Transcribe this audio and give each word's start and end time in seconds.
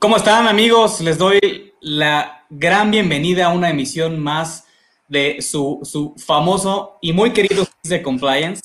¿Cómo 0.00 0.16
están 0.16 0.48
amigos? 0.48 1.02
Les 1.02 1.18
doy 1.18 1.74
la 1.82 2.46
gran 2.48 2.90
bienvenida 2.90 3.44
a 3.44 3.48
una 3.50 3.68
emisión 3.68 4.18
más 4.18 4.64
de 5.08 5.42
su, 5.42 5.80
su 5.82 6.14
famoso 6.16 6.96
y 7.02 7.12
muy 7.12 7.34
querido 7.34 7.66
de 7.82 8.00
Compliance. 8.00 8.62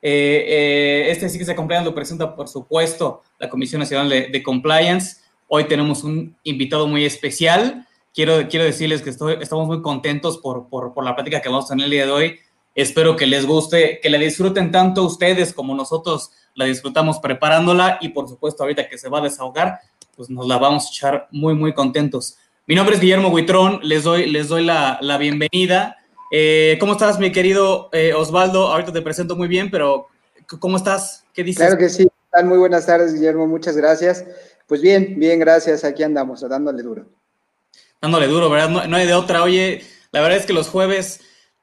Eh, 0.00 0.44
eh, 0.46 1.10
este 1.10 1.28
CIX 1.28 1.48
de 1.48 1.56
Compliance 1.56 1.84
lo 1.84 1.92
presenta, 1.92 2.36
por 2.36 2.46
supuesto, 2.46 3.24
la 3.40 3.48
Comisión 3.48 3.80
Nacional 3.80 4.08
de, 4.08 4.42
Compliance. 4.44 5.16
Hoy 5.48 5.64
tenemos 5.64 6.04
un 6.04 6.36
invitado 6.44 6.86
muy 6.86 7.04
especial. 7.04 7.84
Quiero, 8.14 8.46
quiero 8.48 8.64
decirles 8.64 9.02
que 9.02 9.10
estoy, 9.10 9.38
estamos 9.40 9.66
muy 9.66 9.82
contentos 9.82 10.38
por, 10.38 10.68
por, 10.68 10.94
por 10.94 11.02
la 11.02 11.16
plática 11.16 11.42
que 11.42 11.48
vamos 11.48 11.64
a 11.64 11.70
tener 11.70 11.86
el 11.86 11.90
día 11.90 12.06
de 12.06 12.12
hoy. 12.12 12.38
Espero 12.76 13.16
que 13.16 13.26
les 13.26 13.44
guste, 13.44 13.98
que 14.00 14.08
la 14.08 14.18
disfruten 14.18 14.70
tanto 14.70 15.02
ustedes 15.02 15.52
como 15.52 15.74
nosotros 15.74 16.30
la 16.54 16.64
disfrutamos 16.64 17.18
preparándola 17.18 17.98
y 18.00 18.10
por 18.10 18.28
supuesto 18.28 18.62
ahorita 18.62 18.88
que 18.88 18.98
se 18.98 19.08
va 19.08 19.18
a 19.18 19.22
desahogar, 19.22 19.80
pues 20.16 20.30
nos 20.30 20.46
la 20.46 20.58
vamos 20.58 20.86
a 20.86 20.88
echar 20.88 21.28
muy, 21.30 21.54
muy 21.54 21.74
contentos. 21.74 22.38
Mi 22.66 22.74
nombre 22.74 22.94
es 22.94 23.00
Guillermo 23.00 23.28
Huitrón, 23.28 23.80
les 23.82 24.02
doy, 24.02 24.26
les 24.30 24.48
doy 24.48 24.64
la, 24.64 24.98
la 25.02 25.18
bienvenida. 25.18 25.98
Eh, 26.32 26.76
¿Cómo 26.80 26.92
estás, 26.92 27.18
mi 27.18 27.30
querido 27.30 27.90
eh, 27.92 28.14
Osvaldo? 28.14 28.68
Ahorita 28.68 28.92
te 28.92 29.02
presento 29.02 29.36
muy 29.36 29.46
bien, 29.46 29.70
pero 29.70 30.08
¿cómo 30.58 30.76
estás? 30.76 31.24
¿Qué 31.32 31.44
dices? 31.44 31.64
Claro 31.64 31.78
que 31.78 31.88
sí. 31.88 32.08
Muy 32.44 32.58
buenas 32.58 32.86
tardes, 32.86 33.14
Guillermo. 33.14 33.46
Muchas 33.46 33.76
gracias. 33.76 34.24
Pues 34.66 34.80
bien, 34.80 35.14
bien, 35.18 35.38
gracias. 35.38 35.84
Aquí 35.84 36.02
andamos, 36.02 36.40
dándole 36.48 36.82
duro. 36.82 37.06
Dándole 38.00 38.26
duro, 38.26 38.50
¿verdad? 38.50 38.68
No, 38.68 38.86
no 38.86 38.96
hay 38.96 39.06
de 39.06 39.14
otra. 39.14 39.42
Oye, 39.42 39.82
la 40.10 40.20
verdad 40.20 40.38
es 40.38 40.46
que 40.46 40.52
los 40.52 40.68
jueves 40.68 41.20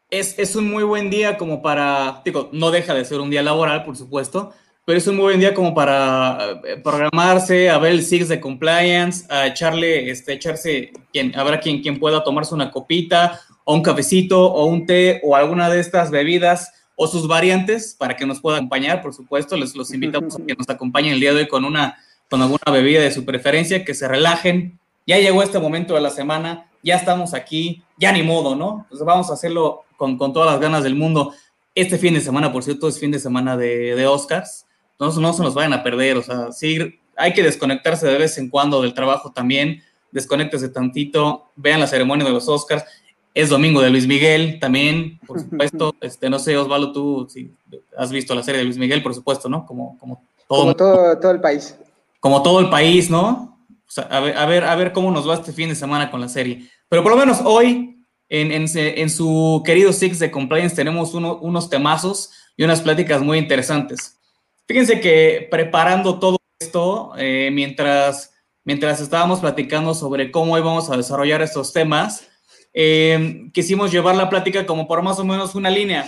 es, 0.09 0.37
es, 0.37 0.55
un 0.55 0.69
muy 0.69 0.83
buen 0.83 1.09
día 1.09 1.37
como 1.37 1.61
para, 1.61 2.21
digo, 2.23 2.49
no 2.53 2.71
deja 2.71 2.93
de 2.93 3.03
ser 3.03 3.19
un 3.19 3.29
día 3.29 3.43
laboral, 3.43 3.83
por 3.83 3.97
supuesto, 3.97 4.53
pero 4.85 4.97
es 4.97 5.07
un 5.07 5.15
muy 5.15 5.23
buen 5.23 5.39
día 5.39 5.53
como 5.53 5.73
para 5.73 6.59
eh, 6.65 6.77
programarse, 6.83 7.69
a 7.69 7.77
ver 7.77 7.93
el 7.93 8.03
SIX 8.03 8.27
de 8.27 8.41
compliance, 8.41 9.25
a 9.29 9.47
echarle, 9.47 10.09
este, 10.09 10.33
echarse, 10.33 10.91
quien, 11.11 11.37
habrá 11.37 11.59
quien, 11.59 11.81
quien 11.81 11.99
pueda 11.99 12.23
tomarse 12.23 12.53
una 12.53 12.69
copita 12.69 13.39
o 13.63 13.75
un 13.75 13.81
cafecito 13.81 14.51
o 14.51 14.65
un 14.65 14.85
té 14.85 15.21
o 15.23 15.35
alguna 15.35 15.69
de 15.69 15.79
estas 15.79 16.11
bebidas 16.11 16.73
o 16.95 17.07
sus 17.07 17.27
variantes 17.27 17.95
para 17.97 18.15
que 18.15 18.25
nos 18.25 18.41
pueda 18.41 18.57
acompañar, 18.57 19.01
por 19.01 19.13
supuesto, 19.13 19.55
les 19.55 19.73
los 19.75 19.93
invitamos 19.93 20.35
a 20.35 20.45
que 20.45 20.53
nos 20.53 20.69
acompañen 20.69 21.13
el 21.13 21.19
día 21.19 21.33
de 21.33 21.41
hoy 21.41 21.47
con 21.47 21.65
una 21.65 21.97
con 22.29 22.41
alguna 22.41 22.71
bebida 22.71 23.01
de 23.01 23.11
su 23.11 23.25
preferencia, 23.25 23.85
que 23.85 23.93
se 23.93 24.07
relajen. 24.07 24.79
Ya 25.05 25.19
llegó 25.19 25.43
este 25.43 25.59
momento 25.59 25.93
de 25.93 26.01
la 26.01 26.09
semana, 26.09 26.67
ya 26.81 26.95
estamos 26.95 27.35
aquí, 27.35 27.83
ya 27.97 28.11
ni 28.11 28.23
modo, 28.23 28.55
¿no? 28.55 28.87
Pues 28.89 29.03
vamos 29.03 29.29
a 29.29 29.33
hacerlo 29.33 29.83
con, 29.97 30.17
con 30.17 30.33
todas 30.33 30.51
las 30.51 30.59
ganas 30.59 30.83
del 30.83 30.95
mundo. 30.95 31.31
Este 31.75 31.99
fin 31.99 32.15
de 32.15 32.21
semana, 32.21 32.51
por 32.51 32.63
cierto, 32.63 32.87
es 32.87 32.99
fin 32.99 33.11
de 33.11 33.19
semana 33.19 33.55
de, 33.55 33.93
de 33.93 34.07
Oscars 34.07 34.65
no, 34.99 35.11
se 35.11 35.43
nos 35.43 35.53
vayan 35.53 35.73
a 35.73 35.83
perder, 35.83 36.17
o 36.17 36.23
sea, 36.23 36.51
sí, 36.51 36.99
hay 37.15 37.33
que 37.33 37.43
desconectarse 37.43 38.07
de 38.07 38.17
vez 38.17 38.37
en 38.37 38.49
cuando 38.49 38.81
del 38.81 38.93
trabajo 38.93 39.31
también, 39.31 39.81
desconéctese 40.11 40.69
tantito, 40.69 41.45
vean 41.55 41.79
la 41.79 41.87
ceremonia 41.87 42.25
de 42.25 42.31
los 42.31 42.47
Oscars, 42.47 42.85
es 43.33 43.49
domingo 43.49 43.81
de 43.81 43.89
Luis 43.89 44.07
Miguel 44.07 44.59
también, 44.59 45.19
por 45.25 45.39
supuesto, 45.41 45.95
este, 46.01 46.29
no 46.29 46.39
sé, 46.39 46.57
Osvaldo, 46.57 46.91
tú 46.91 47.27
si 47.29 47.51
has 47.97 48.11
visto 48.11 48.35
la 48.35 48.43
serie 48.43 48.59
de 48.59 48.65
Luis 48.65 48.77
Miguel, 48.77 49.01
por 49.01 49.13
supuesto, 49.13 49.49
¿no? 49.49 49.65
Como, 49.65 49.97
como 49.99 50.23
todo, 50.47 50.59
como 50.59 50.75
todo, 50.75 51.19
todo 51.19 51.31
el 51.31 51.41
país. 51.41 51.75
Como 52.19 52.41
todo 52.43 52.59
el 52.59 52.69
país, 52.69 53.09
¿no? 53.09 53.59
O 53.87 53.91
sea, 53.91 54.05
a, 54.05 54.19
ver, 54.19 54.37
a, 54.37 54.45
ver, 54.45 54.63
a 54.63 54.75
ver 54.75 54.93
cómo 54.93 55.11
nos 55.11 55.27
va 55.27 55.35
este 55.35 55.51
fin 55.51 55.69
de 55.69 55.75
semana 55.75 56.09
con 56.09 56.21
la 56.21 56.29
serie. 56.29 56.69
Pero 56.89 57.03
por 57.03 57.11
lo 57.11 57.17
menos 57.17 57.41
hoy, 57.43 58.05
en, 58.29 58.51
en, 58.51 58.65
en 58.75 59.09
su 59.09 59.61
querido 59.65 59.91
Six 59.91 60.19
de 60.19 60.31
Compliance, 60.31 60.75
tenemos 60.75 61.13
uno, 61.13 61.37
unos 61.37 61.69
temazos 61.69 62.31
y 62.55 62.63
unas 62.63 62.81
pláticas 62.81 63.21
muy 63.21 63.37
interesantes. 63.37 64.19
Fíjense 64.65 65.01
que 65.01 65.47
preparando 65.51 66.19
todo 66.19 66.37
esto, 66.59 67.13
eh, 67.17 67.49
mientras, 67.51 68.33
mientras 68.63 69.01
estábamos 69.01 69.41
platicando 69.41 69.93
sobre 69.93 70.31
cómo 70.31 70.57
íbamos 70.57 70.89
a 70.89 70.97
desarrollar 70.97 71.41
estos 71.41 71.73
temas, 71.73 72.27
eh, 72.73 73.49
quisimos 73.53 73.91
llevar 73.91 74.15
la 74.15 74.29
plática 74.29 74.65
como 74.65 74.87
por 74.87 75.01
más 75.01 75.19
o 75.19 75.25
menos 75.25 75.53
una 75.55 75.69
línea. 75.69 76.07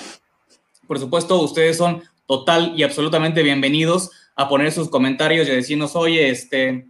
Por 0.87 0.99
supuesto, 0.99 1.41
ustedes 1.41 1.77
son 1.77 2.03
total 2.27 2.73
y 2.77 2.83
absolutamente 2.83 3.43
bienvenidos 3.43 4.11
a 4.35 4.47
poner 4.47 4.71
sus 4.71 4.89
comentarios 4.89 5.47
y 5.47 5.51
a 5.51 5.55
decirnos, 5.55 5.95
oye, 5.95 6.29
este, 6.29 6.87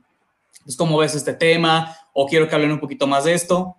pues, 0.63 0.77
¿cómo 0.77 0.97
ves 0.97 1.15
este 1.15 1.33
tema? 1.33 1.95
O 2.13 2.27
quiero 2.27 2.47
que 2.47 2.55
hablen 2.55 2.71
un 2.71 2.79
poquito 2.79 3.07
más 3.07 3.25
de 3.25 3.33
esto. 3.33 3.77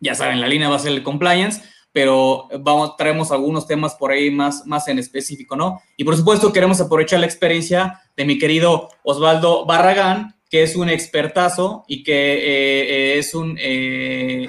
Ya 0.00 0.14
saben, 0.14 0.40
la 0.40 0.48
línea 0.48 0.68
va 0.68 0.76
a 0.76 0.80
ser 0.80 0.92
el 0.92 1.02
compliance 1.02 1.62
pero 1.94 2.48
vamos, 2.58 2.96
traemos 2.96 3.30
algunos 3.30 3.68
temas 3.68 3.94
por 3.94 4.10
ahí 4.10 4.28
más, 4.28 4.66
más 4.66 4.88
en 4.88 4.98
específico, 4.98 5.54
¿no? 5.54 5.80
Y 5.96 6.02
por 6.02 6.16
supuesto 6.16 6.52
queremos 6.52 6.80
aprovechar 6.80 7.20
la 7.20 7.26
experiencia 7.26 8.02
de 8.16 8.24
mi 8.24 8.36
querido 8.36 8.88
Osvaldo 9.04 9.64
Barragán, 9.64 10.34
que 10.50 10.64
es 10.64 10.74
un 10.74 10.88
expertazo 10.88 11.84
y 11.86 12.02
que 12.02 12.14
eh, 12.14 13.18
es 13.18 13.32
un, 13.32 13.56
eh, 13.60 14.48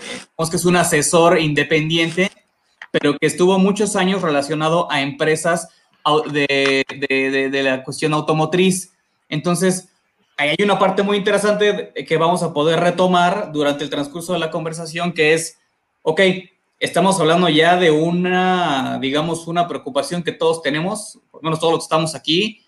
que 0.50 0.56
es 0.56 0.66
un 0.66 0.76
asesor 0.76 1.40
independiente, 1.40 2.32
pero 2.90 3.16
que 3.16 3.28
estuvo 3.28 3.60
muchos 3.60 3.96
años 3.96 4.24
relacionado 4.24 4.92
a 4.92 5.04
empresas 5.04 5.70
de, 6.32 6.84
de, 7.52 7.64
la 7.64 7.84
cuestión 7.84 8.14
automotriz. 8.14 8.92
Entonces, 9.30 9.90
hay 10.36 10.56
una 10.64 10.80
parte 10.80 11.04
muy 11.04 11.18
interesante 11.18 11.94
que 11.94 12.18
vamos 12.18 12.42
a 12.42 12.54
poder 12.54 12.80
retomar 12.80 13.52
durante 13.52 13.84
el 13.84 13.92
transcurso 13.92 14.34
de 14.34 14.40
la 14.40 14.50
conversación, 14.50 15.14
que 15.14 15.36
es, 15.36 15.60
ok, 16.02 16.22
estamos 16.80 17.20
hablando 17.20 17.50
ya 17.50 17.78
de 17.78 17.92
una, 17.92 19.00
digamos, 19.02 19.48
una 19.48 19.68
preocupación 19.68 20.24
que 20.24 20.32
todos 20.32 20.62
tenemos, 20.62 21.20
por 21.32 21.42
lo 21.42 21.48
menos 21.48 21.60
todos 21.60 21.74
los 21.74 21.82
que 21.82 21.86
estamos 21.86 22.16
aquí, 22.16 22.62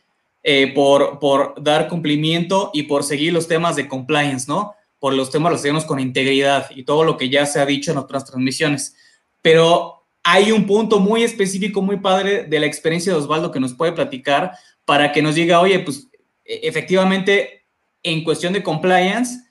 eh, 0.43 0.71
por, 0.73 1.19
por 1.19 1.61
dar 1.61 1.87
cumplimiento 1.87 2.71
y 2.73 2.83
por 2.83 3.03
seguir 3.03 3.33
los 3.33 3.47
temas 3.47 3.75
de 3.75 3.87
compliance, 3.87 4.47
¿no? 4.47 4.75
Por 4.99 5.13
los 5.13 5.29
temas 5.29 5.51
relacionados 5.51 5.85
con 5.85 5.99
integridad 5.99 6.69
y 6.71 6.83
todo 6.83 7.03
lo 7.03 7.17
que 7.17 7.29
ya 7.29 7.45
se 7.45 7.59
ha 7.59 7.65
dicho 7.65 7.91
en 7.91 7.97
otras 7.97 8.25
transmisiones. 8.25 8.95
Pero 9.41 10.05
hay 10.23 10.51
un 10.51 10.65
punto 10.65 10.99
muy 10.99 11.23
específico, 11.23 11.81
muy 11.81 11.97
padre 11.97 12.43
de 12.43 12.59
la 12.59 12.65
experiencia 12.65 13.13
de 13.13 13.19
Osvaldo 13.19 13.51
que 13.51 13.59
nos 13.59 13.73
puede 13.73 13.91
platicar 13.91 14.51
para 14.85 15.11
que 15.11 15.21
nos 15.21 15.35
diga, 15.35 15.59
oye, 15.59 15.79
pues 15.79 16.07
e, 16.45 16.61
efectivamente, 16.63 17.65
en 18.03 18.23
cuestión 18.23 18.53
de 18.53 18.63
compliance, 18.63 19.41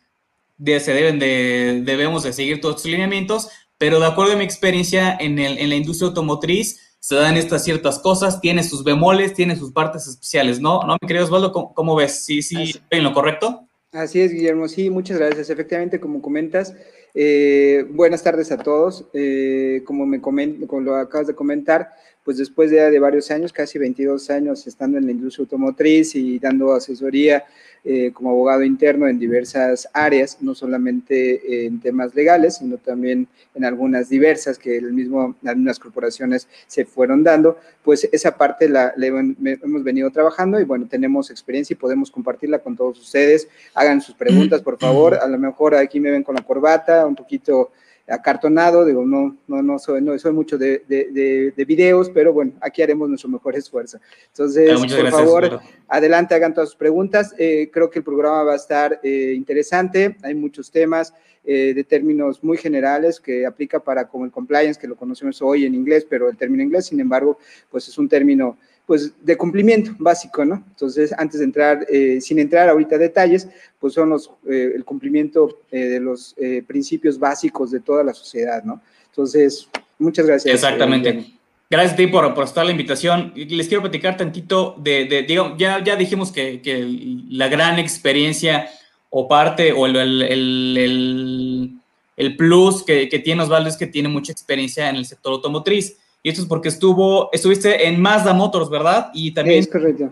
de, 0.56 0.81
se 0.81 0.95
deben 0.95 1.19
de, 1.19 1.83
debemos 1.84 2.22
de 2.22 2.33
seguir 2.33 2.61
todos 2.61 2.77
estos 2.77 2.91
lineamientos, 2.91 3.49
pero 3.78 4.00
de 4.00 4.06
acuerdo 4.06 4.32
a 4.32 4.37
mi 4.37 4.44
experiencia 4.44 5.16
en, 5.19 5.38
el, 5.38 5.59
en 5.59 5.69
la 5.69 5.76
industria 5.76 6.09
automotriz, 6.09 6.87
se 7.06 7.14
dan 7.14 7.37
estas 7.37 7.62
ciertas 7.62 8.00
cosas, 8.00 8.41
tiene 8.41 8.64
sus 8.64 8.82
bemoles, 8.82 9.32
tiene 9.32 9.54
sus 9.54 9.70
partes 9.70 10.09
especiales, 10.09 10.60
¿no? 10.60 10.82
¿No, 10.82 10.97
mi 11.00 11.06
querido 11.06 11.25
Osvaldo? 11.25 11.53
¿Cómo, 11.53 11.94
ves? 11.94 12.25
¿Sí, 12.25 12.42
sí, 12.42 12.75
en 12.91 13.04
lo 13.04 13.12
correcto? 13.12 13.69
Así 13.92 14.20
es, 14.20 14.32
Guillermo, 14.32 14.66
sí, 14.66 14.91
muchas 14.91 15.19
gracias. 15.19 15.48
Efectivamente, 15.48 16.00
como 16.00 16.20
comentas, 16.20 16.75
eh, 17.15 17.86
buenas 17.91 18.22
tardes 18.22 18.50
a 18.50 18.59
todos. 18.59 19.06
Eh, 19.12 19.82
como, 19.86 20.04
me 20.04 20.20
como 20.20 20.81
lo 20.81 20.97
acabas 20.97 21.28
de 21.28 21.34
comentar, 21.36 21.91
pues 22.24 22.39
después 22.39 22.72
de, 22.72 22.91
de 22.91 22.98
varios 22.98 23.30
años, 23.30 23.53
casi 23.53 23.78
22 23.78 24.28
años 24.30 24.66
estando 24.66 24.98
en 24.98 25.06
la 25.06 25.12
industria 25.12 25.45
automotriz 25.45 26.16
y 26.16 26.41
dando 26.41 26.74
asesoría 26.74 27.45
eh, 27.88 28.10
como 28.12 28.30
abogado 28.30 28.65
interno 28.65 29.06
en 29.06 29.16
diversas 29.16 29.88
áreas, 29.92 30.38
no 30.41 30.56
solamente 30.56 31.66
en 31.66 31.80
temas 31.80 32.16
legales, 32.16 32.56
sino 32.56 32.78
también 32.78 33.28
en 33.54 33.65
algunas 33.65 34.09
diversas 34.09 34.59
que 34.59 34.77
el 34.77 34.92
mismo, 34.92 35.36
las 35.41 35.78
corporaciones 35.78 36.48
se 36.66 36.84
fueron 36.84 37.22
dando, 37.22 37.60
pues 37.84 38.09
esa 38.10 38.36
parte 38.36 38.68
la, 38.68 38.92
hemos 38.97 39.84
venido 39.84 40.10
trabajando 40.10 40.59
y 40.59 40.65
bueno, 40.65 40.86
tenemos 40.88 41.30
experiencia 41.30 41.74
y 41.74 41.77
podemos 41.77 42.10
compartirla 42.10 42.59
con 42.59 42.77
todos 42.77 42.98
ustedes. 42.98 43.48
Hagan 43.72 44.00
sus 44.00 44.16
preguntas, 44.16 44.62
por 44.62 44.78
favor. 44.78 45.15
A 45.15 45.28
lo 45.28 45.39
mejor 45.39 45.77
aquí 45.77 46.00
me 46.00 46.10
ven 46.10 46.24
con 46.24 46.34
la 46.34 46.42
corbata, 46.42 47.06
un 47.06 47.15
poquito 47.15 47.71
acartonado, 48.08 48.84
digo, 48.84 49.04
no, 49.04 49.36
no, 49.48 49.62
no, 49.62 49.78
soy, 49.78 50.00
no 50.00 50.16
soy 50.18 50.32
mucho 50.32 50.56
de, 50.56 50.84
de, 50.86 51.53
de, 51.56 51.64
videos, 51.64 52.08
pero 52.10 52.32
bueno, 52.32 52.53
aquí 52.60 52.82
haremos 52.82 53.08
nuestro 53.08 53.28
mejor 53.28 53.56
esfuerzo. 53.56 53.98
Entonces, 54.28 54.70
ah, 54.72 55.00
por 55.00 55.10
favor, 55.10 55.60
adelante, 55.88 56.34
hagan 56.34 56.54
todas 56.54 56.70
sus 56.70 56.78
preguntas. 56.78 57.34
Eh, 57.38 57.68
creo 57.72 57.91
que 57.91 57.98
el 57.98 58.04
programa 58.04 58.44
va 58.44 58.53
a 58.53 58.56
estar 58.56 59.00
eh, 59.03 59.32
interesante, 59.34 60.16
hay 60.22 60.34
muchos 60.34 60.70
temas 60.70 61.14
eh, 61.44 61.74
de 61.74 61.84
términos 61.84 62.42
muy 62.42 62.56
generales 62.56 63.20
que 63.20 63.47
aplica 63.47 63.80
para 63.80 64.06
como 64.08 64.24
el 64.24 64.30
compliance, 64.30 64.80
que 64.80 64.88
lo 64.88 64.97
conocemos 64.97 65.42
hoy 65.42 65.64
en 65.64 65.74
inglés, 65.74 66.06
pero 66.08 66.28
el 66.28 66.36
término 66.36 66.62
inglés, 66.62 66.86
sin 66.86 67.00
embargo, 67.00 67.38
pues 67.70 67.88
es 67.88 67.98
un 67.98 68.08
término 68.08 68.56
pues 68.86 69.12
de 69.21 69.36
cumplimiento 69.36 69.91
básico, 69.98 70.44
¿no? 70.44 70.62
Entonces, 70.71 71.12
antes 71.18 71.41
de 71.41 71.44
entrar, 71.44 71.84
eh, 71.91 72.21
sin 72.21 72.38
entrar 72.38 72.68
ahorita 72.68 72.94
a 72.94 72.98
detalles, 72.98 73.48
pues 73.80 73.94
son 73.94 74.10
los, 74.10 74.30
eh, 74.48 74.72
el 74.77 74.84
cumplimiento 74.84 75.60
eh, 75.72 75.86
de 75.86 76.00
los 76.00 76.36
principios 76.66 77.18
básicos 77.18 77.72
de 77.72 77.80
toda 77.80 78.04
la 78.04 78.15
sociedad, 78.15 78.62
¿no? 78.62 78.80
Entonces, 79.10 79.68
muchas 79.98 80.27
gracias. 80.27 80.54
Exactamente. 80.54 81.33
Gracias 81.68 81.94
a 81.94 81.97
ti 81.97 82.06
por, 82.06 82.33
por 82.33 82.44
estar 82.44 82.65
la 82.65 82.71
invitación. 82.71 83.33
Les 83.34 83.66
quiero 83.66 83.83
platicar 83.83 84.16
tantito 84.16 84.77
de, 84.78 85.06
de 85.06 85.22
digamos, 85.22 85.59
ya, 85.59 85.82
ya 85.82 85.97
dijimos 85.97 86.30
que, 86.30 86.62
que, 86.62 86.86
la 87.28 87.48
gran 87.48 87.80
experiencia 87.80 88.68
o 89.10 89.27
parte 89.27 89.72
o 89.72 89.86
el, 89.86 89.97
el, 89.97 90.77
el, 90.78 91.72
el 92.16 92.36
plus 92.36 92.84
que, 92.84 93.09
que 93.09 93.18
tiene 93.18 93.42
Osvaldo 93.42 93.68
es 93.68 93.77
que 93.77 93.89
tiene 93.89 94.09
mucha 94.09 94.30
experiencia 94.30 94.89
en 94.89 94.94
el 94.94 95.06
sector 95.06 95.32
automotriz 95.32 95.97
y 96.27 96.31
esto 96.31 96.43
es 96.43 96.49
porque 96.49 96.71
estuvo, 96.71 97.31
estuviste 97.33 97.87
en 97.87 98.03
Mazda 98.03 98.34
Motors, 98.34 98.69
¿verdad? 98.69 99.13
Y 99.15 99.31
también 99.31 99.61
es 99.61 99.69
correcto. 99.69 100.11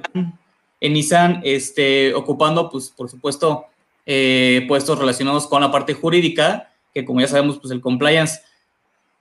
en 0.80 0.92
Nissan, 0.92 1.40
este, 1.42 2.14
ocupando, 2.14 2.70
pues, 2.70 2.90
por 2.90 3.10
supuesto, 3.10 3.64
eh, 4.06 4.64
puestos 4.68 4.96
relacionados 4.96 5.48
con 5.48 5.60
la 5.60 5.72
parte 5.72 5.92
jurídica, 5.92 6.70
que 6.94 7.04
como 7.04 7.20
ya 7.20 7.26
sabemos, 7.26 7.58
pues 7.58 7.72
el 7.72 7.80
compliance, 7.80 8.42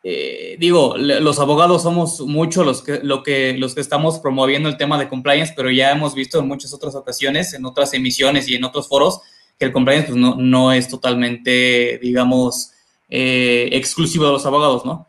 eh, 0.04 0.56
digo, 0.60 0.95
los 0.95 1.40
abogados 1.40 1.81
somos 1.81 2.19
muchos 2.19 2.63
los 2.63 2.84
que, 2.84 3.00
lo 3.01 3.24
que, 3.24 3.56
los 3.57 3.74
que 3.74 3.81
estamos 3.81 4.19
promoviendo 4.19 4.69
el 4.69 4.78
tema 4.78 5.00
de 5.00 5.10
compliance, 5.10 5.51
pero 5.56 5.72
ya 5.72 5.94
hemos 5.94 6.13
visto 6.13 6.38
en 6.38 6.48
muchas 6.48 6.75
otras 6.75 6.94
ocasiones, 6.94 7.56
en 7.56 7.66
otras 7.66 7.92
emisiones 7.95 8.48
y 8.48 8.54
en 8.54 8.66
otros 8.66 8.88
foros, 8.88 9.19
que 9.57 9.66
el 9.66 9.72
compliance 9.72 10.10
pues, 10.10 10.18
no, 10.19 10.36
no 10.36 10.72
es 10.72 10.90
totalmente, 10.90 11.98
digamos, 12.04 12.69
eh, 13.10 13.69
exclusivo 13.72 14.28
de 14.28 14.34
los 14.34 14.45
abogados, 14.45 14.86
¿no? 14.86 15.07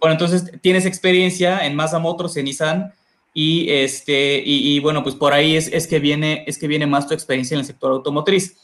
Bueno, 0.00 0.12
entonces 0.12 0.50
tienes 0.60 0.86
experiencia 0.86 1.66
en 1.66 1.74
Mazda 1.74 1.98
Motors, 1.98 2.36
en 2.36 2.44
Nissan, 2.46 2.92
y, 3.38 3.70
este, 3.70 4.42
y, 4.42 4.80
bueno, 4.80 5.02
pues 5.02 5.14
por 5.14 5.34
ahí 5.34 5.56
es, 5.56 5.68
es, 5.70 5.86
que 5.86 5.98
viene, 5.98 6.42
es 6.46 6.56
que 6.56 6.66
viene 6.66 6.86
más 6.86 7.06
tu 7.06 7.12
experiencia 7.12 7.54
en 7.54 7.60
el 7.60 7.66
sector 7.66 7.92
automotriz. 7.92 8.56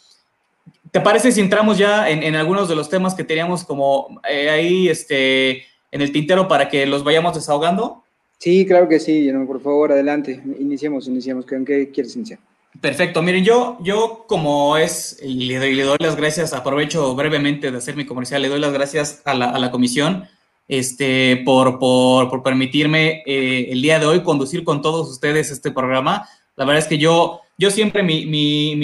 ¿Te 0.90 1.00
parece 1.02 1.30
si 1.30 1.42
entramos 1.42 1.76
ya 1.76 2.08
en, 2.08 2.34
algunos 2.36 2.70
de 2.70 2.74
los 2.74 2.88
temas 2.88 3.14
que 3.14 3.22
teníamos 3.22 3.64
como 3.64 4.20
eh, 4.26 4.48
ahí 4.48 4.88
este, 4.88 5.64
en 5.90 6.00
el 6.00 6.10
tintero 6.10 6.48
para 6.48 6.70
que 6.70 6.86
los 6.86 7.04
vayamos 7.04 7.34
desahogando? 7.34 8.02
Sí, 8.38 8.64
claro 8.64 8.88
que 8.88 8.98
sí, 8.98 9.30
por 9.46 9.60
favor, 9.60 9.92
adelante. 9.92 10.40
Iniciemos, 10.58 11.06
iniciemos. 11.06 11.44
¿Con 11.44 11.66
qué 11.66 11.90
quieres 11.90 12.16
iniciar? 12.16 12.38
Perfecto. 12.80 13.20
Miren, 13.20 13.44
yo, 13.44 13.76
yo 13.82 14.24
como 14.26 14.78
es, 14.78 15.18
y 15.22 15.44
le 15.44 15.58
doy, 15.58 15.74
le 15.74 15.82
doy 15.82 15.98
las 16.00 16.16
gracias, 16.16 16.54
aprovecho 16.54 17.14
brevemente 17.14 17.70
de 17.70 17.76
hacer 17.76 17.94
mi 17.94 18.06
comercial, 18.06 18.40
le 18.40 18.48
doy 18.48 18.58
las 18.58 18.72
gracias 18.72 19.20
a 19.26 19.34
la, 19.34 19.50
a 19.50 19.58
la 19.58 19.70
comisión 19.70 20.24
este, 20.68 21.42
por, 21.44 21.78
por, 21.78 22.30
por 22.30 22.42
permitirme 22.42 23.22
eh, 23.26 23.68
el 23.70 23.82
día 23.82 23.98
de 23.98 24.06
hoy 24.06 24.22
conducir 24.22 24.64
con 24.64 24.82
todos 24.82 25.10
ustedes 25.10 25.50
este 25.50 25.70
programa. 25.70 26.28
La 26.56 26.64
verdad 26.64 26.82
es 26.82 26.88
que 26.88 26.98
yo, 26.98 27.40
yo 27.58 27.70
siempre 27.70 28.02
mi, 28.02 28.26
mi, 28.26 28.76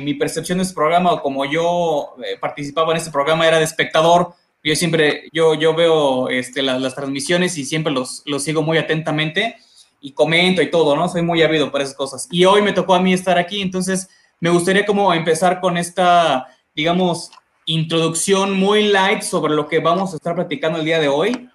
mi, 0.00 0.14
percepción 0.14 0.58
de 0.58 0.64
este 0.64 0.74
programa, 0.74 1.12
o 1.12 1.22
como 1.22 1.44
yo 1.44 2.14
eh, 2.24 2.36
participaba 2.40 2.92
en 2.92 2.98
este 2.98 3.10
programa, 3.10 3.46
era 3.46 3.58
de 3.58 3.64
espectador. 3.64 4.34
Yo 4.62 4.74
siempre, 4.74 5.28
yo, 5.32 5.54
yo 5.54 5.74
veo 5.74 6.28
este, 6.28 6.62
las 6.62 6.94
transmisiones 6.94 7.56
y 7.58 7.64
siempre 7.64 7.92
los, 7.92 8.22
los 8.26 8.42
sigo 8.42 8.62
muy 8.62 8.78
atentamente 8.78 9.56
y 10.00 10.12
comento 10.12 10.62
y 10.62 10.70
todo, 10.70 10.96
¿no? 10.96 11.08
Soy 11.08 11.22
muy 11.22 11.42
ávido 11.42 11.70
por 11.70 11.80
esas 11.80 11.94
cosas. 11.94 12.28
Y 12.30 12.44
hoy 12.44 12.62
me 12.62 12.72
tocó 12.72 12.94
a 12.94 13.00
mí 13.00 13.12
estar 13.12 13.38
aquí, 13.38 13.60
entonces 13.60 14.08
me 14.40 14.50
gustaría 14.50 14.84
como 14.84 15.14
empezar 15.14 15.60
con 15.60 15.76
esta, 15.76 16.46
digamos, 16.74 17.30
introducción 17.66 18.56
muy 18.56 18.84
light 18.88 19.22
sobre 19.22 19.54
lo 19.54 19.68
que 19.68 19.80
vamos 19.80 20.12
a 20.12 20.16
estar 20.16 20.34
platicando 20.34 20.78
el 20.78 20.84
día 20.84 21.00
de 21.00 21.08
hoy, 21.08 21.48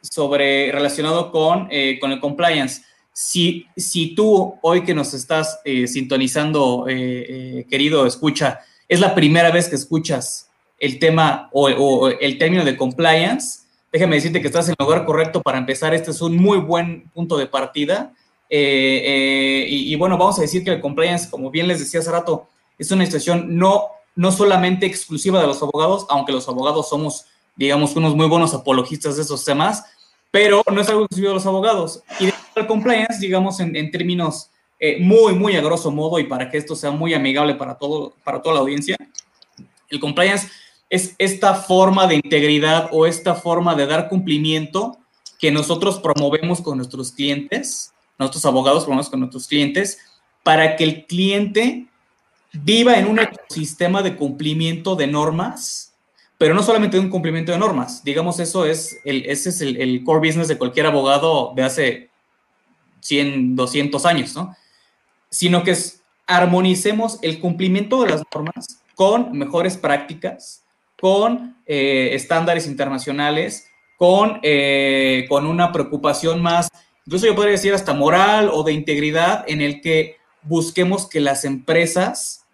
sobre 0.00 0.70
relacionado 0.72 1.30
con, 1.32 1.66
eh, 1.70 1.98
con 2.00 2.12
el 2.12 2.20
compliance. 2.20 2.82
Si, 3.12 3.66
si 3.76 4.14
tú 4.14 4.54
hoy 4.62 4.84
que 4.84 4.94
nos 4.94 5.12
estás 5.12 5.58
eh, 5.64 5.88
sintonizando, 5.88 6.86
eh, 6.88 7.66
querido, 7.68 8.06
escucha, 8.06 8.60
es 8.88 9.00
la 9.00 9.14
primera 9.14 9.50
vez 9.50 9.68
que 9.68 9.74
escuchas 9.74 10.48
el 10.78 11.00
tema 11.00 11.50
o, 11.52 11.68
o, 11.68 12.08
el 12.08 12.38
término 12.38 12.64
de 12.64 12.76
compliance, 12.76 13.62
déjame 13.92 14.14
decirte 14.14 14.40
que 14.40 14.46
estás 14.46 14.68
en 14.68 14.76
el 14.78 14.84
lugar 14.84 15.04
correcto 15.04 15.42
para 15.42 15.58
empezar. 15.58 15.92
Este 15.92 16.12
es 16.12 16.22
un 16.22 16.36
muy 16.36 16.58
buen 16.58 17.10
punto 17.10 17.36
de 17.36 17.46
partida. 17.46 18.14
Y, 18.48 19.92
y, 19.92 19.94
bueno, 19.96 20.16
vamos 20.16 20.38
a 20.38 20.42
decir 20.42 20.62
que 20.62 20.70
el 20.70 20.80
compliance, 20.80 21.28
como 21.28 21.50
bien 21.50 21.66
les 21.66 21.80
decía 21.80 22.00
hace 22.00 22.12
rato, 22.12 22.48
es 22.78 22.90
una 22.92 23.02
institución 23.02 23.58
no 23.58 23.97
no 24.18 24.32
solamente 24.32 24.84
exclusiva 24.84 25.40
de 25.40 25.46
los 25.46 25.62
abogados, 25.62 26.04
aunque 26.08 26.32
los 26.32 26.48
abogados 26.48 26.88
somos, 26.88 27.26
digamos, 27.54 27.94
unos 27.94 28.16
muy 28.16 28.26
buenos 28.26 28.52
apologistas 28.52 29.14
de 29.14 29.22
esos 29.22 29.44
temas, 29.44 29.84
pero 30.32 30.60
no 30.72 30.80
es 30.80 30.88
algo 30.88 31.02
exclusivo 31.02 31.28
de 31.28 31.34
los 31.34 31.46
abogados. 31.46 32.02
Y 32.18 32.26
de 32.26 32.66
compliance, 32.66 33.20
digamos, 33.20 33.60
en, 33.60 33.90
términos 33.92 34.50
eh, 34.80 34.98
muy, 35.00 35.34
muy 35.34 35.54
a 35.54 35.60
grosso 35.60 35.92
modo 35.92 36.18
y 36.18 36.24
para 36.24 36.50
que 36.50 36.58
esto 36.58 36.74
sea 36.74 36.90
muy 36.90 37.14
amigable 37.14 37.54
para, 37.54 37.76
todo, 37.76 38.12
para 38.24 38.42
toda 38.42 38.56
la 38.56 38.60
audiencia, 38.62 38.96
el 39.88 40.00
compliance 40.00 40.48
es 40.90 41.14
esta 41.18 41.54
forma 41.54 42.08
de 42.08 42.16
integridad 42.16 42.88
o 42.90 43.06
esta 43.06 43.36
forma 43.36 43.76
de 43.76 43.86
dar 43.86 44.08
cumplimiento 44.08 44.98
que 45.38 45.52
nosotros 45.52 46.00
promovemos 46.00 46.60
con 46.60 46.78
nuestros 46.78 47.12
clientes, 47.12 47.94
nuestros 48.18 48.44
abogados 48.44 48.82
promovemos 48.82 49.10
con 49.10 49.20
nuestros 49.20 49.46
clientes, 49.46 50.00
para 50.42 50.74
que 50.74 50.82
el 50.82 51.06
cliente 51.06 51.87
viva 52.52 52.98
en 52.98 53.06
un 53.06 53.18
ecosistema 53.18 54.02
de 54.02 54.16
cumplimiento 54.16 54.96
de 54.96 55.06
normas, 55.06 55.94
pero 56.38 56.54
no 56.54 56.62
solamente 56.62 56.96
de 56.96 57.02
un 57.02 57.10
cumplimiento 57.10 57.52
de 57.52 57.58
normas. 57.58 58.02
Digamos, 58.04 58.40
eso 58.40 58.64
es 58.64 58.98
el, 59.04 59.26
ese 59.26 59.50
es 59.50 59.60
el, 59.60 60.02
core 60.04 60.26
business 60.28 60.48
de 60.48 60.58
cualquier 60.58 60.86
abogado 60.86 61.52
de 61.54 61.62
hace 61.62 62.10
100, 63.00 63.56
200 63.56 64.06
años, 64.06 64.34
¿no? 64.34 64.56
Sino 65.30 65.62
que 65.62 65.76
armonicemos 66.26 67.18
el 67.22 67.40
cumplimiento 67.40 68.02
de 68.02 68.10
las 68.10 68.22
normas 68.32 68.82
con 68.94 69.32
mejores 69.32 69.76
prácticas, 69.76 70.64
con 71.00 71.56
eh, 71.66 72.10
estándares 72.12 72.66
internacionales, 72.66 73.66
con, 73.96 74.38
eh, 74.42 75.26
con 75.28 75.46
una 75.46 75.72
preocupación 75.72 76.40
más, 76.40 76.68
incluso 77.04 77.26
yo 77.26 77.34
podría 77.34 77.52
decir 77.52 77.74
hasta 77.74 77.94
moral 77.94 78.50
o 78.52 78.62
de 78.62 78.72
integridad, 78.72 79.44
en 79.48 79.60
el 79.60 79.80
que 79.80 80.18
busquemos 80.42 81.06
que 81.06 81.20
las 81.20 81.44
empresas 81.44 82.44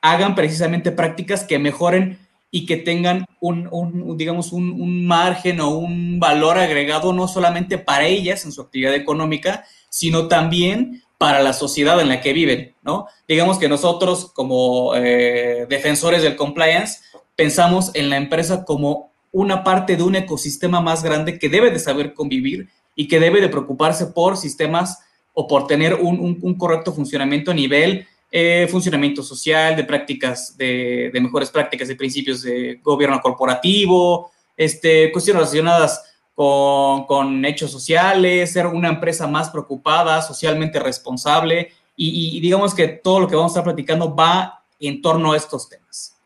hagan 0.00 0.34
precisamente 0.34 0.92
prácticas 0.92 1.44
que 1.44 1.58
mejoren 1.58 2.18
y 2.50 2.64
que 2.64 2.76
tengan 2.76 3.26
un, 3.40 4.16
digamos, 4.16 4.52
un, 4.52 5.06
margen 5.06 5.60
o 5.60 5.70
un 5.70 6.20
valor 6.20 6.58
agregado 6.58 7.12
no 7.12 7.28
solamente 7.28 7.76
para 7.76 8.06
ellas 8.06 8.44
en 8.44 8.52
su 8.52 8.62
actividad 8.62 8.94
económica, 8.94 9.64
sino 9.90 10.28
también 10.28 11.02
para 11.18 11.42
la 11.42 11.52
sociedad 11.52 12.00
en 12.00 12.08
la 12.08 12.20
que 12.20 12.32
viven, 12.32 12.74
¿no? 12.82 13.06
Digamos 13.26 13.58
que 13.58 13.68
nosotros 13.68 14.30
como 14.32 14.94
eh, 14.94 15.66
defensores 15.68 16.22
del 16.22 16.36
compliance 16.36 17.00
pensamos 17.34 17.90
en 17.94 18.10
la 18.10 18.16
empresa 18.16 18.64
como 18.64 19.12
una 19.32 19.64
parte 19.64 19.96
de 19.96 20.02
un 20.02 20.16
ecosistema 20.16 20.80
más 20.80 21.02
grande 21.02 21.38
que 21.38 21.48
debe 21.48 21.70
de 21.70 21.78
saber 21.78 22.14
convivir 22.14 22.68
y 22.94 23.08
que 23.08 23.20
debe 23.20 23.40
de 23.40 23.48
preocuparse 23.48 24.06
por 24.06 24.36
sistemas 24.36 25.00
o 25.38 25.46
por 25.46 25.66
tener 25.66 25.94
un, 25.94 26.54
correcto 26.54 26.94
funcionamiento 26.94 27.50
a 27.50 27.54
nivel 27.54 28.06
eh, 28.32 28.66
funcionamiento 28.70 29.22
social, 29.22 29.76
de 29.76 29.84
prácticas, 29.84 30.56
de, 30.56 31.10
mejores 31.12 31.50
prácticas, 31.50 31.88
de 31.88 31.94
principios 31.94 32.40
de 32.40 32.80
gobierno 32.82 33.20
corporativo, 33.20 34.30
este, 34.56 35.12
cuestiones 35.12 35.40
relacionadas 35.40 36.02
con, 36.34 37.44
hechos 37.44 37.70
sociales, 37.70 38.50
ser 38.50 38.66
una 38.66 38.88
empresa 38.88 39.26
más 39.26 39.50
preocupada, 39.50 40.22
socialmente 40.22 40.80
responsable, 40.80 41.70
y, 41.94 42.40
digamos 42.40 42.74
que 42.74 42.88
todo 42.88 43.20
lo 43.20 43.28
que 43.28 43.36
vamos 43.36 43.52
a 43.52 43.60
estar 43.60 43.64
platicando 43.64 44.14
va 44.14 44.64
en 44.80 45.02
torno 45.02 45.32
a 45.32 45.36
estos 45.36 45.68
temas. 45.68 46.16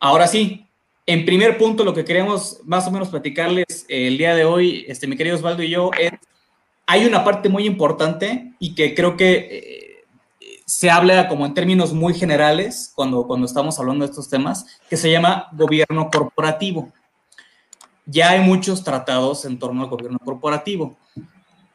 Ahora 0.00 0.26
sí, 0.26 0.66
en 1.06 1.24
primer 1.24 1.58
punto, 1.58 1.84
lo 1.84 1.94
que 1.94 2.04
queremos 2.04 2.58
más 2.64 2.88
o 2.88 2.90
menos 2.90 3.08
platicarles 3.08 3.86
el 3.88 4.18
día 4.18 4.34
de 4.34 4.44
hoy, 4.44 4.84
este, 4.88 5.06
mi 5.06 5.16
querido 5.16 5.36
Osvaldo 5.36 5.62
y 5.62 5.70
yo, 5.70 5.90
es 5.96 6.10
hay 6.92 7.06
una 7.06 7.24
parte 7.24 7.48
muy 7.48 7.64
importante 7.64 8.52
y 8.58 8.74
que 8.74 8.94
creo 8.94 9.16
que 9.16 9.48
eh, 9.50 10.04
se 10.66 10.90
habla 10.90 11.26
como 11.26 11.46
en 11.46 11.54
términos 11.54 11.94
muy 11.94 12.12
generales 12.12 12.92
cuando, 12.94 13.26
cuando 13.26 13.46
estamos 13.46 13.78
hablando 13.78 14.04
de 14.04 14.10
estos 14.10 14.28
temas, 14.28 14.66
que 14.90 14.98
se 14.98 15.10
llama 15.10 15.48
gobierno 15.52 16.10
corporativo. 16.10 16.92
Ya 18.04 18.32
hay 18.32 18.40
muchos 18.40 18.84
tratados 18.84 19.46
en 19.46 19.58
torno 19.58 19.82
al 19.82 19.88
gobierno 19.88 20.18
corporativo. 20.18 20.94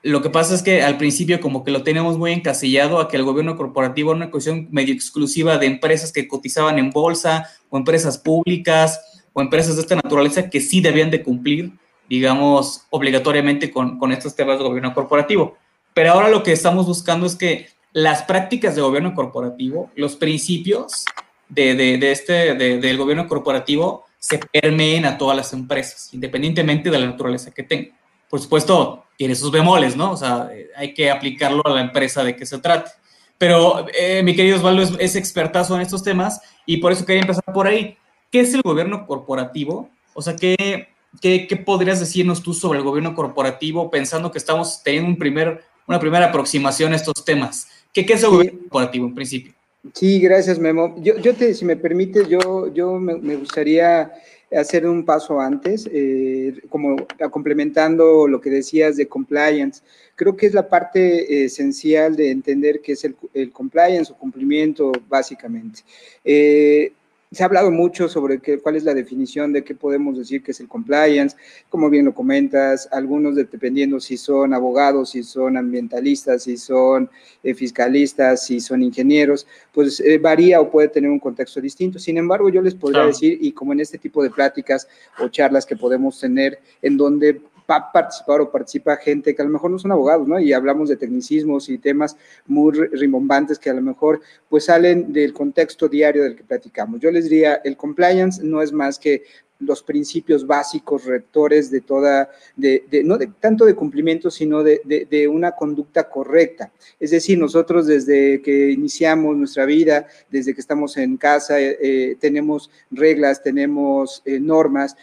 Lo 0.03 0.21
que 0.21 0.29
pasa 0.29 0.53
es 0.53 0.61
que 0.61 0.83
al 0.83 0.97
principio 0.97 1.41
como 1.41 1.63
que 1.63 1.71
lo 1.71 1.81
tenemos 1.81 2.15
muy 2.19 2.31
encasillado 2.31 2.99
a 2.99 3.07
que 3.07 3.17
el 3.17 3.23
gobierno 3.23 3.57
corporativo 3.57 4.11
era 4.11 4.17
una 4.17 4.29
cuestión 4.29 4.67
medio 4.69 4.93
exclusiva 4.93 5.57
de 5.57 5.65
empresas 5.65 6.11
que 6.11 6.27
cotizaban 6.27 6.77
en 6.77 6.91
bolsa 6.91 7.49
o 7.71 7.77
empresas 7.77 8.19
públicas 8.19 9.01
o 9.33 9.41
empresas 9.41 9.77
de 9.77 9.81
esta 9.81 9.95
naturaleza 9.95 10.47
que 10.47 10.61
sí 10.61 10.79
debían 10.79 11.09
de 11.09 11.23
cumplir 11.23 11.73
digamos, 12.09 12.85
obligatoriamente 12.89 13.71
con, 13.71 13.97
con 13.97 14.11
estos 14.11 14.35
temas 14.35 14.57
de 14.57 14.63
gobierno 14.63 14.93
corporativo. 14.93 15.57
Pero 15.93 16.11
ahora 16.11 16.29
lo 16.29 16.43
que 16.43 16.51
estamos 16.51 16.85
buscando 16.85 17.25
es 17.25 17.35
que 17.35 17.67
las 17.91 18.23
prácticas 18.23 18.75
de 18.75 18.81
gobierno 18.81 19.15
corporativo, 19.15 19.89
los 19.95 20.15
principios 20.15 21.05
de, 21.49 21.73
de, 21.75 22.11
este, 22.11 22.53
del 22.53 22.97
gobierno 22.97 23.27
corporativo 23.27 24.05
se 24.19 24.39
permeen 24.39 25.05
a 25.05 25.17
todas 25.17 25.37
las 25.37 25.53
empresas, 25.53 26.13
independientemente 26.13 26.89
de 26.89 26.99
la 26.99 27.07
naturaleza 27.07 27.51
que 27.51 27.63
tengan. 27.63 27.97
Por 28.29 28.39
supuesto, 28.39 29.05
tiene 29.17 29.35
sus 29.35 29.51
bemoles, 29.51 29.95
¿no? 29.95 30.11
O 30.11 30.17
sea, 30.17 30.49
hay 30.75 30.93
que 30.93 31.09
aplicarlo 31.09 31.65
a 31.65 31.71
la 31.71 31.81
empresa 31.81 32.23
de 32.23 32.35
que 32.35 32.45
se 32.45 32.59
trate. 32.59 32.91
Pero 33.37 33.85
eh, 33.97 34.21
mi 34.23 34.35
querido 34.35 34.57
Osvaldo 34.57 34.81
es, 34.81 34.93
es, 34.99 35.15
expertazo 35.15 35.75
en 35.75 35.81
estos 35.81 36.03
temas 36.03 36.41
y 36.65 36.77
por 36.77 36.91
eso 36.91 37.05
quería 37.05 37.21
empezar 37.21 37.43
por 37.53 37.67
ahí. 37.67 37.97
¿Qué 38.31 38.41
es 38.41 38.53
el 38.53 38.61
gobierno 38.61 39.05
corporativo? 39.05 39.89
O 40.13 40.21
sea, 40.21 40.35
¿qué, 40.35 40.89
¿Qué, 41.21 41.63
podrías 41.65 41.99
decirnos 41.99 42.43
tú 42.43 42.53
sobre 42.53 42.79
el 42.79 42.85
gobierno 42.85 43.15
corporativo 43.15 43.89
pensando 43.89 44.31
que 44.31 44.37
estamos 44.37 44.81
teniendo 44.83 45.09
un 45.09 45.17
primer, 45.17 45.63
una 45.87 45.99
primera 45.99 46.27
aproximación 46.27 46.93
a 46.93 46.95
estos 46.95 47.25
temas? 47.25 47.67
¿Qué, 47.93 48.05
qué 48.05 48.13
es 48.13 48.23
el 48.23 48.29
gobierno 48.29 48.59
corporativo 48.61 49.07
en 49.07 49.15
principio? 49.15 49.53
Sí, 49.93 50.19
gracias, 50.19 50.59
Memo. 50.59 50.95
Yo, 50.99 51.17
yo 51.17 51.33
te, 51.33 51.53
si 51.53 51.65
me 51.65 51.75
permites, 51.77 52.27
yo, 52.27 52.71
yo 52.73 52.93
me, 52.99 53.35
gustaría 53.35 54.11
hacer 54.51 54.87
un 54.87 55.05
paso 55.05 55.39
antes, 55.39 55.89
eh, 55.91 56.61
como 56.69 56.95
complementando 57.31 58.27
lo 58.27 58.39
que 58.39 58.49
decías 58.49 58.95
de 58.95 59.07
compliance. 59.07 59.81
Creo 60.15 60.35
que 60.35 60.47
es 60.47 60.53
la 60.53 60.67
parte 60.67 61.45
esencial 61.45 62.15
de 62.15 62.31
entender 62.31 62.81
qué 62.81 62.93
es 62.93 63.03
el, 63.03 63.15
el 63.33 63.51
compliance 63.51 64.11
o 64.11 64.17
cumplimiento, 64.17 64.91
básicamente. 65.07 65.81
Eh, 66.23 66.93
se 67.31 67.43
ha 67.43 67.45
hablado 67.45 67.71
mucho 67.71 68.07
sobre 68.07 68.39
qué, 68.39 68.59
cuál 68.59 68.77
es 68.77 68.83
la 68.83 68.93
definición 68.93 69.51
de 69.51 69.63
qué 69.63 69.75
podemos 69.75 70.17
decir 70.17 70.41
que 70.41 70.51
es 70.51 70.59
el 70.59 70.67
compliance, 70.67 71.35
como 71.69 71.89
bien 71.89 72.05
lo 72.05 72.13
comentas, 72.13 72.87
algunos 72.91 73.35
dependiendo 73.35 73.99
si 73.99 74.15
son 74.17 74.53
abogados, 74.53 75.09
si 75.09 75.23
son 75.23 75.57
ambientalistas, 75.57 76.43
si 76.43 76.57
son 76.57 77.09
eh, 77.43 77.53
fiscalistas, 77.53 78.45
si 78.45 78.61
son 78.61 78.81
ingenieros, 78.81 79.45
pues 79.73 79.99
eh, 79.99 80.17
varía 80.17 80.61
o 80.61 80.71
puede 80.71 80.87
tener 80.87 81.09
un 81.09 81.19
contexto 81.19 81.59
distinto. 81.59 81.99
Sin 81.99 82.17
embargo, 82.17 82.49
yo 82.49 82.61
les 82.61 82.75
podría 82.75 83.05
decir, 83.05 83.37
y 83.41 83.51
como 83.51 83.73
en 83.73 83.81
este 83.81 83.97
tipo 83.97 84.23
de 84.23 84.29
pláticas 84.29 84.87
o 85.19 85.27
charlas 85.27 85.65
que 85.65 85.75
podemos 85.75 86.19
tener, 86.19 86.59
en 86.81 86.95
donde 86.95 87.41
va 87.69 87.75
a 87.77 87.91
participar 87.91 88.41
o 88.41 88.51
participa 88.51 88.95
gente 88.97 89.35
que 89.35 89.41
a 89.41 89.45
lo 89.45 89.51
mejor 89.51 89.71
no 89.71 89.79
son 89.79 89.91
abogados, 89.91 90.27
¿no? 90.27 90.39
Y 90.39 90.53
hablamos 90.53 90.89
de 90.89 90.95
tecnicismos 90.95 91.69
y 91.69 91.77
temas 91.77 92.17
muy 92.45 92.71
rimbombantes 92.71 93.59
que 93.59 93.69
a 93.69 93.73
lo 93.73 93.81
mejor 93.81 94.21
pues 94.49 94.65
salen 94.65 95.11
del 95.11 95.33
contexto 95.33 95.87
diario 95.87 96.23
del 96.23 96.35
que 96.35 96.43
platicamos. 96.43 96.99
Yo 96.99 97.11
les 97.11 97.25
diría, 97.25 97.55
el 97.63 97.75
compliance 97.75 98.41
no 98.43 98.61
es 98.61 98.71
más 98.71 98.97
que 98.97 99.23
los 99.59 99.81
principios 99.83 100.45
básicos 100.45 101.05
rectores 101.05 101.71
de 101.71 101.81
toda, 101.81 102.29
de, 102.55 102.83
no 103.03 103.17
de, 103.17 103.27
tanto 103.39 103.65
de 103.65 103.75
cumplimiento, 103.75 104.29
sino 104.29 104.63
de, 104.63 104.81
de, 104.85 105.27
una 105.27 105.53
conducta 105.53 106.09
correcta. 106.09 106.71
Es 106.99 107.11
decir, 107.11 107.37
nosotros 107.37 107.87
desde 107.87 108.41
que 108.41 108.71
iniciamos 108.71 109.35
nuestra 109.35 109.65
vida, 109.65 110.07
desde 110.29 110.53
que 110.53 110.61
estamos 110.61 110.97
en 110.97 111.17
casa, 111.17 111.59
eh, 111.59 111.77
eh, 111.81 112.17
tenemos 112.19 112.69
reglas, 112.91 113.41
tenemos 113.41 114.21
eh, 114.25 114.39
normas 114.39 114.95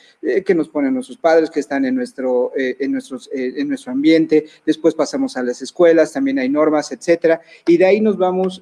que 0.46 0.54
nos 0.54 0.68
ponen 0.68 0.94
nuestros 0.94 1.18
padres, 1.18 1.50
que 1.50 1.60
están 1.60 1.84
en 1.84 1.94
nuestro, 1.94 2.52
en, 2.56 2.92
nuestros, 2.92 3.28
en 3.32 3.68
nuestro 3.68 3.92
ambiente, 3.92 4.46
después 4.64 4.94
pasamos 4.94 5.36
a 5.36 5.42
las 5.42 5.60
escuelas, 5.60 6.14
también 6.14 6.38
hay 6.38 6.48
normas, 6.48 6.92
etcétera, 6.92 7.42
y 7.66 7.76
de 7.76 7.84
ahí 7.84 8.00
nos 8.00 8.16
vamos 8.16 8.60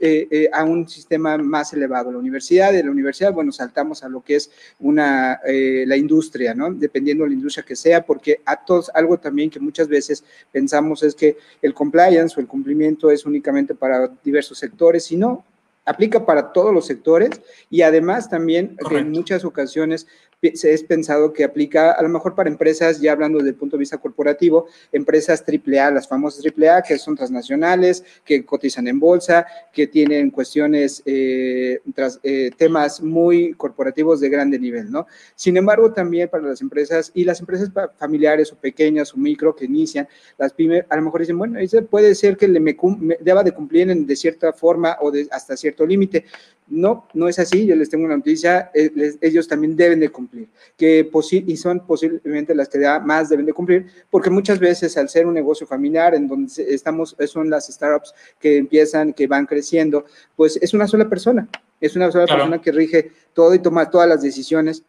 a 0.52 0.64
un 0.64 0.88
sistema 0.88 1.38
más 1.38 1.72
elevado, 1.72 2.10
la 2.10 2.18
universidad, 2.18 2.72
de 2.72 2.82
la 2.82 2.90
universidad, 2.90 3.32
bueno, 3.32 3.52
saltamos 3.52 4.02
a 4.02 4.08
lo 4.08 4.22
que 4.22 4.36
es 4.36 4.50
una 4.80 5.40
la 5.86 5.96
industria, 5.96 6.54
¿no? 6.54 6.72
Dependiendo 6.72 7.24
de 7.24 7.30
la 7.30 7.34
industria 7.34 7.64
que 7.64 7.76
sea, 7.76 8.04
porque 8.04 8.40
a 8.44 8.64
todos, 8.64 8.90
algo 8.94 9.18
también 9.18 9.50
que 9.50 9.60
muchas 9.60 9.88
veces 9.88 10.24
pensamos 10.50 11.02
es 11.02 11.14
que 11.14 11.36
el 11.60 11.74
compliance 11.74 12.34
o 12.36 12.40
el 12.40 12.46
cumplimiento 12.46 13.10
es 13.10 13.26
únicamente 13.26 13.74
para 13.74 14.08
diversos 14.22 14.58
sectores, 14.58 15.04
sino 15.04 15.44
aplica 15.84 16.24
para 16.24 16.52
todos 16.52 16.72
los 16.72 16.86
sectores 16.86 17.30
y 17.68 17.82
además 17.82 18.30
también 18.30 18.76
en 18.90 19.10
muchas 19.10 19.44
ocasiones 19.44 20.06
es 20.42 20.82
pensado 20.82 21.32
que 21.32 21.44
aplica 21.44 21.92
a 21.92 22.02
lo 22.02 22.08
mejor 22.08 22.34
para 22.34 22.50
empresas, 22.50 23.00
ya 23.00 23.12
hablando 23.12 23.38
desde 23.38 23.50
el 23.50 23.56
punto 23.56 23.76
de 23.76 23.80
vista 23.80 23.98
corporativo, 23.98 24.66
empresas 24.90 25.44
AAA, 25.46 25.92
las 25.92 26.08
famosas 26.08 26.44
AAA, 26.44 26.82
que 26.82 26.98
son 26.98 27.14
transnacionales, 27.14 28.02
que 28.24 28.44
cotizan 28.44 28.88
en 28.88 28.98
bolsa, 28.98 29.46
que 29.72 29.86
tienen 29.86 30.30
cuestiones, 30.30 31.02
eh, 31.06 31.80
tras, 31.94 32.18
eh, 32.24 32.50
temas 32.56 33.00
muy 33.00 33.54
corporativos 33.54 34.20
de 34.20 34.28
grande 34.28 34.58
nivel, 34.58 34.90
¿no? 34.90 35.06
Sin 35.36 35.56
embargo, 35.56 35.92
también 35.92 36.28
para 36.28 36.42
las 36.42 36.60
empresas 36.60 37.12
y 37.14 37.24
las 37.24 37.38
empresas 37.38 37.70
familiares 37.96 38.52
o 38.52 38.56
pequeñas 38.56 39.14
o 39.14 39.18
micro 39.18 39.54
que 39.54 39.66
inician, 39.66 40.08
las 40.38 40.52
pymes 40.52 40.84
a 40.88 40.96
lo 40.96 41.02
mejor 41.02 41.20
dicen, 41.20 41.38
bueno, 41.38 41.58
puede 41.88 42.14
ser 42.16 42.36
que 42.36 42.48
le 42.48 42.58
me, 42.58 42.76
deba 43.20 43.44
de 43.44 43.52
cumplir 43.52 43.90
en, 43.90 44.06
de 44.06 44.16
cierta 44.16 44.52
forma 44.52 44.96
o 45.00 45.10
de, 45.10 45.28
hasta 45.30 45.56
cierto 45.56 45.86
límite. 45.86 46.24
No, 46.68 47.06
no 47.14 47.28
es 47.28 47.38
así, 47.38 47.66
yo 47.66 47.76
les 47.76 47.90
tengo 47.90 48.06
una 48.06 48.16
noticia, 48.16 48.70
eh, 48.74 48.90
ellos 49.20 49.46
también 49.46 49.76
deben 49.76 50.00
de 50.00 50.08
cumplir 50.08 50.31
que 50.76 51.10
y 51.46 51.56
son 51.56 51.86
posiblemente 51.86 52.54
las 52.54 52.68
que 52.68 52.78
más 53.04 53.28
deben 53.28 53.46
de 53.46 53.52
cumplir, 53.52 53.86
porque 54.10 54.30
muchas 54.30 54.58
veces 54.58 54.96
al 54.96 55.08
ser 55.08 55.26
un 55.26 55.34
negocio 55.34 55.66
familiar 55.66 56.14
en 56.14 56.26
donde 56.26 56.52
estamos, 56.68 57.16
son 57.26 57.50
las 57.50 57.66
startups 57.66 58.14
que 58.38 58.56
empiezan, 58.56 59.12
que 59.12 59.26
van 59.26 59.46
creciendo, 59.46 60.04
pues 60.36 60.58
es 60.60 60.74
una 60.74 60.86
sola 60.86 61.08
persona, 61.08 61.48
es 61.80 61.96
una 61.96 62.10
sola 62.10 62.26
persona 62.26 62.60
que 62.60 62.72
rige 62.72 63.12
todo 63.32 63.54
y 63.54 63.58
toma 63.58 63.90
todas 63.90 64.08
las 64.08 64.22
decisiones 64.22 64.84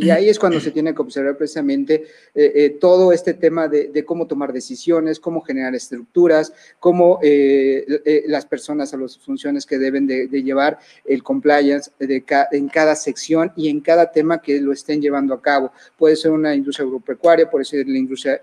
y 0.00 0.10
ahí 0.10 0.28
es 0.28 0.38
cuando 0.38 0.60
se 0.60 0.70
tiene 0.70 0.94
que 0.94 1.02
observar 1.02 1.36
precisamente 1.36 2.04
eh, 2.34 2.52
eh, 2.54 2.70
todo 2.80 3.12
este 3.12 3.34
tema 3.34 3.68
de, 3.68 4.04
cómo 4.04 4.26
tomar 4.26 4.52
decisiones, 4.52 5.20
cómo 5.20 5.42
generar 5.42 5.74
estructuras, 5.74 6.52
cómo 6.78 7.18
eh, 7.22 8.24
las 8.26 8.46
personas 8.46 8.94
a 8.94 8.96
las 8.96 9.18
funciones 9.18 9.66
que 9.66 9.78
deben 9.78 10.06
de, 10.06 10.28
llevar 10.42 10.78
el 11.04 11.22
compliance 11.22 11.90
de 11.98 12.24
en 12.52 12.68
cada 12.68 12.96
sección 12.96 13.52
y 13.56 13.68
en 13.68 13.80
cada 13.80 14.10
tema 14.10 14.40
que 14.40 14.58
lo 14.60 14.72
estén 14.72 15.02
llevando 15.02 15.34
a 15.34 15.42
cabo. 15.42 15.70
Puede 15.98 16.16
ser 16.16 16.30
una 16.30 16.54
industria 16.54 16.86
agropecuaria, 16.86 17.50
puede 17.50 17.66
ser 17.66 17.86
la 17.86 17.98
industria 17.98 18.40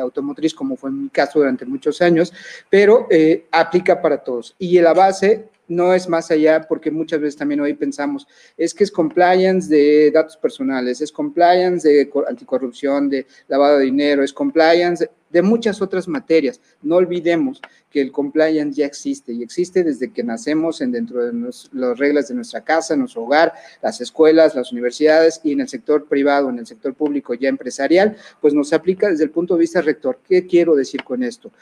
automotriz, 0.00 0.54
como 0.54 0.76
fue 0.76 0.90
en 0.90 1.04
mi 1.04 1.08
caso 1.08 1.40
durante 1.40 1.64
muchos 1.64 2.00
años, 2.00 2.32
pero 2.68 3.08
aplica 3.50 4.00
para 4.00 4.18
todos. 4.18 4.54
Y 4.58 4.78
la 4.80 4.94
base 4.94 5.48
no 5.70 5.94
es 5.94 6.08
más 6.08 6.30
allá, 6.30 6.62
porque 6.68 6.90
muchas 6.90 7.20
veces 7.20 7.36
también 7.36 7.60
hoy 7.60 7.74
pensamos, 7.74 8.26
es 8.56 8.74
que 8.74 8.84
es 8.84 8.90
compliance 8.90 9.68
de 9.68 10.10
datos 10.10 10.36
personales, 10.36 11.00
es 11.00 11.12
compliance 11.12 11.88
de 11.88 12.10
anticorrupción, 12.28 13.08
de 13.08 13.26
lavado 13.46 13.78
de 13.78 13.84
dinero, 13.84 14.24
es 14.24 14.32
compliance 14.32 15.08
de, 15.30 15.42
muchas 15.42 15.80
otras 15.80 16.08
materias. 16.08 16.60
No 16.82 16.96
olvidemos 16.96 17.62
que 17.88 18.00
el 18.00 18.10
compliance 18.10 18.80
ya 18.80 18.86
existe 18.86 19.32
y 19.32 19.44
existe 19.44 19.84
desde 19.84 20.12
que 20.12 20.24
nacemos 20.24 20.80
en 20.80 20.90
dentro 20.90 21.24
de 21.24 21.32
las 21.72 21.98
reglas 21.98 22.28
de 22.28 22.34
nuestra 22.34 22.62
casa, 22.62 22.96
nuestro 22.96 23.22
hogar, 23.22 23.52
las 23.80 24.00
escuelas, 24.00 24.56
las 24.56 24.72
universidades 24.72 25.40
y 25.44 25.52
en 25.52 25.60
el 25.60 25.68
sector 25.68 26.08
privado, 26.08 26.50
en 26.50 26.58
el 26.58 26.66
sector 26.66 26.94
público 26.94 27.34
ya 27.34 27.48
empresarial, 27.48 28.16
pues 28.40 28.54
nos 28.54 28.72
aplica 28.72 29.08
desde 29.08 29.24
el 29.24 29.30
punto 29.30 29.54
de 29.54 29.60
vista 29.60 29.80
rector. 29.80 30.18
¿Qué 30.28 30.46
quiero 30.46 30.74
decir 30.74 31.04
con 31.04 31.22
esto? 31.22 31.52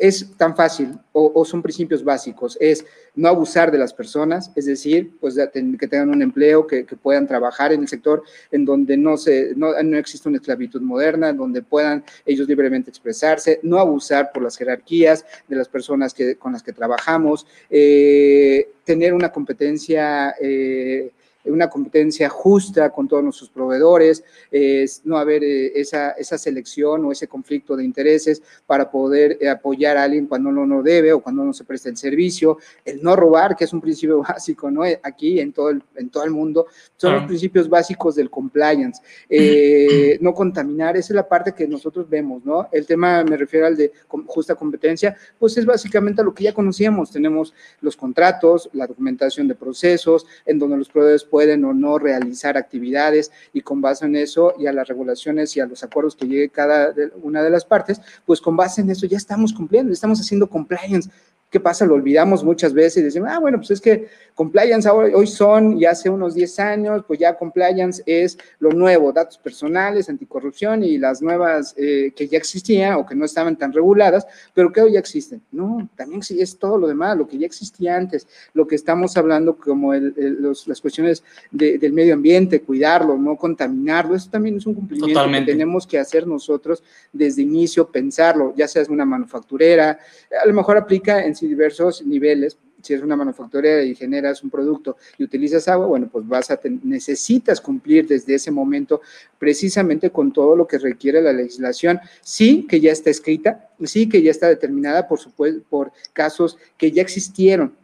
Es 0.00 0.34
tan 0.38 0.56
fácil 0.56 0.98
o, 1.12 1.44
son 1.44 1.60
principios 1.60 2.02
básicos, 2.02 2.56
es 2.58 2.86
no 3.14 3.28
abusar 3.28 3.70
de 3.70 3.76
las 3.76 3.92
personas, 3.92 4.50
es 4.56 4.64
decir, 4.64 5.12
pues 5.20 5.34
que 5.34 5.88
tengan 5.88 6.08
un 6.08 6.22
empleo, 6.22 6.66
que, 6.66 6.84
puedan 7.02 7.26
trabajar 7.26 7.72
en 7.72 7.82
el 7.82 7.88
sector 7.88 8.22
en 8.50 8.64
donde 8.64 8.96
no, 8.96 9.16
se, 9.16 9.52
no, 9.56 9.74
existe 9.96 10.28
una 10.28 10.38
esclavitud 10.38 10.80
moderna, 10.80 11.28
en 11.28 11.36
donde 11.36 11.62
puedan 11.62 12.02
ellos 12.24 12.48
libremente 12.48 12.88
expresarse, 12.88 13.60
no 13.62 13.78
abusar 13.78 14.30
por 14.32 14.42
las 14.42 14.56
jerarquías 14.56 15.26
de 15.48 15.56
las 15.56 15.68
personas 15.68 16.14
que, 16.14 16.36
con 16.36 16.52
las 16.52 16.62
que 16.62 16.72
trabajamos, 16.72 17.46
eh, 17.68 18.70
tener 18.84 19.12
una 19.12 19.30
competencia 19.30 20.34
eh, 20.40 21.12
una 21.44 21.68
competencia 21.68 22.28
justa 22.28 22.90
con 22.90 23.08
todos 23.08 23.22
nuestros 23.22 23.50
proveedores, 23.50 24.22
es 24.50 25.02
no 25.04 25.16
haber 25.16 25.42
eh, 25.44 25.72
esa, 25.74 26.10
esa, 26.12 26.38
selección 26.38 27.04
o 27.04 27.12
ese 27.12 27.28
conflicto 27.28 27.76
de 27.76 27.84
intereses 27.84 28.42
para 28.66 28.90
poder 28.90 29.38
eh, 29.40 29.48
apoyar 29.48 29.96
a 29.96 30.04
alguien 30.04 30.26
cuando 30.26 30.50
no 30.52 30.66
lo 30.66 30.82
debe 30.82 31.12
o 31.12 31.20
cuando 31.20 31.44
no 31.44 31.52
se 31.52 31.64
presta 31.64 31.88
el 31.88 31.96
servicio, 31.96 32.58
el 32.84 33.02
no 33.02 33.16
robar, 33.16 33.56
que 33.56 33.64
es 33.64 33.72
un 33.72 33.80
principio 33.80 34.22
básico, 34.28 34.70
¿no? 34.70 34.82
Aquí 35.02 35.40
en 35.40 35.52
todo 35.52 35.70
el, 35.70 35.82
en 35.96 36.10
todo 36.10 36.24
el 36.24 36.30
mundo, 36.30 36.66
son 36.96 37.14
los 37.14 37.24
principios 37.24 37.68
básicos 37.68 38.14
del 38.16 38.30
compliance. 38.30 39.00
Eh, 39.28 40.18
no 40.20 40.34
contaminar, 40.34 40.96
esa 40.96 41.12
es 41.12 41.16
la 41.16 41.28
parte 41.28 41.52
que 41.52 41.66
nosotros 41.66 42.08
vemos, 42.08 42.44
¿no? 42.44 42.68
El 42.72 42.86
tema, 42.86 43.24
me 43.24 43.36
refiero 43.36 43.66
al 43.66 43.76
de 43.76 43.92
justa 44.26 44.54
competencia, 44.54 45.16
pues 45.38 45.56
es 45.56 45.64
básicamente 45.64 46.22
lo 46.22 46.34
que 46.34 46.44
ya 46.44 46.54
conocíamos, 46.54 47.10
tenemos 47.10 47.54
los 47.80 47.96
contratos, 47.96 48.68
la 48.72 48.86
documentación 48.86 49.48
de 49.48 49.54
procesos, 49.54 50.26
en 50.44 50.58
donde 50.58 50.76
los 50.76 50.88
proveedores 50.88 51.24
pueden 51.30 51.64
o 51.64 51.72
no 51.72 51.98
realizar 51.98 52.56
actividades 52.56 53.30
y 53.52 53.60
con 53.62 53.80
base 53.80 54.06
en 54.06 54.16
eso 54.16 54.54
y 54.58 54.66
a 54.66 54.72
las 54.72 54.88
regulaciones 54.88 55.56
y 55.56 55.60
a 55.60 55.66
los 55.66 55.82
acuerdos 55.82 56.16
que 56.16 56.26
llegue 56.26 56.50
cada 56.50 56.92
una 57.22 57.42
de 57.42 57.50
las 57.50 57.64
partes, 57.64 58.00
pues 58.26 58.40
con 58.40 58.56
base 58.56 58.80
en 58.80 58.90
eso 58.90 59.06
ya 59.06 59.16
estamos 59.16 59.52
cumpliendo, 59.52 59.92
estamos 59.92 60.20
haciendo 60.20 60.48
compliance. 60.48 61.08
¿Qué 61.50 61.58
pasa? 61.58 61.84
Lo 61.84 61.96
olvidamos 61.96 62.44
muchas 62.44 62.72
veces 62.72 62.98
y 62.98 63.02
decimos, 63.02 63.28
ah, 63.32 63.40
bueno, 63.40 63.58
pues 63.58 63.72
es 63.72 63.80
que 63.80 64.06
compliance 64.36 64.88
hoy 64.88 65.26
son, 65.26 65.76
y 65.76 65.84
hace 65.84 66.08
unos 66.08 66.34
10 66.34 66.58
años, 66.60 67.04
pues 67.06 67.18
ya 67.18 67.36
compliance 67.36 68.02
es 68.06 68.38
lo 68.60 68.70
nuevo, 68.70 69.12
datos 69.12 69.36
personales, 69.36 70.08
anticorrupción 70.08 70.84
y 70.84 70.96
las 70.96 71.20
nuevas 71.20 71.74
eh, 71.76 72.12
que 72.14 72.28
ya 72.28 72.38
existían 72.38 72.94
o 72.94 73.04
que 73.04 73.16
no 73.16 73.24
estaban 73.24 73.56
tan 73.56 73.72
reguladas, 73.72 74.28
pero 74.54 74.72
que 74.72 74.80
hoy 74.80 74.92
ya 74.92 75.00
existen. 75.00 75.42
No, 75.50 75.88
también 75.96 76.22
sí 76.22 76.40
es 76.40 76.56
todo 76.56 76.78
lo 76.78 76.86
demás, 76.86 77.18
lo 77.18 77.26
que 77.26 77.36
ya 77.36 77.46
existía 77.46 77.96
antes, 77.96 78.28
lo 78.54 78.66
que 78.68 78.76
estamos 78.76 79.16
hablando 79.16 79.56
como 79.56 79.92
las 79.92 80.80
cuestiones 80.80 81.24
del 81.50 81.92
medio 81.92 82.14
ambiente, 82.14 82.62
cuidarlo, 82.62 83.18
no 83.18 83.36
contaminarlo, 83.36 84.14
eso 84.14 84.30
también 84.30 84.56
es 84.56 84.66
un 84.66 84.74
cumplimiento 84.74 85.20
que 85.28 85.40
tenemos 85.42 85.84
que 85.84 85.98
hacer 85.98 86.28
nosotros 86.28 86.84
desde 87.12 87.42
inicio, 87.42 87.88
pensarlo, 87.88 88.54
ya 88.56 88.68
sea 88.68 88.84
una 88.88 89.04
manufacturera, 89.04 89.98
a 90.42 90.46
lo 90.46 90.54
mejor 90.54 90.76
aplica 90.76 91.24
en 91.24 91.34
diversos 91.46 92.04
niveles. 92.04 92.58
Si 92.82 92.94
es 92.94 93.02
una 93.02 93.14
manufacturera 93.14 93.82
y 93.82 93.94
generas 93.94 94.42
un 94.42 94.48
producto 94.48 94.96
y 95.18 95.24
utilizas 95.24 95.68
agua, 95.68 95.86
bueno, 95.86 96.08
pues 96.10 96.26
vas 96.26 96.50
a 96.50 96.58
necesitas 96.82 97.60
cumplir 97.60 98.06
desde 98.06 98.34
ese 98.34 98.50
momento 98.50 99.02
precisamente 99.38 100.10
con 100.10 100.32
todo 100.32 100.56
lo 100.56 100.66
que 100.66 100.78
requiere 100.78 101.20
la 101.20 101.32
legislación. 101.32 102.00
Sí 102.22 102.66
que 102.66 102.80
ya 102.80 102.92
está 102.92 103.10
escrita, 103.10 103.68
sí 103.84 104.08
que 104.08 104.22
ya 104.22 104.30
está 104.30 104.48
determinada, 104.48 105.06
por 105.06 105.18
supuesto, 105.18 105.62
por 105.68 105.92
casos 106.14 106.56
que 106.78 106.90
ya 106.90 107.02
existieron, 107.02 107.74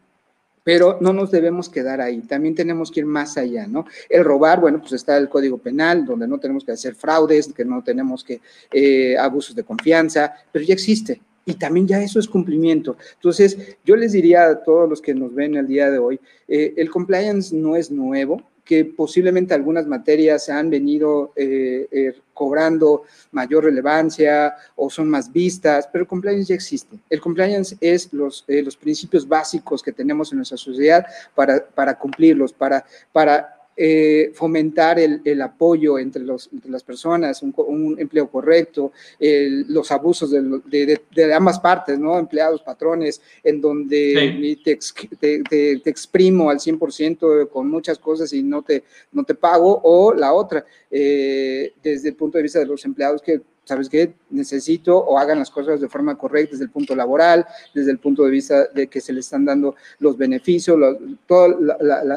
pero 0.67 0.97
no 0.99 1.13
nos 1.13 1.31
debemos 1.31 1.69
quedar 1.69 2.01
ahí, 2.01 2.19
también 2.23 2.53
tenemos 2.53 2.91
que 2.91 2.99
ir 2.99 3.05
más 3.05 3.37
allá, 3.37 3.65
¿no? 3.67 3.85
El 4.09 4.25
robar, 4.25 4.59
bueno, 4.59 4.81
pues 4.81 4.91
está 4.91 5.15
el 5.15 5.29
Código 5.29 5.59
Penal, 5.59 6.03
donde 6.03 6.27
no 6.27 6.41
tenemos 6.41 6.65
que 6.65 6.73
hacer 6.73 6.93
fraudes, 6.93 7.53
que 7.53 7.63
no 7.63 7.81
tenemos 7.81 8.21
que 8.21 8.41
eh, 8.73 9.17
abusos 9.17 9.55
de 9.55 9.63
confianza, 9.63 10.33
pero 10.51 10.65
ya 10.65 10.73
existe, 10.73 11.21
y 11.47 11.55
también 11.55 11.87
ya 11.87 12.03
eso 12.03 12.19
es 12.19 12.27
cumplimiento. 12.27 12.97
Entonces, 13.15 13.57
yo 13.85 13.95
les 13.95 14.11
diría 14.11 14.49
a 14.49 14.63
todos 14.63 14.87
los 14.87 15.01
que 15.01 15.15
nos 15.15 15.33
ven 15.33 15.55
el 15.55 15.65
día 15.65 15.89
de 15.89 15.97
hoy, 15.97 16.19
eh, 16.47 16.73
el 16.75 16.91
compliance 16.91 17.55
no 17.55 17.75
es 17.75 17.89
nuevo, 17.89 18.43
que 18.65 18.83
posiblemente 18.83 19.53
algunas 19.53 19.87
materias 19.87 20.43
se 20.43 20.51
han 20.51 20.69
venido 20.69 21.31
eh, 21.37 21.87
eh, 21.89 22.13
cobrando 22.33 23.03
mayor 23.31 23.63
relevancia 23.63 24.53
o 24.75 24.89
son 24.89 25.09
más 25.09 25.31
vistas, 25.31 25.87
pero 25.89 26.01
el 26.01 26.07
compliance 26.09 26.49
ya 26.49 26.55
existe. 26.55 26.99
El 27.09 27.21
compliance 27.21 27.77
es 27.79 28.11
los, 28.11 28.43
los 28.45 28.75
principios 28.75 29.25
básicos 29.25 29.81
que 29.81 29.93
tenemos 29.93 30.33
en 30.33 30.39
nuestra 30.39 30.57
sociedad 30.57 31.05
para, 31.33 31.65
para 31.65 31.97
cumplirlos, 31.97 32.51
para, 32.51 32.83
para 33.13 33.56
eh, 33.79 34.31
fomentar 34.33 34.99
el, 34.99 35.21
el, 35.23 35.39
apoyo 35.39 35.99
entre, 35.99 36.23
los, 36.23 36.49
entre, 36.51 36.71
las 36.71 36.83
personas, 36.83 37.43
un, 37.43 37.53
un 37.55 37.99
empleo 37.99 38.27
correcto, 38.27 38.91
el, 39.19 39.71
los 39.71 39.91
abusos 39.91 40.31
de, 40.31 40.41
de, 40.65 40.99
de, 41.13 41.33
ambas 41.33 41.59
partes, 41.59 41.99
¿no? 41.99 42.17
Empleados, 42.17 42.63
patrones, 42.63 43.21
en 43.43 43.61
donde 43.61 44.35
sí. 44.41 44.61
te, 44.63 44.79
te, 45.19 45.43
te, 45.43 45.79
te, 45.79 45.89
exprimo 45.89 46.49
al 46.49 46.57
100% 46.57 47.49
con 47.49 47.69
muchas 47.69 47.99
cosas 47.99 48.33
y 48.33 48.41
no 48.41 48.63
te, 48.63 48.83
no 49.11 49.23
te 49.23 49.35
pago, 49.35 49.79
o 49.83 50.11
la 50.11 50.33
otra, 50.33 50.65
eh, 50.89 51.73
desde 51.83 52.09
el 52.09 52.15
punto 52.15 52.39
de 52.39 52.43
vista 52.43 52.57
de 52.57 52.65
los 52.65 52.83
empleados 52.83 53.21
que 53.21 53.41
¿sabes 53.67 53.89
qué? 53.89 54.13
Necesito 54.29 54.97
o 54.97 55.19
hagan 55.19 55.39
las 55.39 55.51
cosas 55.51 55.81
de 55.81 55.89
forma 55.89 56.17
correcta 56.17 56.51
desde 56.51 56.63
el 56.63 56.71
punto 56.71 56.95
laboral, 56.95 57.45
desde 57.75 57.91
el 57.91 57.99
punto 57.99 58.23
de 58.23 58.31
vista 58.31 58.67
de 58.67 58.87
que 58.87 59.01
se 59.01 59.11
le 59.11 59.19
están 59.19 59.43
dando 59.43 59.75
los 59.99 60.17
beneficios, 60.17 60.79
todo 61.27 61.59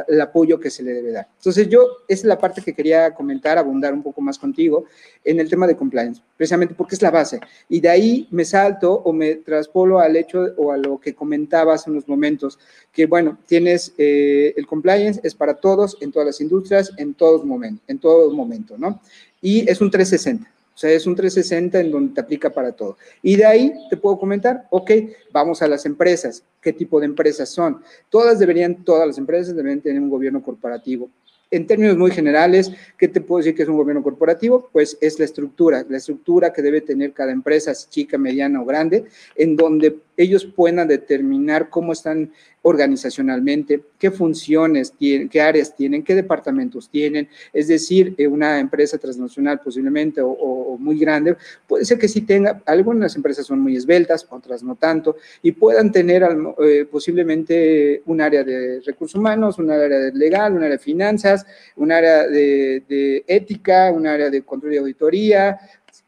el 0.09 0.21
apoyo 0.21 0.61
que 0.61 0.71
se 0.71 0.85
le 0.85 0.93
debe 0.93 1.11
dar. 1.11 1.27
Entonces 1.39 1.69
yo, 1.69 2.05
esa 2.07 2.21
es 2.21 2.25
la 2.25 2.39
parte 2.39 2.63
que 2.63 2.73
quería 2.73 3.13
comentar, 3.13 3.59
abundar 3.59 3.93
un 3.93 4.03
poco 4.03 4.21
más 4.21 4.39
contigo 4.39 4.85
en 5.25 5.41
el 5.41 5.51
tema 5.51 5.67
de 5.67 5.77
compliance, 5.77 6.23
precisamente 6.37 6.75
porque 6.75 6.95
es 6.95 7.03
la 7.03 7.11
base. 7.11 7.41
Y 7.69 7.81
de 7.81 7.89
ahí 7.89 8.29
me 8.31 8.45
salto 8.45 8.93
o 8.93 9.13
me 9.13 9.35
traspolo 9.35 9.99
al 9.99 10.15
hecho 10.15 10.55
o 10.57 10.71
a 10.71 10.77
lo 10.77 11.01
que 11.01 11.17
comentaba 11.17 11.75
hace 11.75 11.91
unos 11.91 12.07
momentos, 12.07 12.61
que 12.93 13.07
bueno, 13.07 13.39
tienes 13.47 13.93
eh, 13.99 14.55
el 14.57 14.69
compliance, 14.69 15.21
es 15.25 15.35
para 15.35 15.55
todos, 15.55 15.99
en 16.01 16.13
todas 16.13 16.27
las 16.27 16.41
industrias, 16.41 16.93
en 16.97 17.15
todo 17.15 17.45
momento, 17.45 17.83
en 17.89 17.99
todo 17.99 18.33
momento, 18.33 18.79
¿no? 18.79 19.01
Y 19.43 19.69
es 19.69 19.81
un 19.81 19.91
360. 19.91 20.60
O 20.75 20.79
sea, 20.81 20.91
es 20.91 21.07
un 21.07 21.15
360 21.15 21.81
en 21.81 21.91
donde 21.91 22.15
te 22.15 22.21
aplica 22.21 22.51
para 22.51 22.73
todo. 22.73 22.97
Y 23.23 23.37
de 23.37 23.45
ahí 23.45 23.73
te 23.91 23.97
puedo 23.97 24.19
comentar, 24.19 24.67
ok, 24.71 24.91
vamos 25.33 25.61
a 25.63 25.69
las 25.69 25.85
empresas. 25.85 26.43
¿Qué 26.61 26.73
tipo 26.73 27.01
de 27.01 27.07
empresas 27.07 27.49
son? 27.49 27.83
Todas 28.09 28.39
deberían, 28.39 28.85
todas 28.85 29.07
las 29.07 29.19
empresas 29.19 29.55
deberían 29.55 29.81
tener 29.81 30.01
un 30.01 30.09
gobierno 30.09 30.43
corporativo. 30.43 31.11
En 31.53 31.67
términos 31.67 31.97
muy 31.97 32.13
generales, 32.13 32.71
¿qué 32.97 33.09
te 33.09 33.21
puedo 33.21 33.39
decir 33.39 33.57
que 33.57 33.65
es 33.65 33.69
un 33.69 33.77
gobierno 33.77 34.05
corporativo? 34.05 34.69
Pues 34.73 34.97
es 35.01 35.19
la 35.19 35.25
estructura, 35.25 35.85
la 35.89 35.97
estructura 35.97 36.53
que 36.53 36.63
debe 36.63 36.81
tener 36.81 37.13
cada 37.13 37.33
empresa, 37.33 37.73
chica, 37.75 38.17
mediana 38.17 38.63
o 38.63 38.65
grande, 38.65 39.05
en 39.35 39.57
donde 39.57 39.99
ellos 40.23 40.45
puedan 40.45 40.87
determinar 40.87 41.71
cómo 41.71 41.93
están 41.93 42.31
organizacionalmente, 42.63 43.83
qué 43.99 44.11
funciones 44.11 44.93
tienen, 44.93 45.31
qué 45.31 45.41
áreas 45.41 45.75
tienen, 45.75 46.03
qué 46.03 46.15
departamentos 46.15 46.91
tienen. 46.91 47.29
Es 47.55 47.69
decir, 47.69 48.15
eh, 48.19 48.27
una 48.27 48.61
empresa 48.61 48.99
transnacional 48.99 49.61
posiblemente 49.61 50.21
o, 50.23 50.77
muy 50.79 50.99
grande, 50.99 51.37
puede 51.67 51.85
ser 51.85 51.99
que 51.99 52.09
sí 52.09 52.21
tenga, 52.23 52.63
algunas 52.67 53.17
empresas 53.17 53.47
son 53.47 53.61
muy 53.61 53.77
esbeltas, 53.77 54.27
otras 54.31 54.63
no 54.63 54.77
tanto, 54.77 55.17
y 55.43 55.53
puedan 55.53 55.91
tener 55.91 56.23
eh, 56.63 56.87
posiblemente 56.91 58.03
un 58.07 58.21
área 58.21 58.45
de 58.45 58.81
recursos 58.85 59.19
humanos, 59.19 59.59
un 59.59 59.71
área 59.71 59.99
de 59.99 60.13
legal, 60.13 60.53
un 60.53 60.59
área 60.59 60.77
de 60.77 60.79
finanzas, 60.79 61.47
un 61.77 61.93
área 61.93 62.27
de, 62.29 62.83
de 62.89 63.25
ética, 63.27 63.91
un 63.91 64.07
área 64.07 64.31
de 64.31 64.43
control 64.43 64.75
y 64.75 64.77
auditoría, 64.79 65.59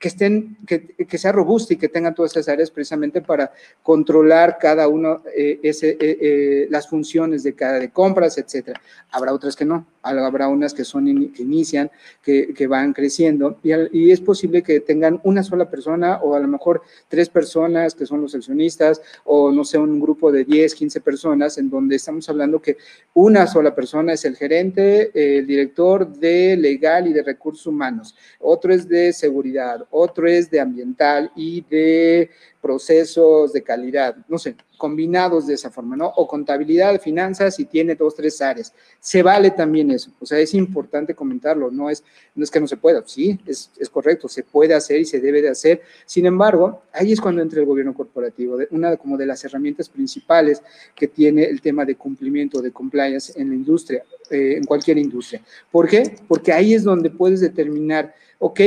que, 0.02 0.08
estén, 0.08 0.56
que, 0.66 0.88
que, 1.06 1.16
sea 1.16 1.30
robusta 1.30 1.74
y 1.74 1.76
que 1.76 1.88
tenga 1.88 2.12
todas 2.12 2.32
esas 2.32 2.48
áreas 2.48 2.72
precisamente 2.72 3.22
para 3.22 3.52
controlar 3.84 4.58
cada 4.58 4.88
uno 4.88 5.22
eh, 5.32 5.60
ese, 5.62 5.90
eh, 5.90 5.96
eh, 6.00 6.66
las 6.70 6.88
funciones 6.88 7.44
de 7.44 7.54
cada 7.54 7.78
de 7.78 7.90
compras, 7.90 8.36
etcétera. 8.36 8.82
Habrá 9.12 9.32
otras 9.32 9.54
que 9.54 9.64
no, 9.64 9.86
habrá 10.02 10.48
unas 10.48 10.74
que 10.74 10.84
son 10.84 11.32
que 11.32 11.42
inician, 11.42 11.90
que, 12.22 12.52
que 12.54 12.66
van 12.66 12.92
creciendo 12.92 13.58
y, 13.62 13.72
y, 13.92 14.10
es 14.10 14.20
posible 14.20 14.62
que 14.62 14.80
tengan 14.80 15.20
una 15.24 15.42
sola 15.42 15.70
persona 15.70 16.18
o 16.22 16.34
a 16.34 16.40
lo 16.40 16.48
mejor 16.48 16.82
tres 17.08 17.28
personas 17.28 17.94
que 17.94 18.06
son 18.06 18.20
los 18.20 18.34
accionistas 18.34 19.00
o 19.24 19.52
no 19.52 19.64
sé, 19.64 19.78
un 19.78 20.00
grupo 20.00 20.32
de 20.32 20.44
10, 20.44 20.74
15 20.74 21.00
personas 21.00 21.58
en 21.58 21.70
donde 21.70 21.96
estamos 21.96 22.28
hablando 22.28 22.60
que 22.60 22.76
una 23.14 23.46
sola 23.46 23.74
persona 23.74 24.12
es 24.12 24.24
el 24.24 24.36
gerente, 24.36 25.10
el 25.14 25.46
director 25.46 26.06
de 26.12 26.56
legal 26.56 27.06
y 27.06 27.12
de 27.12 27.22
recursos 27.22 27.66
humanos, 27.66 28.14
otro 28.40 28.72
es 28.72 28.88
de 28.88 29.12
seguridad, 29.12 29.86
otro 29.90 30.26
es 30.28 30.50
de 30.50 30.60
ambiental 30.60 31.30
y 31.36 31.62
de 31.62 32.30
procesos 32.62 33.52
de 33.52 33.62
calidad, 33.62 34.16
no 34.28 34.38
sé, 34.38 34.54
combinados 34.78 35.48
de 35.48 35.54
esa 35.54 35.68
forma, 35.68 35.96
¿no? 35.96 36.06
O 36.06 36.28
contabilidad, 36.28 37.00
finanzas 37.00 37.58
y 37.58 37.64
tiene 37.64 37.96
dos, 37.96 38.14
tres 38.14 38.40
áreas. 38.40 38.72
Se 39.00 39.22
vale 39.22 39.50
también 39.50 39.90
eso, 39.90 40.12
o 40.20 40.24
sea, 40.24 40.38
es 40.38 40.54
importante 40.54 41.14
comentarlo, 41.14 41.72
no 41.72 41.90
es, 41.90 42.04
no 42.36 42.44
es 42.44 42.50
que 42.50 42.60
no 42.60 42.68
se 42.68 42.76
pueda, 42.76 43.02
sí, 43.04 43.38
es, 43.46 43.70
es 43.78 43.90
correcto, 43.90 44.28
se 44.28 44.44
puede 44.44 44.74
hacer 44.74 45.00
y 45.00 45.04
se 45.04 45.20
debe 45.20 45.42
de 45.42 45.50
hacer. 45.50 45.82
Sin 46.06 46.24
embargo, 46.24 46.82
ahí 46.92 47.12
es 47.12 47.20
cuando 47.20 47.42
entra 47.42 47.58
el 47.58 47.66
gobierno 47.66 47.94
corporativo, 47.94 48.58
una 48.70 48.96
como 48.96 49.16
de 49.16 49.26
las 49.26 49.44
herramientas 49.44 49.88
principales 49.88 50.62
que 50.94 51.08
tiene 51.08 51.44
el 51.44 51.60
tema 51.60 51.84
de 51.84 51.96
cumplimiento, 51.96 52.62
de 52.62 52.70
compliance 52.70 53.32
en 53.40 53.48
la 53.48 53.56
industria, 53.56 54.04
eh, 54.30 54.54
en 54.56 54.64
cualquier 54.64 54.98
industria. 54.98 55.42
¿Por 55.70 55.88
qué? 55.88 56.14
Porque 56.28 56.52
ahí 56.52 56.74
es 56.74 56.84
donde 56.84 57.10
puedes 57.10 57.40
determinar, 57.40 58.14
ok, 58.38 58.60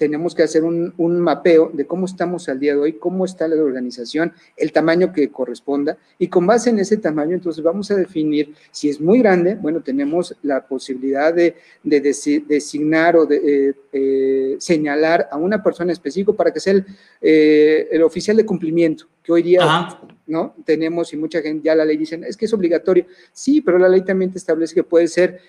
tenemos 0.00 0.34
que 0.34 0.42
hacer 0.42 0.64
un, 0.64 0.94
un, 0.96 1.20
mapeo 1.20 1.70
de 1.74 1.86
cómo 1.86 2.06
estamos 2.06 2.48
al 2.48 2.58
día 2.58 2.72
de 2.72 2.80
hoy, 2.80 2.92
cómo 2.94 3.26
está 3.26 3.46
la 3.46 3.62
organización, 3.62 4.32
el 4.56 4.72
tamaño 4.72 5.12
que 5.12 5.30
corresponda, 5.30 5.98
y 6.18 6.28
con 6.28 6.46
base 6.46 6.70
en 6.70 6.78
ese 6.78 6.96
tamaño, 6.96 7.34
entonces 7.34 7.62
vamos 7.62 7.90
a 7.90 7.96
definir 7.96 8.54
si 8.70 8.88
es 8.88 8.98
muy 8.98 9.18
grande, 9.18 9.56
bueno, 9.56 9.82
tenemos 9.82 10.34
la 10.42 10.66
posibilidad 10.66 11.34
de, 11.34 11.54
de 11.82 12.00
designar 12.00 13.14
o 13.14 13.26
de 13.26 13.36
eh, 13.44 13.74
eh, 13.92 14.56
señalar 14.58 15.28
a 15.30 15.36
una 15.36 15.62
persona 15.62 15.92
específica 15.92 16.32
para 16.32 16.50
que 16.50 16.60
sea 16.60 16.72
el, 16.72 16.86
eh, 17.20 17.88
el 17.90 18.02
oficial 18.02 18.38
de 18.38 18.46
cumplimiento, 18.46 19.04
que 19.22 19.32
hoy 19.32 19.42
día 19.42 19.62
Ajá. 19.62 20.00
¿no? 20.26 20.54
tenemos 20.64 21.12
y 21.12 21.18
mucha 21.18 21.42
gente 21.42 21.66
ya 21.66 21.74
la 21.74 21.84
ley 21.84 21.98
dice, 21.98 22.18
es 22.26 22.38
que 22.38 22.46
es 22.46 22.54
obligatorio. 22.54 23.04
Sí, 23.34 23.60
pero 23.60 23.78
la 23.78 23.88
ley 23.90 24.00
también 24.00 24.32
te 24.32 24.38
establece 24.38 24.74
que 24.74 24.82
puede 24.82 25.08
ser 25.08 25.40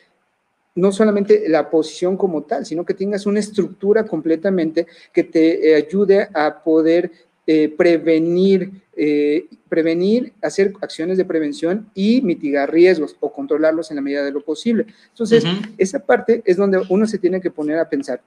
no 0.76 0.92
solamente 0.92 1.50
la 1.50 1.70
posición 1.70 2.16
como 2.18 2.44
tal, 2.44 2.66
sino 2.66 2.86
que 2.86 2.94
tengas 2.94 3.26
una 3.26 3.40
estructura 3.40 4.06
completamente 4.06 4.88
que 5.14 5.24
te 5.24 5.72
eh, 5.72 5.76
ayude 5.76 6.30
a 6.34 6.64
poder 6.64 7.12
eh, 7.46 7.74
prevenir, 7.76 8.72
eh, 8.96 9.48
prevenir, 9.68 10.34
hacer 10.42 10.74
acciones 10.82 11.18
de 11.18 11.26
prevención 11.26 11.90
y 11.94 12.22
mitigar 12.22 12.72
riesgos 12.72 13.16
o 13.20 13.34
controlarlos 13.34 13.90
en 13.92 13.96
la 13.98 14.02
medida 14.02 14.24
de 14.24 14.32
lo 14.32 14.42
posible. 14.42 14.86
Entonces, 15.10 15.44
uh 15.44 15.48
-huh. 15.48 15.74
esa 15.78 16.00
parte 16.00 16.42
es 16.46 16.56
donde 16.56 16.82
uno 16.90 17.06
se 17.06 17.18
tiene 17.18 17.42
que 17.42 17.52
poner 17.52 17.80
a 17.80 17.90
pensar, 17.90 18.22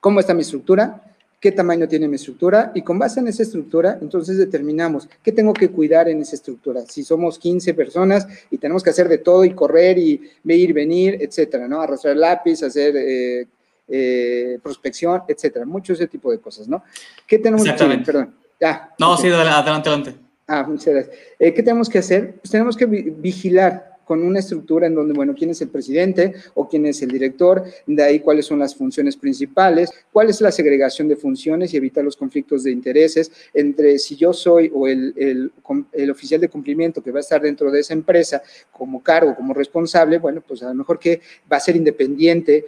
¿cómo 0.00 0.20
está 0.20 0.34
mi 0.34 0.42
estructura? 0.42 1.15
Qué 1.40 1.52
tamaño 1.52 1.86
tiene 1.86 2.08
mi 2.08 2.16
estructura 2.16 2.72
y 2.74 2.82
con 2.82 2.98
base 2.98 3.20
en 3.20 3.28
esa 3.28 3.42
estructura, 3.42 3.98
entonces 4.00 4.38
determinamos 4.38 5.08
qué 5.22 5.32
tengo 5.32 5.52
que 5.52 5.70
cuidar 5.70 6.08
en 6.08 6.20
esa 6.22 6.36
estructura. 6.36 6.82
Si 6.88 7.04
somos 7.04 7.38
15 7.38 7.74
personas 7.74 8.26
y 8.50 8.58
tenemos 8.58 8.82
que 8.82 8.90
hacer 8.90 9.08
de 9.08 9.18
todo 9.18 9.44
y 9.44 9.50
correr 9.50 9.98
y 9.98 10.20
ir, 10.44 10.72
venir, 10.72 11.18
etcétera, 11.20 11.68
¿no? 11.68 11.80
Arrastrar 11.80 12.16
lápiz, 12.16 12.62
hacer 12.62 12.94
eh, 12.96 13.46
eh, 13.88 14.58
prospección, 14.62 15.22
etcétera. 15.28 15.66
Mucho 15.66 15.92
ese 15.92 16.06
tipo 16.06 16.30
de 16.30 16.38
cosas, 16.38 16.68
¿no? 16.68 16.82
¿Qué 17.26 17.38
tenemos 17.38 17.64
que 17.64 17.70
hacer? 17.70 18.02
Perdón. 18.02 18.34
Ah, 18.62 18.94
no, 18.98 19.12
okay. 19.12 19.30
sí, 19.30 19.34
adelante, 19.34 19.70
adelante. 19.70 20.14
Ah, 20.46 20.64
muchas 20.66 20.94
gracias. 20.94 21.16
Eh, 21.38 21.52
¿Qué 21.52 21.62
tenemos 21.62 21.88
que 21.88 21.98
hacer? 21.98 22.36
Pues 22.36 22.50
tenemos 22.50 22.76
que 22.76 22.86
vigilar 22.86 23.95
con 24.06 24.22
una 24.22 24.38
estructura 24.38 24.86
en 24.86 24.94
donde, 24.94 25.14
bueno, 25.14 25.34
quién 25.36 25.50
es 25.50 25.60
el 25.62 25.68
presidente 25.68 26.32
o 26.54 26.68
quién 26.68 26.86
es 26.86 27.02
el 27.02 27.10
director, 27.10 27.64
de 27.88 28.02
ahí 28.04 28.20
cuáles 28.20 28.46
son 28.46 28.60
las 28.60 28.72
funciones 28.72 29.16
principales, 29.16 29.90
cuál 30.12 30.30
es 30.30 30.40
la 30.40 30.52
segregación 30.52 31.08
de 31.08 31.16
funciones 31.16 31.74
y 31.74 31.76
evitar 31.76 32.04
los 32.04 32.16
conflictos 32.16 32.62
de 32.62 32.70
intereses 32.70 33.32
entre 33.52 33.98
si 33.98 34.14
yo 34.14 34.32
soy 34.32 34.70
o 34.72 34.86
el, 34.86 35.12
el, 35.16 35.52
el 35.92 36.10
oficial 36.10 36.40
de 36.40 36.48
cumplimiento 36.48 37.02
que 37.02 37.10
va 37.10 37.18
a 37.18 37.20
estar 37.20 37.42
dentro 37.42 37.68
de 37.72 37.80
esa 37.80 37.94
empresa 37.94 38.40
como 38.70 39.02
cargo, 39.02 39.34
como 39.34 39.52
responsable, 39.52 40.18
bueno, 40.18 40.40
pues 40.46 40.62
a 40.62 40.68
lo 40.68 40.74
mejor 40.74 41.00
que 41.00 41.20
va 41.50 41.56
a 41.56 41.60
ser 41.60 41.74
independiente, 41.74 42.64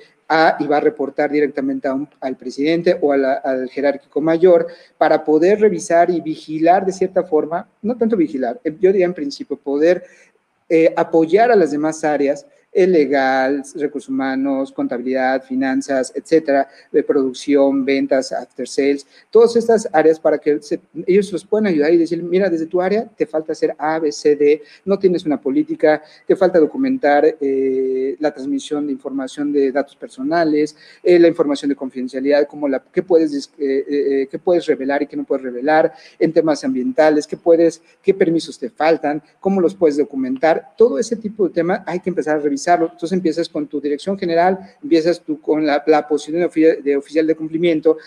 y 0.59 0.66
va 0.66 0.77
a 0.77 0.81
reportar 0.81 1.31
directamente 1.31 1.88
a 1.88 1.94
un, 1.94 2.09
al 2.20 2.37
presidente 2.37 2.98
o 3.01 3.12
al 3.12 3.68
jerárquico 3.70 4.20
mayor 4.20 4.66
para 4.98 5.24
poder 5.24 5.61
revisar 5.61 6.11
y 6.11 6.20
vigilar 6.20 6.85
de 6.85 6.92
cierta 6.92 7.22
forma, 7.22 7.66
no 7.81 7.96
tanto 7.96 8.14
vigilar, 8.16 8.61
yo 8.62 8.92
diría 8.92 9.07
en 9.07 9.14
principio 9.14 9.57
poder 9.57 10.05
eh, 10.68 10.92
apoyar 10.96 11.50
a 11.50 11.57
las 11.57 11.70
demás 11.70 12.04
áreas 12.04 12.46
legal, 12.87 13.62
recursos 13.75 14.09
humanos, 14.09 14.73
contabilidad, 14.73 15.43
finanzas, 15.43 16.12
etcétera, 16.14 16.69
de 16.93 17.03
producción, 17.03 17.85
ventas, 17.85 18.31
after 18.33 18.69
sales, 18.69 19.07
todas 19.31 19.57
estas 19.57 19.88
áreas 19.93 20.21
para 20.21 20.38
que 20.38 20.61
ellos 21.07 21.33
los 21.33 21.45
puedan 21.45 21.67
ayudar 21.67 21.93
y 21.93 21.97
decir, 21.97 22.23
mira, 22.23 22.49
desde 22.49 22.67
tu 22.67 22.81
área 22.81 23.07
te 23.07 23.27
falta 23.27 23.53
hacer 23.53 23.75
A, 23.79 23.99
B, 23.99 24.12
C, 24.12 24.37
D, 24.37 24.62
no 24.85 24.99
tienes 24.99 25.25
una 25.27 25.41
política, 25.41 26.03
te 26.27 26.37
falta 26.37 26.59
documentar 26.59 27.37
eh, 27.41 28.17
la 28.21 28.33
transmisión 28.33 28.87
de 28.87 28.93
información 28.93 29.53
de 29.53 29.73
datos 29.73 29.97
personales, 29.97 30.77
eh, 31.03 31.19
la 31.19 31.29
información 31.29 31.71
de 31.71 31.77
confidencialidad, 31.77 32.47
como 32.47 32.69
la, 32.69 32.83
qué 32.93 33.03
puedes, 33.03 33.51
eh, 33.59 34.29
qué 34.31 34.38
puedes 34.38 34.67
revelar 34.67 35.03
y 35.03 35.07
qué 35.07 35.17
no 35.17 35.25
puedes 35.25 35.43
revelar 35.43 35.93
en 36.19 36.33
temas 36.33 36.62
ambientales, 36.64 37.27
qué 37.27 37.37
puedes, 37.37 37.83
qué 38.03 38.14
permisos 38.14 38.59
te 38.59 38.71
faltan, 38.71 39.23
cómo 39.41 39.61
los 39.61 39.75
puedes 39.75 39.97
documentar, 39.97 40.75
todo 40.77 40.99
ese 40.99 41.17
tipo 41.17 41.49
de 41.49 41.55
temas 41.55 41.83
hay 41.87 42.01
que 42.01 42.11
empezar 42.11 42.37
a 42.37 42.41
Entonces 42.74 43.12
empiezas 43.12 43.48
con 43.48 43.66
tu 43.66 43.81
dirección 43.81 44.18
general, 44.18 44.59
empiezas 44.83 45.20
tú 45.20 45.40
con 45.40 45.64
la, 45.64 45.83
posición 46.09 46.40
de 46.40 46.46
oficial, 46.46 46.83
de 46.83 46.96
oficial 46.96 47.26
de 47.26 47.35
cumplimiento, 47.35 47.98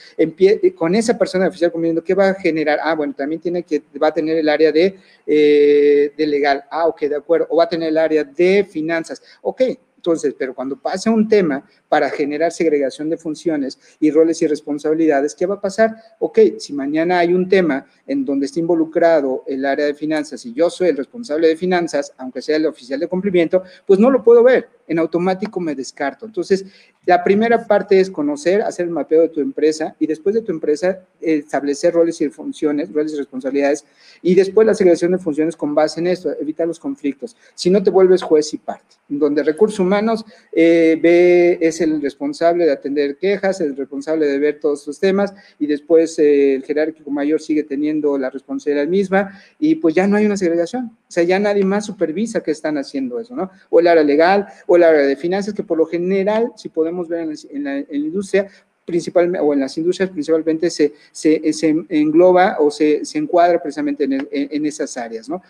con 0.76 0.95
esa 0.95 1.17
persona 1.17 1.45
de 1.45 1.50
oficial 1.50 1.69
de 1.69 1.74
cumplimiento, 1.74 2.04
¿qué 2.04 2.13
va 2.13 2.30
a 2.30 2.34
generar? 2.36 2.80
Ah, 2.84 2.95
bueno, 2.95 3.13
también 3.15 3.41
tiene 3.41 3.63
que, 3.63 3.82
va 4.02 4.08
a 4.08 4.13
tener 4.13 4.38
el 4.38 4.50
área 4.50 4.71
de, 4.71 4.97
eh, 5.26 6.13
de 6.15 6.28
legal. 6.28 6.63
Ah, 6.69 6.88
ok, 6.88 7.02
de 7.02 7.15
acuerdo. 7.15 7.47
O 7.50 7.58
va 7.58 7.65
a 7.65 7.69
tener 7.69 7.89
el 7.89 7.97
área 7.97 8.24
de 8.24 8.63
finanzas. 8.63 9.21
Ok, 9.41 9.62
entonces, 10.02 10.34
pero 10.36 10.56
cuando 10.56 10.78
pasa 10.78 11.12
un 11.12 11.28
tema 11.28 11.64
para 11.88 12.10
generar 12.10 12.52
segregación 12.52 13.08
de 13.08 13.18
funciones 13.18 13.78
y 14.00 14.10
roles 14.10 14.42
y 14.42 14.48
responsabilidades, 14.48 15.36
¿qué 15.36 15.46
va 15.46 15.56
a 15.56 15.62
pasar? 15.62 15.96
Ok, 16.18 16.40
si 16.58 16.74
mañana 16.74 17.20
hay 17.20 17.36
un 17.36 17.48
tema 17.48 17.86
en 18.08 18.26
donde 18.26 18.48
está 18.48 18.60
involucrado 18.60 19.44
el 19.46 19.64
área 19.64 19.86
de 19.86 19.94
finanzas 19.94 20.44
y 20.48 20.54
yo 20.54 20.72
soy 20.72 20.90
el 20.90 20.98
responsable 20.98 21.48
de 21.50 21.56
finanzas, 21.56 22.14
aunque 22.18 22.42
sea 22.42 22.56
el 22.56 22.66
oficial 22.66 23.00
de 23.00 23.08
cumplimiento, 23.08 23.62
pues 23.86 24.00
no 24.00 24.10
lo 24.10 24.24
puedo 24.24 24.42
ver, 24.42 24.70
en 24.88 25.00
automático 25.00 25.60
me 25.60 25.76
descarto. 25.76 26.26
Entonces, 26.26 26.65
la 27.06 27.24
primera 27.24 27.65
parte 27.65 28.00
es 28.00 28.12
conocer, 28.12 28.62
hacer 28.62 28.86
el 28.86 28.91
mapeo 28.91 29.24
de 29.24 29.30
tu 29.30 29.41
empresa 29.41 29.96
y 30.00 30.06
después 30.06 30.36
de 30.36 30.41
tu 30.44 30.52
empresa 30.52 31.00
establecer 31.20 31.96
roles 31.96 32.22
y 32.22 32.30
funciones, 32.30 32.94
roles 32.94 33.13
y 33.13 33.17
responsabilidades 33.17 33.86
y 34.22 34.36
después 34.36 34.67
la 34.67 34.76
segregación 34.76 35.12
de 35.12 35.17
funciones 35.17 35.56
con 35.56 35.74
base 35.74 36.00
en 36.00 36.06
esto, 36.06 36.32
evitar 36.39 36.67
los 36.67 36.80
conflictos. 36.80 37.36
Si 37.56 37.72
no 37.72 37.82
te 37.82 37.89
vuelves 37.89 38.22
juez 38.22 38.54
y 38.54 38.60
parte, 38.60 38.98
donde 39.08 39.41
recursos 39.41 39.80
humanos 39.80 40.24
eh, 40.52 41.00
ve, 41.02 41.58
es 41.60 41.82
el 41.82 42.00
responsable 42.04 42.65
de 42.65 42.72
atender 42.72 43.17
quejas, 43.17 43.62
el 43.62 43.76
responsable 43.76 44.28
de 44.28 44.38
ver 44.38 44.60
todos 44.60 44.82
estos 44.82 45.00
temas 45.00 45.34
y 45.58 45.65
después 45.65 46.20
eh, 46.20 46.54
el 46.54 46.63
jerárquico 46.63 47.10
mayor 47.10 47.41
sigue 47.41 47.63
teniendo 47.63 48.15
la 48.20 48.30
responsabilidad 48.30 48.86
misma 48.86 49.41
y 49.58 49.74
pues 49.76 49.96
ya 49.96 50.06
no 50.06 50.17
hay 50.17 50.28
una 50.28 50.38
segregación. 50.38 50.91
O 51.12 51.13
sea, 51.13 51.24
ya 51.24 51.39
nadie 51.39 51.65
más 51.65 51.86
supervisa 51.86 52.41
que 52.41 52.52
están 52.52 52.78
haciendo 52.78 53.20
eso, 53.20 53.36
¿no? 53.36 53.52
O 53.70 53.80
el 53.80 53.88
área 53.88 54.04
legal 54.04 54.48
o 54.72 54.78
el 54.78 54.84
área 54.84 55.02
de 55.02 55.18
finanzas, 55.18 55.54
que 55.54 55.64
por 55.64 55.78
lo 55.78 55.86
general, 55.86 56.54
si 56.56 56.70
podemos 56.70 57.10
ver 57.10 57.28
en 57.50 57.64
la, 57.66 57.80
industria, 57.92 58.48
principalmente, 58.86 59.40
o 59.40 59.52
en 59.52 59.60
las 59.60 59.78
industrias 59.78 60.10
principalmente 60.10 60.70
se, 60.70 60.94
se, 61.12 61.42
engloba 61.90 62.56
o 62.58 62.72
se, 62.72 63.04
se 63.04 63.18
encuadra 63.18 63.62
precisamente 63.62 64.06
en, 64.06 64.26
en, 64.32 64.66
esas 64.66 64.96
áreas, 64.96 65.28
¿no? 65.28 65.42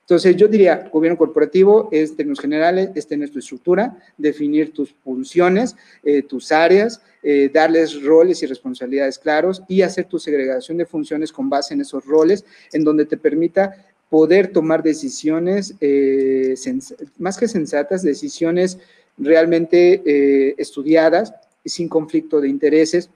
Entonces, 0.00 0.34
yo 0.34 0.48
diría, 0.48 0.88
gobierno 0.90 1.18
corporativo 1.18 1.90
es, 1.92 2.10
en 2.10 2.16
términos 2.16 2.40
generales, 2.40 2.88
es 2.94 3.06
tener 3.06 3.28
tu 3.28 3.38
estructura, 3.38 3.98
definir 4.16 4.72
tus 4.72 4.94
funciones, 5.04 5.76
eh, 6.02 6.22
tus 6.22 6.50
áreas, 6.50 7.02
eh, 7.22 7.50
darles 7.52 8.02
roles 8.02 8.42
y 8.42 8.46
responsabilidades 8.46 9.18
claros 9.18 9.62
y 9.68 9.82
hacer 9.82 10.06
tu 10.06 10.18
segregación 10.18 10.78
de 10.78 10.86
funciones 10.86 11.30
con 11.30 11.50
base 11.50 11.74
en 11.74 11.82
esos 11.82 12.06
roles, 12.06 12.46
en 12.72 12.82
donde 12.82 13.04
te 13.04 13.18
permita 13.18 13.89
poder 14.10 14.48
tomar 14.48 14.82
decisiones, 14.82 15.74
eh, 15.80 16.54
más 17.18 17.38
que 17.38 17.48
sensatas, 17.48 18.02
decisiones 18.02 18.78
realmente 19.16 20.54
estudiadas, 20.60 21.32
sin 21.64 21.88
conflicto 21.88 22.40
de 22.40 22.48
intereses, 22.48 23.10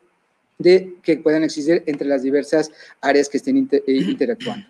de 0.59 0.95
que 1.03 1.17
puedan 1.17 1.45
existir 1.45 1.83
entre 1.87 2.07
las 2.07 2.23
diversas 2.23 2.71
áreas 3.01 3.29
que 3.29 3.39
estén 3.39 3.57
interactuando. 3.87 4.67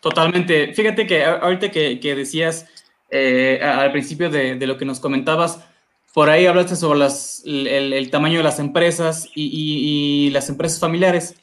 Totalmente. 0.00 0.72
Fíjate 0.74 1.06
que 1.06 1.24
ahorita 1.24 1.70
que, 1.70 2.14
decías 2.14 2.66
eh, 3.10 3.60
al 3.62 3.92
principio 3.92 4.30
de, 4.30 4.54
lo 4.66 4.76
que 4.76 4.84
nos 4.84 4.98
comentabas, 4.98 5.60
por 6.14 6.30
ahí 6.30 6.46
hablaste 6.46 6.74
sobre 6.74 7.06
el, 7.44 8.10
tamaño 8.10 8.38
de 8.38 8.44
las 8.44 8.58
empresas 8.58 9.28
y, 9.34 10.30
las 10.30 10.48
empresas 10.48 10.80
familiares. 10.80 11.36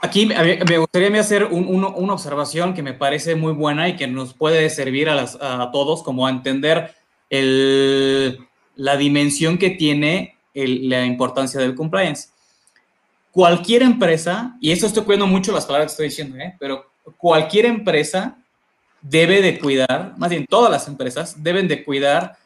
Aquí 0.00 0.26
me 0.26 0.78
gustaría 0.78 1.20
hacer 1.20 1.44
una 1.46 2.14
observación 2.14 2.72
que 2.72 2.82
me 2.82 2.94
parece 2.94 3.34
muy 3.34 3.52
buena 3.52 3.88
y 3.88 3.96
que 3.96 4.06
nos 4.06 4.32
puede 4.32 4.70
servir 4.70 5.08
a, 5.08 5.70
todos 5.72 6.02
como 6.04 6.26
a 6.26 6.30
entender 6.30 6.94
la 7.30 8.96
dimensión 8.96 9.58
que 9.58 9.70
tiene 9.70 10.36
la 10.54 11.04
importancia 11.04 11.60
del 11.60 11.74
compliance. 11.74 12.28
Cualquier 13.32 13.82
empresa, 13.82 14.56
y 14.60 14.70
eso 14.70 14.86
estoy 14.86 15.04
cuidando 15.04 15.26
mucho 15.26 15.52
las 15.52 15.66
palabras 15.66 15.90
que 15.90 15.92
estoy 15.92 16.08
diciendo, 16.08 16.36
¿eh? 16.38 16.56
pero 16.58 16.90
cualquier 17.16 17.66
empresa 17.66 18.38
debe 19.00 19.42
de 19.42 19.58
cuidar, 19.58 20.14
más 20.16 20.30
bien 20.30 20.46
todas 20.46 20.70
las 20.70 20.88
empresas 20.88 21.42
deben 21.42 21.68
de 21.68 21.84
cuidar, 21.84 22.36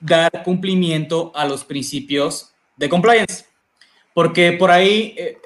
dar 0.00 0.42
cumplimiento 0.44 1.32
a 1.34 1.46
los 1.46 1.64
principios 1.64 2.52
de 2.76 2.88
compliance. 2.88 3.46
Porque 4.12 4.52
por 4.52 4.70
ahí, 4.70 5.14
eh, 5.18 5.38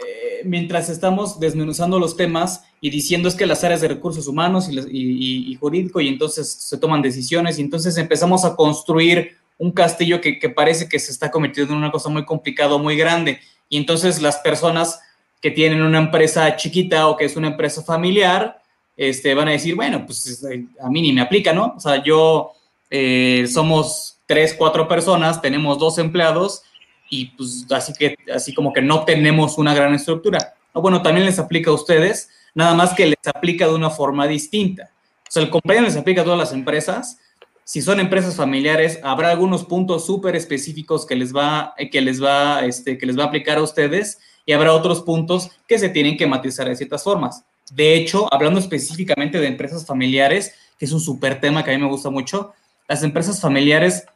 mientras 0.44 0.88
estamos 0.88 1.40
desmenuzando 1.40 1.98
los 1.98 2.16
temas 2.16 2.64
y 2.80 2.90
diciendo 2.90 3.28
es 3.28 3.34
que 3.34 3.46
las 3.46 3.64
áreas 3.64 3.80
de 3.80 3.88
recursos 3.88 4.26
humanos 4.26 4.68
y, 4.70 5.54
jurídico, 5.56 6.00
y 6.00 6.08
entonces 6.08 6.50
se 6.50 6.78
toman 6.78 7.02
decisiones, 7.02 7.58
y 7.58 7.62
entonces 7.62 7.96
empezamos 7.96 8.44
a 8.44 8.54
construir 8.56 9.36
un 9.58 9.72
castillo 9.72 10.20
que, 10.20 10.36
parece 10.54 10.88
que 10.88 10.98
se 10.98 11.10
está 11.10 11.30
convirtiendo 11.30 11.72
en 11.72 11.78
una 11.78 11.90
cosa 11.90 12.08
muy 12.08 12.24
complicada, 12.24 12.78
muy 12.78 12.96
grande. 12.96 13.40
Y 13.68 13.76
entonces 13.76 14.22
las 14.22 14.36
personas 14.38 15.00
que 15.40 15.50
tienen 15.50 15.82
una 15.82 15.98
empresa 15.98 16.56
chiquita 16.56 17.08
o 17.08 17.16
que 17.16 17.24
es 17.24 17.36
una 17.36 17.48
empresa 17.48 17.82
familiar, 17.82 18.60
este, 18.96 19.34
van 19.34 19.48
a 19.48 19.52
decir, 19.52 19.74
bueno, 19.74 20.04
pues 20.06 20.44
a 20.80 20.90
mí 20.90 21.02
ni 21.02 21.12
me 21.12 21.20
aplica, 21.20 21.52
¿no? 21.52 21.74
O 21.76 21.80
sea, 21.80 22.02
yo 22.02 22.52
eh, 22.90 23.46
somos 23.52 24.18
tres, 24.26 24.54
cuatro 24.56 24.88
personas, 24.88 25.40
tenemos 25.40 25.78
dos 25.78 25.98
empleados 25.98 26.62
y 27.10 27.26
pues 27.26 27.66
así 27.70 27.92
que, 27.92 28.16
así 28.32 28.54
como 28.54 28.72
que 28.72 28.82
no 28.82 29.04
tenemos 29.04 29.58
una 29.58 29.74
gran 29.74 29.94
estructura. 29.94 30.54
bueno, 30.74 31.02
también 31.02 31.26
les 31.26 31.38
aplica 31.38 31.70
a 31.70 31.74
ustedes, 31.74 32.30
nada 32.54 32.74
más 32.74 32.94
que 32.94 33.06
les 33.06 33.26
aplica 33.26 33.66
de 33.66 33.74
una 33.74 33.90
forma 33.90 34.26
distinta. 34.26 34.90
O 35.28 35.30
sea, 35.30 35.42
el 35.42 35.50
compañero 35.50 35.86
les 35.86 35.96
aplica 35.96 36.22
a 36.22 36.24
todas 36.24 36.38
las 36.38 36.52
empresas. 36.52 37.18
Si 37.64 37.82
son 37.82 38.00
empresas 38.00 38.34
familiares, 38.36 38.98
habrá 39.02 39.30
algunos 39.30 39.64
puntos 39.64 40.06
súper 40.06 40.36
específicos 40.36 41.04
que 41.04 41.16
les 41.16 41.34
va, 41.34 41.74
que 41.90 42.00
les 42.00 42.22
va, 42.22 42.64
este, 42.64 42.96
que 42.96 43.06
les 43.06 43.18
va 43.18 43.24
a 43.24 43.26
aplicar 43.26 43.58
a 43.58 43.62
ustedes 43.62 44.18
y 44.46 44.52
habrá 44.52 44.72
otros 44.72 45.02
puntos 45.02 45.50
que 45.66 45.78
se 45.78 45.90
tienen 45.90 46.16
que 46.16 46.26
matizar 46.26 46.66
de 46.68 46.76
ciertas 46.76 47.04
formas. 47.04 47.44
De 47.70 47.94
hecho, 47.94 48.32
hablando 48.32 48.58
específicamente 48.58 49.38
de 49.38 49.46
empresas 49.46 49.84
familiares, 49.84 50.54
que 50.78 50.86
es 50.86 50.92
un 50.92 51.00
súper 51.00 51.40
tema 51.40 51.62
que 51.62 51.70
a 51.70 51.74
mí 51.74 51.82
me 51.82 51.90
gusta 51.90 52.08
mucho, 52.08 52.54
las 52.88 53.02
empresas 53.02 53.40
familiares, 53.40 54.06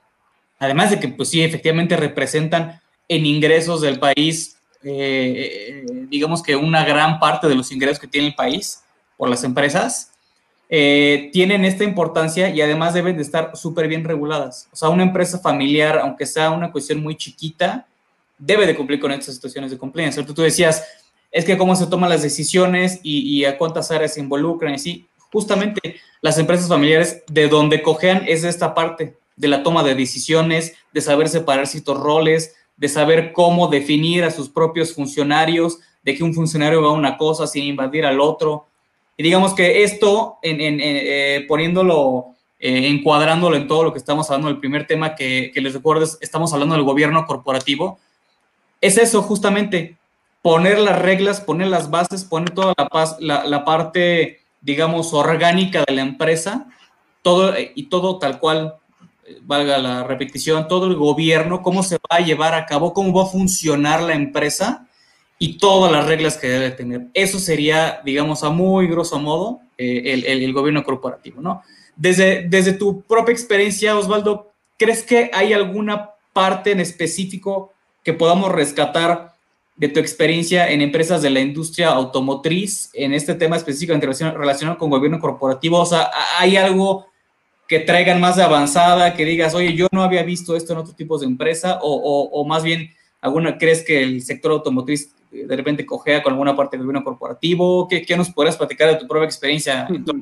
además 0.58 0.90
de 0.90 1.00
que 1.00 1.08
pues 1.08 1.28
sí, 1.28 1.42
efectivamente 1.42 1.96
representan 1.96 2.80
en 3.14 3.26
ingresos 3.26 3.80
del 3.82 3.98
país, 3.98 4.56
eh, 4.82 5.84
eh, 5.84 5.84
digamos 6.08 6.42
que 6.42 6.56
una 6.56 6.84
gran 6.84 7.18
parte 7.18 7.46
de 7.46 7.54
los 7.54 7.70
ingresos 7.70 7.98
que 7.98 8.06
tiene 8.06 8.28
el 8.28 8.34
país 8.34 8.82
por 9.16 9.28
las 9.28 9.44
empresas, 9.44 10.12
eh, 10.70 11.28
tienen 11.32 11.66
esta 11.66 11.84
importancia 11.84 12.48
y 12.48 12.62
además 12.62 12.94
deben 12.94 13.16
de 13.16 13.22
estar 13.22 13.54
súper 13.54 13.86
bien 13.88 14.04
reguladas. 14.04 14.68
O 14.72 14.76
sea, 14.76 14.88
una 14.88 15.02
empresa 15.02 15.38
familiar, 15.38 15.98
aunque 15.98 16.24
sea 16.24 16.50
una 16.50 16.72
cuestión 16.72 17.02
muy 17.02 17.14
chiquita, 17.14 17.86
debe 18.38 18.66
de 18.66 18.74
cumplir 18.74 18.98
con 18.98 19.12
estas 19.12 19.34
situaciones 19.34 19.70
de 19.70 19.76
compliance. 19.76 20.22
Tú 20.24 20.40
decías, 20.40 20.82
es 21.30 21.44
que 21.44 21.58
cómo 21.58 21.76
se 21.76 21.86
toman 21.86 22.08
las 22.08 22.22
decisiones 22.22 23.00
y, 23.02 23.44
a 23.44 23.58
cuántas 23.58 23.90
áreas 23.90 24.14
se 24.14 24.20
involucran 24.20 24.72
y 24.72 24.76
así. 24.76 25.06
Justamente 25.30 25.96
las 26.22 26.38
empresas 26.38 26.68
familiares 26.68 27.22
de 27.26 27.48
donde 27.48 27.82
cojean 27.82 28.24
es 28.26 28.44
esta 28.44 28.74
parte 28.74 29.16
de 29.36 29.48
la 29.48 29.62
toma 29.62 29.82
de 29.82 29.94
decisiones, 29.94 30.74
de 30.92 31.00
saber 31.02 31.28
separar 31.28 31.66
ciertos 31.66 32.00
roles, 32.00 32.54
de 32.82 32.88
saber 32.88 33.32
cómo 33.32 33.68
definir 33.68 34.24
a 34.24 34.32
sus 34.32 34.48
propios 34.48 34.92
funcionarios, 34.92 35.78
de 36.02 36.16
que 36.16 36.24
un 36.24 36.34
funcionario 36.34 36.82
va 36.82 36.88
a 36.88 36.92
una 36.92 37.16
cosa 37.16 37.46
sin 37.46 37.62
invadir 37.62 38.04
al 38.04 38.20
otro. 38.20 38.66
Y 39.16 39.22
digamos 39.22 39.54
que 39.54 39.84
esto, 39.84 40.38
en, 40.42 40.80
eh, 40.80 41.44
poniéndolo, 41.46 42.34
eh, 42.58 42.88
encuadrándolo 42.88 43.56
en 43.56 43.68
todo 43.68 43.84
lo 43.84 43.92
que 43.92 44.00
estamos 44.00 44.28
hablando, 44.28 44.48
el 44.48 44.58
primer 44.58 44.88
tema 44.88 45.14
que, 45.14 45.52
que 45.54 45.60
les 45.60 45.74
recuerdo 45.74 46.02
es, 46.02 46.18
estamos 46.20 46.52
hablando 46.52 46.74
del 46.74 46.82
gobierno 46.82 47.24
corporativo, 47.24 48.00
es 48.80 48.98
eso 48.98 49.22
justamente, 49.22 49.96
poner 50.42 50.80
las 50.80 51.00
reglas, 51.00 51.40
poner 51.40 51.68
las 51.68 51.88
bases, 51.88 52.24
poner 52.24 52.50
toda 52.50 52.74
la, 53.20 53.44
la, 53.44 53.64
parte, 53.64 54.40
digamos, 54.60 55.14
orgánica 55.14 55.84
de 55.86 55.94
la 55.94 56.02
empresa, 56.02 56.66
todo 57.22 57.54
y 57.76 57.84
todo 57.84 58.18
tal 58.18 58.40
cual, 58.40 58.74
eh, 58.74 58.81
valga 59.42 59.78
la 59.78 60.04
repetición, 60.04 60.68
todo 60.68 60.86
el 60.86 60.96
gobierno, 60.96 61.62
cómo 61.62 61.82
se 61.82 61.96
va 61.96 62.16
a 62.16 62.20
llevar 62.20 62.54
a 62.54 62.66
cabo, 62.66 62.92
cómo 62.92 63.12
va 63.12 63.24
a 63.24 63.30
funcionar 63.30 64.02
la 64.02 64.14
empresa 64.14 64.86
y 65.38 65.58
todas 65.58 65.90
las 65.90 66.06
reglas 66.06 66.36
que 66.38 66.48
debe 66.48 66.70
tener. 66.70 67.08
Eso 67.14 67.38
sería, 67.38 68.00
digamos, 68.04 68.44
a 68.44 68.50
muy 68.50 68.86
grosso 68.86 69.18
modo, 69.18 69.60
eh, 69.76 70.12
el, 70.12 70.24
el, 70.24 70.52
gobierno 70.52 70.84
corporativo, 70.84 71.40
¿no? 71.40 71.62
Desde, 71.96 72.46
desde 72.48 72.72
tu 72.72 73.02
propia 73.02 73.32
experiencia, 73.32 73.96
Osvaldo, 73.96 74.52
¿crees 74.78 75.02
que 75.02 75.30
hay 75.32 75.52
alguna 75.52 76.10
parte 76.32 76.70
en 76.70 76.80
específico 76.80 77.72
que 78.04 78.12
podamos 78.12 78.52
rescatar 78.52 79.32
de 79.76 79.88
tu 79.88 80.00
experiencia 80.00 80.70
en 80.70 80.80
empresas 80.80 81.22
de 81.22 81.30
la 81.30 81.40
industria 81.40 81.88
automotriz 81.90 82.90
en 82.92 83.12
este 83.12 83.34
tema 83.34 83.56
específico 83.56 83.98
relacionado 83.98 84.78
con 84.78 84.90
gobierno 84.90 85.18
corporativo? 85.18 85.80
O 85.80 85.86
sea, 85.86 86.10
¿hay 86.38 86.56
algo 86.56 87.06
que 87.72 87.80
traigan 87.80 88.20
más 88.20 88.38
avanzada, 88.38 89.14
que 89.14 89.24
digas, 89.24 89.54
oye, 89.54 89.74
yo 89.74 89.86
no 89.92 90.02
había 90.02 90.22
visto 90.24 90.54
esto 90.54 90.74
en 90.74 90.80
otros 90.80 90.94
tipos 90.94 91.22
de 91.22 91.26
empresa, 91.26 91.78
o, 91.80 92.44
más 92.44 92.62
bien, 92.62 92.90
¿alguna 93.22 93.56
crees 93.56 93.82
que 93.82 94.02
el 94.02 94.20
sector 94.20 94.52
automotriz 94.52 95.14
de 95.30 95.56
repente 95.56 95.86
cojea 95.86 96.22
con 96.22 96.34
alguna 96.34 96.54
parte 96.54 96.76
del 96.76 96.84
gobierno 96.84 97.02
corporativo? 97.02 97.88
¿Qué, 97.88 98.02
qué 98.02 98.14
nos 98.14 98.28
podrías 98.28 98.58
platicar 98.58 98.90
de 98.90 98.96
tu 98.96 99.08
propia 99.08 99.24
experiencia 99.24 99.86
en 99.88 100.04
torno? 100.04 100.20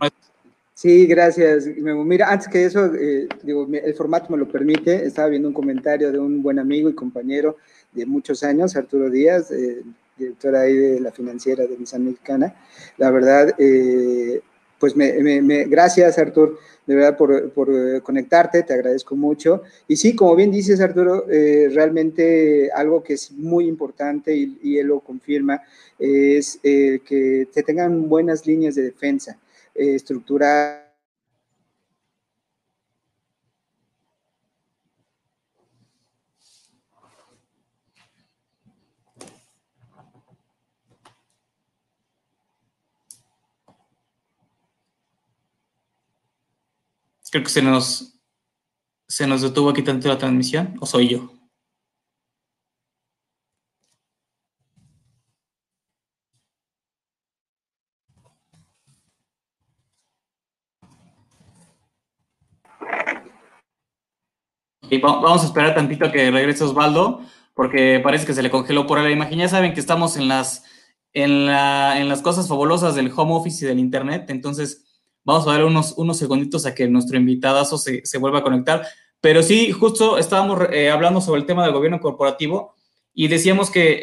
Sí, 0.75 1.07
gracias. 1.09 1.67
Mira, 1.67 2.31
antes 2.31 2.47
que 2.47 2.65
eso, 2.65 2.87
eh, 2.95 3.27
digo, 3.43 3.67
el 3.73 3.95
formato 3.95 4.31
me 4.31 4.39
lo 4.39 4.47
permite. 4.47 5.05
Estaba 5.05 5.27
viendo 5.27 5.49
un 5.49 5.55
comentario 5.55 6.13
de 6.13 6.21
un 6.21 6.45
buen 6.45 6.61
amigo 6.61 6.89
y 6.89 6.95
compañero 6.95 7.57
de 7.91 8.07
muchos 8.07 8.45
años, 8.45 8.77
Arturo 8.77 9.11
Díaz, 9.11 9.51
eh, 9.51 9.83
director 10.17 10.55
ahí 10.55 10.77
de 10.77 11.01
la 11.01 11.11
financiera 11.11 11.67
de 11.67 11.77
Nissan 11.77 12.05
Mexicana. 12.05 12.55
La 12.97 13.11
verdad, 13.11 13.53
eh, 13.59 14.41
pues 14.81 14.97
me, 14.97 15.65
gracias, 15.67 16.19
Arturo, 16.19 16.59
de 16.87 16.95
verdad, 16.95 17.17
por, 17.17 17.51
por, 17.51 18.03
conectarte, 18.03 18.63
te 18.63 18.75
agradezco 18.75 19.15
mucho. 19.17 19.63
Y 19.87 19.97
sí, 19.97 20.17
como 20.17 20.35
bien 20.35 20.51
dices, 20.51 20.81
Arturo, 20.81 21.25
realmente 21.27 22.71
algo 22.73 23.03
que 23.03 23.15
es 23.15 23.31
muy 23.33 23.67
importante 23.67 24.35
y, 24.35 24.59
y 24.63 24.79
él 24.79 24.89
lo 24.89 25.01
confirma 25.01 25.63
es 25.99 26.59
que 26.63 27.47
se 27.51 27.63
tengan 27.63 28.09
buenas 28.09 28.47
líneas 28.47 28.75
de 28.75 28.83
defensa 28.83 29.39
eh, 29.75 29.95
estructura 29.95 30.91
Creo 47.31 47.45
que 47.45 47.51
se 47.51 47.63
nos, 47.63 48.19
se 49.09 49.27
nos 49.27 49.43
detuvo 49.43 49.71
aquí 49.71 49.83
tanto 49.83 50.09
la 50.09 50.19
transmisión, 50.19 50.77
o 50.81 50.87
soy 50.87 51.09
yo. 51.09 51.41
vamos 64.99 65.43
a 65.43 65.47
esperar 65.47 65.75
tantito 65.75 66.07
a 66.07 66.13
que 66.13 66.31
regrese 66.31 66.65
Osvaldo, 66.65 67.23
porque 67.55 68.01
parece 68.03 68.27
que 68.27 68.35
se 68.35 68.43
le 68.43 68.51
congeló 68.51 68.87
por 68.87 68.99
la 68.99 69.11
imagen. 69.11 69.39
Ya 69.39 69.49
saben 69.49 69.73
que 69.73 69.81
estamos 69.81 70.17
en 70.17 70.29
las, 70.29 70.65
en, 71.13 71.47
la, 71.47 72.01
en 72.01 72.09
las 72.09 72.23
cosas 72.23 72.49
fabulosas 72.49 72.95
del 72.95 73.13
home 73.15 73.35
office 73.35 73.65
y 73.65 73.69
del 73.69 73.79
internet, 73.79 74.31
entonces 74.31 74.90
vamos 75.25 75.47
a 75.47 75.53
dar 75.53 75.65
unos, 75.65 75.95
unos 75.97 76.19
segunditos 76.19 76.67
a 76.67 76.75
que 76.75 76.89
nuestro 76.89 77.17
invitadazo 77.17 77.79
se, 77.79 78.05
se 78.05 78.19
vuelva 78.19 78.39
a 78.39 78.43
conectar. 78.43 78.87
Pero 79.21 79.43
sí, 79.43 79.71
justo 79.73 80.19
estábamos 80.19 80.61
eh, 80.73 80.91
hablando 80.91 81.21
sobre 81.21 81.41
el 81.41 81.47
tema 81.47 81.65
del 81.65 81.75
gobierno 81.75 82.01
corporativo 82.01 82.75
y 83.13 83.29
decíamos 83.29 83.71
que 83.71 84.01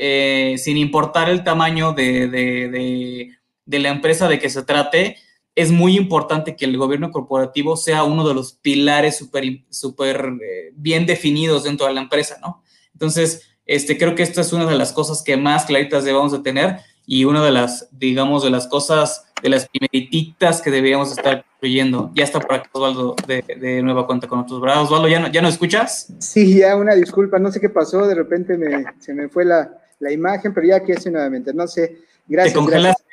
eh, 0.53 0.57
sin 0.57 0.77
importar 0.77 1.29
el 1.29 1.43
tamaño 1.43 1.93
de, 1.93 2.27
de, 2.27 2.69
de, 2.69 3.29
de 3.65 3.79
la 3.79 3.89
empresa 3.89 4.27
de 4.27 4.39
que 4.39 4.49
se 4.49 4.63
trate, 4.63 5.17
es 5.57 5.71
muy 5.71 5.97
importante 5.97 6.55
que 6.55 6.65
el 6.65 6.77
gobierno 6.77 7.09
corporativo 7.09 7.77
sea 7.77 8.03
uno 8.03 8.27
de 8.27 8.35
los 8.35 8.53
pilares 8.53 9.17
súper 9.17 9.65
super, 9.71 10.33
eh, 10.39 10.71
bien 10.75 11.07
definidos 11.07 11.63
dentro 11.63 11.87
de 11.87 11.95
la 11.95 12.01
empresa, 12.01 12.37
¿no? 12.41 12.61
Entonces, 12.93 13.41
este, 13.65 13.97
creo 13.97 14.13
que 14.13 14.21
esta 14.21 14.41
es 14.41 14.53
una 14.53 14.67
de 14.67 14.77
las 14.77 14.93
cosas 14.93 15.23
que 15.23 15.35
más 15.35 15.65
claritas 15.65 16.03
debemos 16.05 16.31
de 16.31 16.39
tener 16.39 16.77
y 17.07 17.25
una 17.25 17.43
de 17.43 17.51
las, 17.51 17.89
digamos, 17.91 18.43
de 18.43 18.51
las 18.51 18.67
cosas, 18.67 19.26
de 19.41 19.49
las 19.49 19.67
primerititas 19.67 20.61
que 20.61 20.71
deberíamos 20.71 21.11
estar 21.11 21.43
construyendo. 21.45 22.11
Ya 22.13 22.23
está 22.23 22.39
por 22.39 22.55
aquí 22.55 22.69
Osvaldo 22.71 23.15
de, 23.27 23.81
nueva 23.83 24.05
cuenta 24.05 24.27
con 24.27 24.39
otros 24.39 24.59
brazos. 24.59 24.85
Osvaldo, 24.85 25.07
¿ya 25.07 25.19
no, 25.19 25.27
¿ya 25.31 25.41
no 25.41 25.47
escuchas? 25.47 26.13
Sí, 26.19 26.59
ya 26.59 26.75
una 26.75 26.95
disculpa, 26.95 27.39
no 27.39 27.51
sé 27.51 27.59
qué 27.59 27.69
pasó, 27.69 28.07
de 28.07 28.15
repente 28.15 28.57
me, 28.57 28.85
se 28.99 29.13
me 29.13 29.29
fue 29.29 29.45
la, 29.45 29.69
la 29.99 30.11
imagen, 30.11 30.53
pero 30.53 30.67
ya 30.67 30.77
aquí 30.77 30.91
estoy 30.91 31.11
nuevamente, 31.11 31.53
no 31.53 31.67
sé, 31.67 31.99
gracias. 32.27 32.53
Te 32.53 32.59
congelaste. 32.59 33.03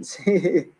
Sí. 0.00 0.72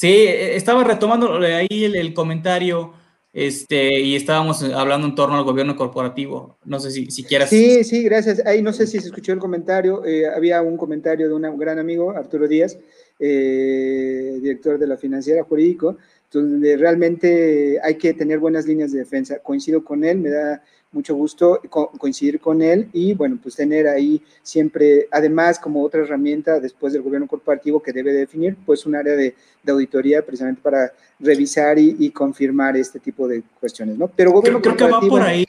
Sí, 0.00 0.08
e, 0.08 0.56
estaba 0.56 0.82
retomando 0.82 1.36
ahí 1.42 1.84
el, 1.84 2.14
comentario 2.14 2.94
este, 3.32 4.00
y 4.00 4.16
estábamos 4.16 4.62
hablando 4.62 5.06
en 5.06 5.14
torno 5.14 5.36
al 5.36 5.44
gobierno 5.44 5.76
corporativo. 5.76 6.58
No 6.64 6.80
sé 6.80 6.90
si, 6.90 7.10
si 7.10 7.22
quieras. 7.22 7.48
Sí, 7.48 7.84
sí, 7.84 8.02
gracias. 8.02 8.44
Ahí 8.44 8.60
no 8.60 8.72
sé 8.72 8.86
si 8.86 8.98
se 8.98 9.06
escuchó 9.06 9.32
el 9.32 9.38
comentario. 9.38 10.04
Eh, 10.04 10.26
había 10.26 10.60
un 10.62 10.76
comentario 10.76 11.28
de 11.28 11.34
un 11.34 11.58
gran 11.58 11.78
amigo, 11.78 12.10
Arturo 12.10 12.48
Díaz, 12.48 12.76
eh, 13.20 14.38
director 14.42 14.78
de 14.78 14.86
la 14.86 14.96
financiera 14.96 15.44
jurídico, 15.44 15.96
donde 16.32 16.76
realmente 16.76 17.78
hay 17.82 17.94
que 17.96 18.14
tener 18.14 18.40
buenas 18.40 18.66
líneas 18.66 18.90
de 18.90 18.98
defensa. 18.98 19.38
Coincido 19.38 19.84
con 19.84 20.04
él, 20.04 20.18
me 20.18 20.30
da 20.30 20.62
mucho 20.92 21.14
gusto 21.14 21.60
coincidir 21.98 22.40
con 22.40 22.62
él 22.62 22.88
y, 22.92 23.14
bueno, 23.14 23.38
pues 23.40 23.54
tener 23.54 23.86
ahí 23.86 24.20
siempre, 24.42 25.06
además, 25.10 25.58
como 25.58 25.84
otra 25.84 26.02
herramienta 26.02 26.58
después 26.58 26.92
del 26.92 27.02
gobierno 27.02 27.28
corporativo 27.28 27.80
que 27.80 27.92
debe 27.92 28.12
definir, 28.12 28.56
pues 28.66 28.86
un 28.86 28.96
área 28.96 29.14
de, 29.14 29.34
auditoría 29.68 30.24
precisamente 30.24 30.60
para 30.60 30.92
revisar 31.20 31.78
y, 31.78 32.10
confirmar 32.10 32.76
este 32.76 32.98
tipo 32.98 33.28
de 33.28 33.42
cuestiones, 33.60 33.96
¿no? 33.96 34.08
Pero 34.08 34.32
gobierno 34.32 34.60
creo, 34.60 34.74
creo 34.74 34.88
que 34.88 34.94
va 34.94 35.00
por 35.00 35.22
ahí, 35.22 35.46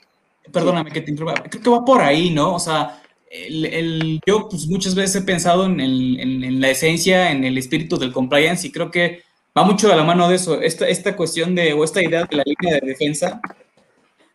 perdóname 0.52 0.92
que 0.92 1.00
te 1.00 1.10
interrumpa, 1.10 1.42
creo 1.42 1.62
que 1.62 1.70
va 1.70 1.84
por 1.84 2.00
ahí, 2.00 2.30
¿no? 2.30 2.54
O 2.54 2.60
sea, 2.60 3.02
el, 3.28 4.20
yo 4.24 4.48
pues 4.48 4.68
muchas 4.68 4.94
veces 4.94 5.22
he 5.22 5.24
pensado 5.24 5.64
en, 5.66 5.80
el, 5.80 6.20
en, 6.20 6.60
la 6.60 6.70
esencia, 6.70 7.32
en 7.32 7.42
el 7.42 7.58
espíritu 7.58 7.96
del 7.98 8.12
compliance 8.12 8.66
y 8.66 8.70
creo 8.70 8.90
que 8.90 9.22
va 9.56 9.64
mucho 9.64 9.88
de 9.88 9.96
la 9.96 10.04
mano 10.04 10.28
de 10.28 10.36
eso, 10.36 10.60
esta, 10.60 10.86
esta 10.88 11.16
cuestión 11.16 11.54
de, 11.54 11.72
o 11.72 11.82
esta 11.82 12.02
idea 12.02 12.24
de 12.24 12.36
la 12.36 12.44
línea 12.44 12.78
de 12.80 12.86
defensa 12.86 13.40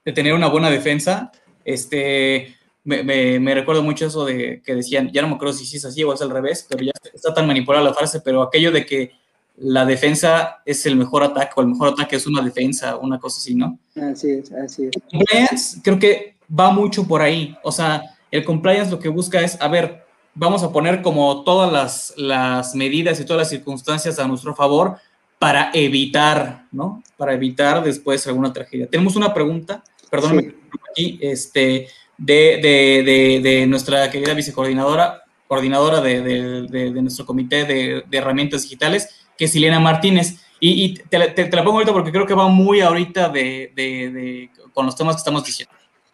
de 0.08 0.13
tener 0.13 0.34
una 0.34 0.48
buena 0.48 0.70
defensa. 0.70 1.34
Este, 1.65 2.56
me, 2.86 3.54
recuerdo 3.54 3.84
mucho 3.84 4.06
eso 4.06 4.24
de 4.24 4.62
que 4.65 4.74
decían, 4.74 5.12
ya 5.12 5.22
no 5.22 5.28
me 5.28 5.36
acuerdo 5.36 5.54
si 5.54 5.76
es 5.76 5.84
así 5.84 6.02
o 6.02 6.13
es 6.13 6.22
al 6.22 6.30
revés, 6.30 6.65
pero 6.70 6.82
ya 6.82 6.93
está 7.13 7.34
tan 7.34 7.46
manipulada 7.46 7.84
la 7.84 7.93
frase, 7.93 8.22
pero 8.22 8.41
aquello 8.41 8.72
de 8.72 8.86
que 8.86 9.12
la 9.58 9.86
defensa 9.86 10.62
es 10.65 10.86
el 10.86 10.96
mejor 10.96 11.24
ataque 11.24 11.52
o 11.58 11.62
el 11.62 11.67
mejor 11.67 11.89
ataque 11.89 12.15
es 12.15 12.26
una 12.26 12.41
defensa, 12.41 12.96
una 12.96 13.20
cosa 13.20 13.39
así, 13.39 13.54
¿no? 13.54 13.80
Así 13.98 14.32
es, 14.32 14.50
así 14.54 14.86
es. 14.86 14.91
Compliance 15.12 15.82
creo 15.84 16.00
que 16.00 16.38
va 16.58 16.72
mucho 16.72 17.06
por 17.06 17.22
ahí, 17.22 17.58
o 17.62 17.74
sea, 17.74 18.02
el 18.32 18.46
compliance 18.46 18.89
lo 18.89 19.00
que 19.00 19.10
busca 19.10 19.41
es, 19.41 19.62
a 19.62 19.67
ver, 19.67 20.06
vamos 20.34 20.63
a 20.63 20.72
poner 20.72 21.02
como 21.02 21.43
todas 21.43 21.70
las, 21.70 22.13
las 22.15 22.76
medidas 22.76 23.20
y 23.20 23.26
todas 23.26 23.41
las 23.41 23.50
circunstancias 23.50 24.20
a 24.20 24.28
nuestro 24.30 24.56
favor 24.56 25.00
para 25.38 25.70
evitar, 25.74 26.65
¿no? 26.72 27.04
Para 27.17 27.34
evitar 27.34 27.84
después 27.84 28.26
alguna 28.26 28.54
tragedia. 28.54 28.88
Tenemos 28.88 29.17
una 29.17 29.34
pregunta 29.34 29.84
perdóname, 30.10 30.56
aquí, 30.91 31.20
este, 31.22 31.88
de, 32.17 32.60
de, 32.62 33.41
de, 33.41 33.67
nuestra 33.67 34.10
querida 34.10 34.34
vicecoordinadora, 34.34 35.24
coordinadora 35.48 36.02
de, 36.02 36.91
nuestro 37.02 37.26
comité 37.26 37.65
de, 37.65 38.04
herramientas 38.12 38.63
digitales, 38.63 39.10
que 39.38 39.46
es 39.46 39.52
Silena 39.52 39.80
Martínez. 39.80 40.41
Y, 40.60 40.96
te, 40.96 41.20
la 41.20 41.63
pongo 41.63 41.78
ahorita 41.78 41.93
porque 41.93 42.12
creo 42.12 42.26
que 42.26 42.34
va 42.34 42.48
muy 42.48 42.82
ahorita 42.82 43.30
de, 43.30 44.50
con 44.74 44.86
los 44.86 44.96
temas 44.96 45.15
que 45.15 45.20
estamos 45.20 45.46
diciendo. 45.46 45.74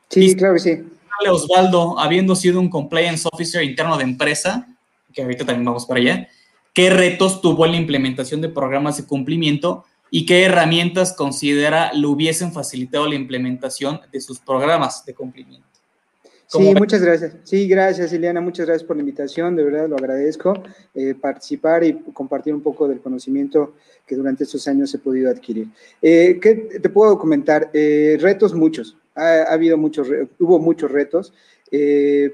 Sí, 0.10 0.36
claro 0.36 0.56
que 0.56 0.60
sí. 0.60 0.84
Osvaldo, 1.30 1.98
habiendo 2.00 2.36
sido 2.36 2.60
un 2.60 2.70
compliance 2.70 3.28
officer 3.32 3.64
interno 3.64 3.98
de 3.98 4.04
empresa, 4.04 4.68
que 5.14 5.22
ahorita 5.22 5.46
también 5.46 5.66
vamos 5.66 5.86
para 5.86 6.00
allá, 6.02 6.28
¿qué 6.74 6.90
retos 6.90 7.40
tuvo 7.40 7.66
en 7.66 7.72
la 7.72 7.78
implementación 7.78 8.42
de 8.42 8.50
programas 8.50 8.98
de 8.98 9.06
cumplimiento 9.06 9.86
y 10.16 10.28
qué 10.28 10.44
herramientas 10.44 11.12
considera 11.12 11.92
le 11.92 12.06
hubiesen 12.06 12.54
facilitado 12.54 13.08
la 13.08 13.16
implementación 13.16 14.00
de 14.12 14.22
sus 14.22 14.38
programas 14.38 15.04
de 15.08 15.16
cumplimiento. 15.16 15.68
Sí, 16.46 16.72
muchas 16.76 17.02
gracias. 17.02 17.36
Sí, 17.44 17.68
gracias, 17.68 18.14
Ileana. 18.14 18.40
Muchas 18.40 18.68
gracias 18.68 18.86
por 18.86 18.96
la 18.96 19.00
invitación. 19.00 19.56
De 19.56 19.64
verdad 19.64 19.90
lo 19.90 19.96
agradezco. 19.96 20.54
Eh, 20.94 21.16
participar 21.20 21.84
y 21.84 21.94
compartir 22.14 22.54
un 22.54 22.62
poco 22.62 22.88
del 22.88 23.00
conocimiento 23.00 23.74
que 24.06 24.16
durante 24.16 24.44
estos 24.44 24.68
años 24.68 24.94
he 24.94 25.00
podido 25.00 25.32
adquirir. 25.32 25.70
Eh, 26.00 26.38
¿Qué 26.40 26.80
te 26.80 26.90
puedo 26.90 27.18
comentar? 27.18 27.72
Eh, 27.74 28.16
retos 28.22 28.54
muchos. 28.54 28.96
Ha, 29.16 29.52
habido 29.52 29.80
muchos, 29.80 30.08
hubo 30.38 30.60
muchos 30.60 30.92
retos, 30.92 31.34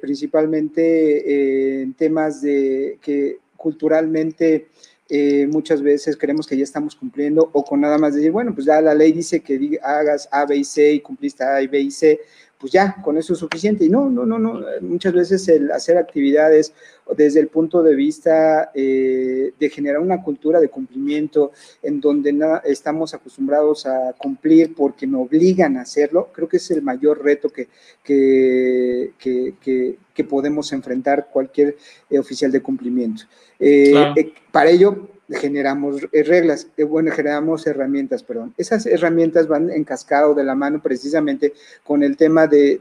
principalmente 0.01 1.81
en 1.81 1.93
temas 1.93 2.41
de 2.41 2.99
que 3.01 3.37
culturalmente 3.55 4.67
eh, 5.09 5.47
muchas 5.47 5.81
veces 5.81 6.15
creemos 6.15 6.45
que 6.45 6.55
ya 6.55 6.63
estamos 6.63 6.95
cumpliendo 6.95 7.49
o 7.51 7.65
con 7.65 7.81
nada 7.81 7.97
más 7.97 8.13
decir, 8.13 8.31
bueno, 8.31 8.53
pues 8.53 8.67
ya 8.67 8.79
la 8.79 8.93
ley 8.93 9.11
dice 9.11 9.41
que 9.41 9.79
hagas 9.81 10.29
A, 10.31 10.45
B 10.45 10.57
y 10.57 10.63
C 10.63 10.93
y 10.93 10.99
cumpliste 10.99 11.43
A, 11.43 11.55
B 11.67 11.79
y 11.79 11.91
C, 11.91 12.19
pues 12.59 12.73
ya, 12.73 12.97
con 13.01 13.17
eso 13.17 13.33
es 13.33 13.39
suficiente. 13.39 13.85
Y 13.85 13.89
no, 13.89 14.09
no, 14.09 14.25
no, 14.25 14.37
no, 14.37 14.61
muchas 14.81 15.13
veces 15.13 15.47
el 15.47 15.71
hacer 15.71 15.97
actividades 15.97 16.73
desde 17.15 17.39
el 17.39 17.47
punto 17.47 17.81
de 17.81 17.95
vista 17.95 18.71
eh, 18.73 19.53
de 19.57 19.69
generar 19.69 20.01
una 20.01 20.21
cultura 20.21 20.59
de 20.59 20.69
cumplimiento 20.69 21.53
en 21.81 22.01
donde 22.01 22.37
estamos 22.65 23.13
acostumbrados 23.13 23.85
a 23.85 24.13
cumplir 24.17 24.75
porque 24.75 25.07
me 25.07 25.17
obligan 25.17 25.77
a 25.77 25.81
hacerlo, 25.81 26.29
creo 26.33 26.47
que 26.49 26.57
es 26.57 26.69
el 26.71 26.81
mayor 26.81 27.23
reto 27.23 27.49
que, 27.49 27.69
que, 28.03 29.13
que, 29.17 29.97
que 30.13 30.23
podemos 30.25 30.73
enfrentar 30.73 31.29
cualquier 31.31 31.77
eh, 32.09 32.19
oficial 32.19 32.51
de 32.51 32.61
cumplimiento. 32.61 33.23
Eh, 33.57 34.33
para 34.51 34.69
ello, 34.69 35.07
generamos 35.29 36.07
eh, 36.11 36.23
reglas, 36.23 36.67
eh, 36.77 36.83
bueno, 36.83 37.11
generamos 37.11 37.65
herramientas, 37.67 38.23
perdón. 38.23 38.53
Esas 38.57 38.85
herramientas 38.85 39.47
van 39.47 39.69
en 39.69 39.83
cascado 39.83 40.33
de 40.33 40.43
la 40.43 40.55
mano 40.55 40.81
precisamente 40.81 41.53
con 41.83 42.03
el 42.03 42.17
tema 42.17 42.47
de, 42.47 42.79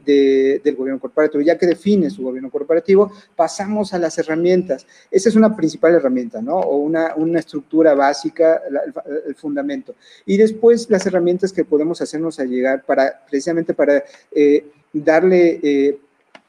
del 0.63 0.75
gobierno 0.75 0.99
corporativo. 0.99 1.41
Ya 1.41 1.57
que 1.57 1.67
define 1.67 2.09
su 2.09 2.23
gobierno 2.23 2.49
corporativo, 2.49 3.11
pasamos 3.35 3.93
a 3.93 3.99
las 3.99 4.17
herramientas. 4.17 4.85
Esa 5.11 5.29
es 5.29 5.35
una 5.35 5.55
principal 5.55 5.93
herramienta, 5.95 6.41
¿no? 6.41 6.57
O 6.57 6.77
una, 6.77 7.15
una 7.15 7.39
estructura 7.39 7.93
básica, 7.93 8.61
el, 9.25 9.35
fundamento. 9.35 9.95
Y 10.25 10.37
después 10.37 10.89
las 10.89 11.05
herramientas 11.05 11.53
que 11.53 11.65
podemos 11.65 12.01
hacernos 12.01 12.39
a 12.39 12.45
llegar 12.45 12.83
para, 12.83 13.21
precisamente 13.29 13.73
para 13.73 14.03
eh, 14.31 14.65
darle 14.91 15.99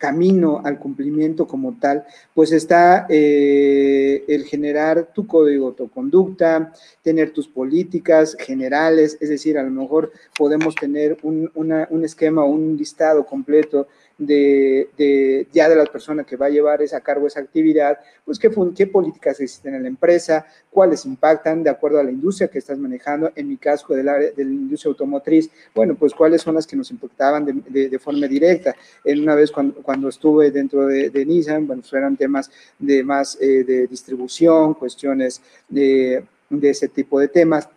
camino 0.01 0.63
al 0.65 0.79
cumplimiento 0.79 1.47
como 1.47 1.77
tal, 1.79 2.05
pues 2.33 2.53
está 2.53 3.05
eh, 3.11 4.25
el 4.29 4.45
generar 4.45 5.11
tu 5.13 5.27
código 5.27 5.73
de 5.73 5.91
conducta, 5.91 6.73
tener 7.03 7.33
tus 7.33 7.47
políticas 7.47 8.35
generales, 8.41 9.19
es 9.21 9.29
decir, 9.29 9.59
a 9.59 9.63
lo 9.63 9.71
mejor 9.71 10.11
podemos 10.39 10.75
tener 10.75 11.19
un, 11.23 11.51
un 11.55 12.05
esquema, 12.05 12.45
un 12.45 12.79
listado 12.79 13.27
completo 13.27 13.89
de, 14.20 15.46
ya 15.52 15.68
de 15.68 15.76
las 15.76 15.88
personas 15.88 16.26
que 16.26 16.37
va 16.37 16.46
a 16.46 16.50
llevar 16.50 16.83
esa 16.83 17.00
cargo 17.00 17.26
esa 17.26 17.40
actividad, 17.40 17.98
pues 18.24 18.38
qué, 18.38 18.50
qué 18.76 18.87
políticas 18.87 19.40
existen 19.40 19.74
en 19.74 19.83
la 19.83 19.88
empresa, 19.88 20.46
cuáles 20.70 21.06
impactan 21.06 21.62
de 21.62 21.70
acuerdo 21.70 21.98
a 21.98 22.04
la 22.04 22.11
industria 22.11 22.48
que 22.48 22.59
estás 22.59 22.78
manejando, 22.78 23.33
en 23.35 23.48
mi 23.48 23.56
caso 23.56 23.94
del 23.94 24.09
área 24.09 24.30
de 24.30 24.44
la 24.44 24.50
industria 24.50 24.90
automotriz, 24.90 25.50
bueno, 25.74 25.94
pues 25.94 26.12
cuáles 26.12 26.42
son 26.42 26.54
las 26.54 26.66
que 26.66 26.76
nos 26.76 26.90
impactaban 26.90 27.44
de, 27.44 27.88
de, 27.88 27.98
forma 27.98 28.26
directa. 28.26 28.76
En 29.04 29.20
una 29.20 29.35
vez 29.35 29.50
cuando, 29.50 29.83
cuando 29.83 30.09
estuve 30.09 30.50
dentro 30.50 30.87
de, 30.87 31.24
Nissan, 31.24 31.66
bueno, 31.66 31.83
pues 31.83 31.92
eran 31.94 32.16
temas 32.16 32.50
de 32.78 33.02
más 33.02 33.38
eh, 33.40 33.64
de 33.64 33.87
distribución, 33.87 34.74
cuestiones 34.74 35.40
de, 35.68 36.22
de 36.50 36.70
ese 36.70 36.88
tipo 36.88 37.18
de 37.18 37.28
temas 37.28 37.68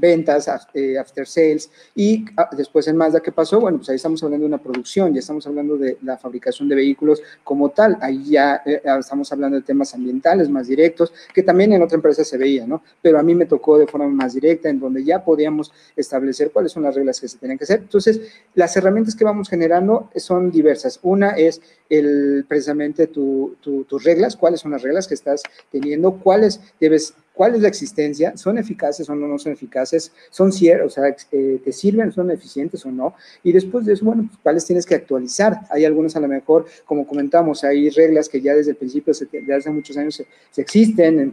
ventas, 0.00 0.48
eh, 0.74 0.98
after 0.98 1.26
sales, 1.26 1.70
y 1.94 2.24
ah, 2.36 2.48
después 2.56 2.86
en 2.88 2.96
Mazda, 2.96 3.20
¿qué 3.20 3.32
pasó? 3.32 3.60
Bueno, 3.60 3.78
pues 3.78 3.88
ahí 3.90 3.96
estamos 3.96 4.22
hablando 4.22 4.44
de 4.44 4.48
una 4.48 4.62
producción, 4.62 5.12
ya 5.12 5.20
estamos 5.20 5.46
hablando 5.46 5.76
de 5.76 5.98
la 6.02 6.16
fabricación 6.16 6.68
de 6.68 6.74
vehículos 6.74 7.22
como 7.44 7.70
tal, 7.70 7.98
ahí 8.00 8.30
ya 8.30 8.62
eh, 8.66 8.82
ah, 8.86 8.98
estamos 8.98 9.32
hablando 9.32 9.56
de 9.56 9.62
temas 9.62 9.94
ambientales 9.94 10.48
más 10.48 10.66
directos, 10.66 11.12
que 11.34 11.42
también 11.42 11.72
en 11.72 11.82
otra 11.82 11.96
empresa 11.96 12.24
se 12.24 12.36
veía, 12.38 12.66
¿no? 12.66 12.82
Pero 13.02 13.18
a 13.18 13.22
mí 13.22 13.34
me 13.34 13.46
tocó 13.46 13.78
de 13.78 13.86
forma 13.86 14.08
más 14.08 14.34
directa, 14.34 14.68
en 14.68 14.80
donde 14.80 15.04
ya 15.04 15.24
podíamos 15.24 15.72
establecer 15.94 16.50
cuáles 16.50 16.72
son 16.72 16.82
las 16.82 16.94
reglas 16.94 17.20
que 17.20 17.28
se 17.28 17.38
tenían 17.38 17.58
que 17.58 17.64
hacer. 17.64 17.80
Entonces, 17.80 18.20
las 18.54 18.76
herramientas 18.76 19.14
que 19.14 19.24
vamos 19.24 19.48
generando 19.48 20.10
son 20.16 20.50
diversas. 20.50 21.00
Una 21.02 21.30
es 21.30 21.60
el, 21.88 22.44
precisamente 22.48 23.06
tus 23.06 24.04
reglas, 24.04 24.36
cuáles 24.36 24.60
son 24.60 24.72
las 24.72 24.82
reglas 24.82 25.06
que 25.06 25.14
estás 25.14 25.42
teniendo, 25.70 26.12
cuáles 26.18 26.60
debes 26.80 27.14
cuál 27.36 27.54
es 27.54 27.60
la 27.60 27.68
existencia, 27.68 28.34
son 28.34 28.56
eficaces 28.56 29.10
o 29.10 29.14
no, 29.14 29.28
no 29.28 29.38
son 29.38 29.52
eficaces, 29.52 30.10
son 30.30 30.50
ciertos, 30.52 30.86
o 30.86 30.94
sea, 30.94 31.14
eh, 31.32 31.60
te 31.62 31.70
sirven, 31.70 32.10
son 32.10 32.30
eficientes 32.30 32.86
o 32.86 32.90
no, 32.90 33.14
y 33.42 33.52
después 33.52 33.84
de 33.84 33.92
eso, 33.92 34.06
bueno, 34.06 34.24
pues, 34.26 34.38
cuáles 34.42 34.64
tienes 34.64 34.86
que 34.86 34.94
actualizar. 34.94 35.60
Hay 35.68 35.84
algunos 35.84 36.16
a 36.16 36.20
lo 36.20 36.28
mejor, 36.28 36.64
como 36.86 37.06
comentamos, 37.06 37.62
hay 37.62 37.90
reglas 37.90 38.30
que 38.30 38.40
ya 38.40 38.54
desde 38.54 38.70
el 38.70 38.78
principio, 38.78 39.12
de 39.30 39.54
hace 39.54 39.68
muchos 39.68 39.98
años, 39.98 40.14
se, 40.50 40.60
existen 40.62 41.30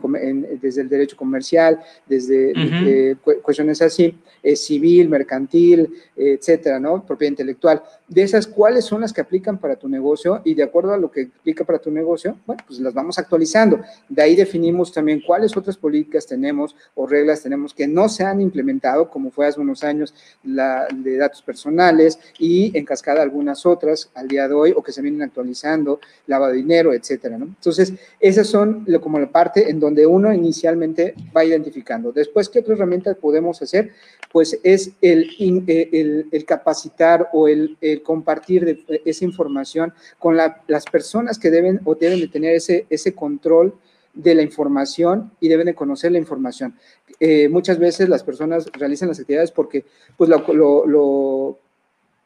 desde 0.62 0.82
el 0.82 0.90
derecho 0.90 1.16
comercial, 1.16 1.80
desde 2.06 2.52
eh, 2.54 3.16
cuestiones 3.42 3.82
así, 3.82 4.14
eh, 4.44 4.58
civil, 4.58 5.08
mercantil, 5.08 5.90
etcétera, 6.18 6.82
¿no? 6.82 7.06
Propiedad 7.06 7.32
intelectual. 7.32 7.82
De 8.10 8.24
esas, 8.24 8.46
¿cuáles 8.46 8.84
son 8.84 9.02
las 9.02 9.14
que 9.14 9.22
aplican 9.22 9.58
para 9.58 9.78
tu 9.78 9.88
negocio? 9.88 10.42
Y 10.44 10.54
de 10.54 10.64
acuerdo 10.64 10.94
a 10.94 10.98
lo 10.98 11.10
que 11.10 11.30
aplica 11.40 11.64
para 11.64 11.80
tu 11.80 11.90
negocio, 11.90 12.38
bueno, 12.46 12.62
pues 12.68 12.80
las 12.82 12.94
vamos 12.94 13.18
actualizando. 13.18 13.80
De 14.10 14.22
ahí 14.22 14.36
definimos 14.36 14.92
también 14.92 15.22
cuáles 15.26 15.56
otras 15.56 15.78
políticas 15.78 15.93
tenemos 16.28 16.76
o 16.96 17.08
reglas 17.08 17.44
tenemos 17.44 17.74
que 17.74 17.88
no 17.88 18.10
se 18.10 18.24
han 18.24 18.42
implementado, 18.42 19.10
como 19.10 19.32
fue 19.32 19.48
hace 19.48 19.60
unos 19.60 19.84
años 19.84 20.14
la 20.44 20.88
de 20.94 21.18
datos 21.18 21.42
personales 21.42 22.20
y 22.40 22.76
en 22.78 22.86
cascada 22.86 23.22
algunas 23.22 23.66
otras 23.66 24.10
al 24.16 24.28
día 24.28 24.48
de 24.48 24.54
hoy 24.54 24.74
o 24.76 24.82
que 24.82 24.92
se 24.92 25.02
vienen 25.02 25.22
actualizando, 25.22 26.00
lavado 26.28 26.52
de 26.52 26.58
dinero, 26.58 26.94
etcétera, 26.94 27.38
¿no? 27.38 27.46
Entonces, 27.46 27.94
esas 28.20 28.48
son 28.48 28.86
como 29.02 29.20
la 29.20 29.32
parte 29.32 29.70
en 29.70 29.80
donde 29.80 30.06
uno 30.06 30.34
inicialmente 30.34 31.16
va 31.36 31.46
identificando. 31.46 32.12
Después, 32.12 32.50
¿qué 32.50 32.60
otra 32.60 32.74
herramienta 32.74 33.14
podemos 33.16 33.62
hacer? 33.62 33.92
Pues 34.32 34.60
es 34.64 34.92
el, 35.02 35.30
el, 35.40 36.28
el 36.32 36.46
capacitar 36.46 37.30
o 37.34 37.48
el, 37.48 37.78
compartir 38.04 38.66
de 38.66 39.02
esa 39.06 39.26
información 39.26 39.94
con 40.20 40.38
las 40.38 40.86
personas 40.92 41.38
que 41.38 41.52
deben 41.52 41.82
o 41.86 41.96
deben 41.96 42.20
de 42.20 42.28
tener 42.28 42.56
ese, 42.56 42.86
ese 42.90 43.14
control 43.14 43.76
de 44.14 44.36
la 44.36 44.44
información 44.44 45.32
y 45.40 45.48
deben 45.48 45.66
de 45.66 45.76
conocer 45.76 46.12
la 46.12 46.20
información. 46.20 46.76
Eh, 47.20 47.50
muchas 47.50 47.80
veces 47.80 48.10
las 48.10 48.24
personas 48.24 48.70
realizan 48.74 49.10
las 49.10 49.20
actividades 49.20 49.52
porque 49.52 49.86
pues 50.18 50.30
lo, 50.30 50.86
lo, 50.86 51.60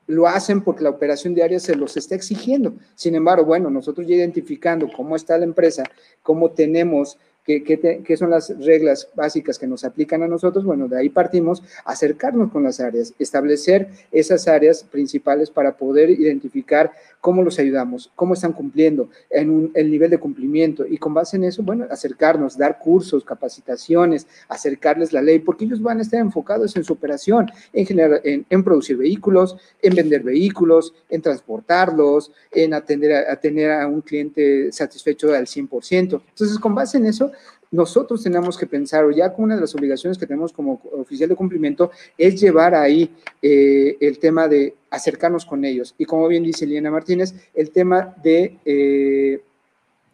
lo, 0.07 0.27
hacen 0.27 0.61
porque 0.61 0.83
la 0.83 0.89
operación 0.89 1.33
diaria 1.33 1.59
se 1.59 1.75
los 1.75 1.95
está 1.95 2.15
exigiendo. 2.15 2.73
Sin 2.95 3.15
embargo, 3.15 3.45
bueno, 3.45 3.69
nosotros 3.69 4.05
ya 4.05 4.15
identificando 4.15 4.89
cómo 4.95 5.15
está 5.15 5.37
la 5.37 5.45
empresa, 5.45 5.83
cómo 6.23 6.51
tenemos 6.51 7.17
¿Qué, 7.47 8.17
son 8.17 8.29
las 8.29 8.49
reglas 8.59 9.07
básicas 9.15 9.57
que 9.57 9.67
nos 9.67 9.85
aplican 9.85 10.21
a 10.21 10.27
nosotros? 10.27 10.65
Bueno, 10.65 10.89
de 10.89 10.99
ahí 10.99 11.07
partimos, 11.07 11.63
acercarnos 11.85 12.51
con 12.51 12.61
las 12.61 12.81
áreas, 12.81 13.13
establecer 13.19 13.87
esas 14.11 14.49
áreas 14.49 14.83
principales 14.83 15.49
para 15.49 15.77
poder 15.77 16.09
identificar 16.09 16.91
cómo 17.21 17.41
los 17.43 17.57
ayudamos, 17.57 18.11
cómo 18.15 18.33
están 18.33 18.51
cumpliendo, 18.51 19.09
en 19.29 19.71
el 19.75 19.89
nivel 19.89 20.09
de 20.09 20.17
cumplimiento 20.17 20.85
y 20.85 20.97
con 20.97 21.13
base 21.13 21.37
en 21.37 21.45
eso, 21.45 21.63
bueno, 21.63 21.85
acercarnos, 21.89 22.57
dar 22.57 22.79
cursos, 22.79 23.23
capacitaciones, 23.23 24.27
acercarles 24.49 25.13
la 25.13 25.21
ley, 25.21 25.39
porque 25.39 25.63
ellos 25.63 25.81
van 25.81 25.99
a 25.99 26.01
estar 26.01 26.19
enfocados 26.19 26.75
en 26.75 26.83
su 26.83 26.91
operación, 26.91 27.49
en, 27.71 27.85
generar, 27.85 28.19
en, 28.25 28.63
producir 28.63 28.97
vehículos, 28.97 29.55
en 29.81 29.95
vender 29.95 30.21
vehículos, 30.21 30.93
en 31.09 31.21
transportarlos, 31.21 32.31
en 32.51 32.73
atender 32.73 33.13
a, 33.13 33.31
a 33.31 33.35
tener 33.37 33.71
a 33.71 33.87
un 33.87 34.01
cliente 34.01 34.69
satisfecho 34.73 35.33
al 35.33 35.45
100%. 35.45 36.21
Entonces, 36.29 36.59
con 36.59 36.75
base 36.75 36.97
en 36.97 37.05
eso, 37.05 37.31
nosotros 37.71 38.23
tenemos 38.23 38.57
que 38.57 38.65
pensar, 38.65 39.05
o 39.05 39.11
ya 39.11 39.31
como 39.33 39.45
una 39.45 39.55
de 39.55 39.61
las 39.61 39.75
obligaciones 39.75 40.17
que 40.17 40.25
tenemos 40.25 40.53
como 40.53 40.81
oficial 40.93 41.29
de 41.29 41.35
cumplimiento, 41.35 41.91
es 42.17 42.39
llevar 42.39 42.75
ahí 42.75 43.13
eh, 43.41 43.97
el 43.99 44.19
tema 44.19 44.47
de 44.47 44.75
acercarnos 44.89 45.45
con 45.45 45.65
ellos. 45.65 45.93
Y 45.97 46.05
como 46.05 46.27
bien 46.27 46.43
dice 46.43 46.65
Liana 46.65 46.91
Martínez, 46.91 47.33
el 47.53 47.71
tema 47.71 48.15
de 48.23 48.57
eh, 48.65 49.41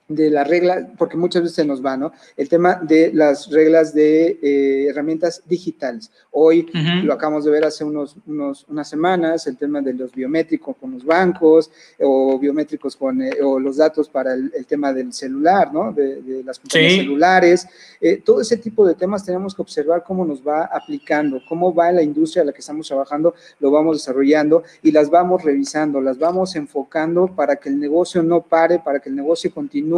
de 0.07 0.29
la 0.29 0.43
regla, 0.43 0.89
porque 0.97 1.15
muchas 1.15 1.43
veces 1.43 1.55
se 1.55 1.65
nos 1.65 1.83
va, 1.83 1.95
¿no? 1.95 2.11
El 2.35 2.49
tema 2.49 2.75
de 2.75 3.11
las 3.13 3.49
reglas 3.49 3.93
de 3.93 4.39
eh, 4.41 4.87
herramientas 4.89 5.43
digitales. 5.45 6.11
Hoy 6.31 6.69
lo 7.03 7.13
acabamos 7.13 7.45
de 7.45 7.51
ver 7.51 7.63
hace 7.63 7.83
unos, 7.83 8.17
unos, 8.25 8.65
unas 8.67 8.89
semanas, 8.89 9.47
el 9.47 9.57
tema 9.57 9.81
de 9.81 9.93
los 9.93 10.11
biométricos 10.11 10.75
con 10.75 10.91
los 10.91 11.05
bancos 11.05 11.71
o 11.99 12.37
biométricos 12.37 12.95
con 12.95 13.21
eh, 13.21 13.31
o 13.41 13.59
los 13.59 13.77
datos 13.77 14.09
para 14.09 14.33
el, 14.33 14.65
tema 14.67 14.91
del 14.91 15.13
celular, 15.13 15.73
¿no? 15.73 15.93
De, 15.93 16.43
las 16.43 16.59
compañías 16.59 16.93
celulares. 16.93 17.67
Eh, 18.01 18.21
todo 18.23 18.41
ese 18.41 18.57
tipo 18.57 18.85
de 18.85 18.95
temas 18.95 19.23
tenemos 19.23 19.55
que 19.55 19.61
observar 19.61 20.03
cómo 20.03 20.25
nos 20.25 20.45
va 20.45 20.65
aplicando, 20.65 21.41
cómo 21.47 21.73
va 21.73 21.91
la 21.91 22.01
industria 22.01 22.43
a 22.43 22.45
la 22.45 22.51
que 22.51 22.59
estamos 22.59 22.87
trabajando, 22.87 23.35
lo 23.59 23.71
vamos 23.71 23.97
desarrollando 23.97 24.63
y 24.81 24.91
las 24.91 25.09
vamos 25.09 25.43
revisando, 25.43 26.01
las 26.01 26.17
vamos 26.17 26.55
enfocando 26.55 27.27
para 27.27 27.55
que 27.55 27.69
el 27.69 27.79
negocio 27.79 28.21
no 28.21 28.41
pare, 28.41 28.79
para 28.79 28.99
que 28.99 29.09
el 29.09 29.15
negocio 29.15 29.51
continúe 29.53 29.92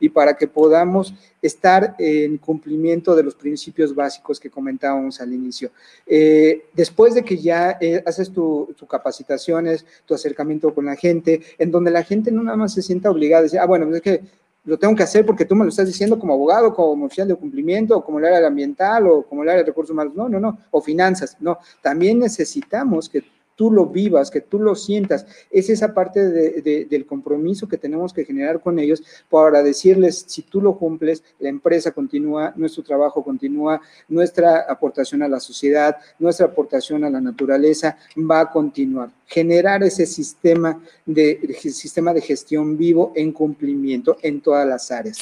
y 0.00 0.08
para 0.08 0.36
que 0.36 0.48
podamos 0.48 1.14
estar 1.40 1.94
en 1.98 2.38
cumplimiento 2.38 3.14
de 3.14 3.22
los 3.22 3.34
principios 3.34 3.94
básicos 3.94 4.40
que 4.40 4.50
comentábamos 4.50 5.20
al 5.20 5.32
inicio. 5.32 5.70
Eh, 6.06 6.66
después 6.74 7.14
de 7.14 7.22
que 7.22 7.36
ya 7.36 7.78
eh, 7.80 8.02
haces 8.04 8.32
tu, 8.32 8.74
tu, 8.76 8.86
capacitaciones, 8.86 9.84
tu 10.04 10.14
acercamiento 10.14 10.74
con 10.74 10.86
la 10.86 10.96
gente, 10.96 11.40
en 11.58 11.70
donde 11.70 11.90
la 11.90 12.02
gente 12.02 12.32
no 12.32 12.42
nada 12.42 12.56
más 12.56 12.74
se 12.74 12.82
sienta 12.82 13.10
obligada 13.10 13.40
a 13.40 13.42
decir, 13.44 13.60
ah, 13.60 13.66
bueno, 13.66 13.86
pues 13.86 13.96
es 13.96 14.02
que 14.02 14.20
lo 14.66 14.78
tengo 14.78 14.96
que 14.96 15.04
hacer 15.04 15.24
porque 15.24 15.44
tú 15.44 15.54
me 15.54 15.64
lo 15.64 15.70
estás 15.70 15.86
diciendo 15.86 16.18
como 16.18 16.34
abogado, 16.34 16.74
como 16.74 17.06
oficial 17.06 17.28
de 17.28 17.36
cumplimiento, 17.36 17.96
o 17.96 18.04
como 18.04 18.18
el 18.18 18.24
área 18.24 18.46
ambiental, 18.46 19.06
o 19.06 19.22
como 19.22 19.44
el 19.44 19.48
área 19.48 19.62
de 19.62 19.68
recursos 19.68 19.92
humanos. 19.92 20.14
No, 20.16 20.28
no, 20.28 20.40
no. 20.40 20.58
O 20.72 20.80
finanzas. 20.80 21.36
No. 21.40 21.58
También 21.80 22.18
necesitamos 22.18 23.08
que 23.08 23.22
tú 23.56 23.72
lo 23.72 23.86
vivas, 23.86 24.30
que 24.30 24.42
tú 24.42 24.60
lo 24.60 24.76
sientas. 24.76 25.26
Es 25.50 25.68
esa 25.68 25.92
parte 25.92 26.20
del 26.24 27.06
compromiso 27.06 27.66
que 27.66 27.78
tenemos 27.78 28.12
que 28.12 28.24
generar 28.24 28.60
con 28.60 28.78
ellos 28.78 29.02
para 29.28 29.62
decirles, 29.62 30.24
si 30.28 30.42
tú 30.42 30.60
lo 30.60 30.78
cumples, 30.78 31.24
la 31.40 31.48
empresa 31.48 31.90
continúa, 31.90 32.52
nuestro 32.56 32.84
trabajo 32.84 33.24
continúa, 33.24 33.80
nuestra 34.08 34.60
aportación 34.68 35.22
a 35.22 35.28
la 35.28 35.40
sociedad, 35.40 35.96
nuestra 36.18 36.46
aportación 36.46 37.02
a 37.04 37.10
la 37.10 37.20
naturaleza 37.20 37.96
va 38.18 38.40
a 38.40 38.50
continuar. 38.50 39.10
Generar 39.26 39.82
ese 39.82 40.06
sistema 40.06 40.80
de, 41.04 41.56
sistema 41.72 42.12
de 42.12 42.20
gestión 42.20 42.76
vivo 42.76 43.12
en 43.16 43.32
cumplimiento 43.32 44.18
en 44.22 44.40
todas 44.40 44.66
las 44.66 44.90
áreas 44.90 45.18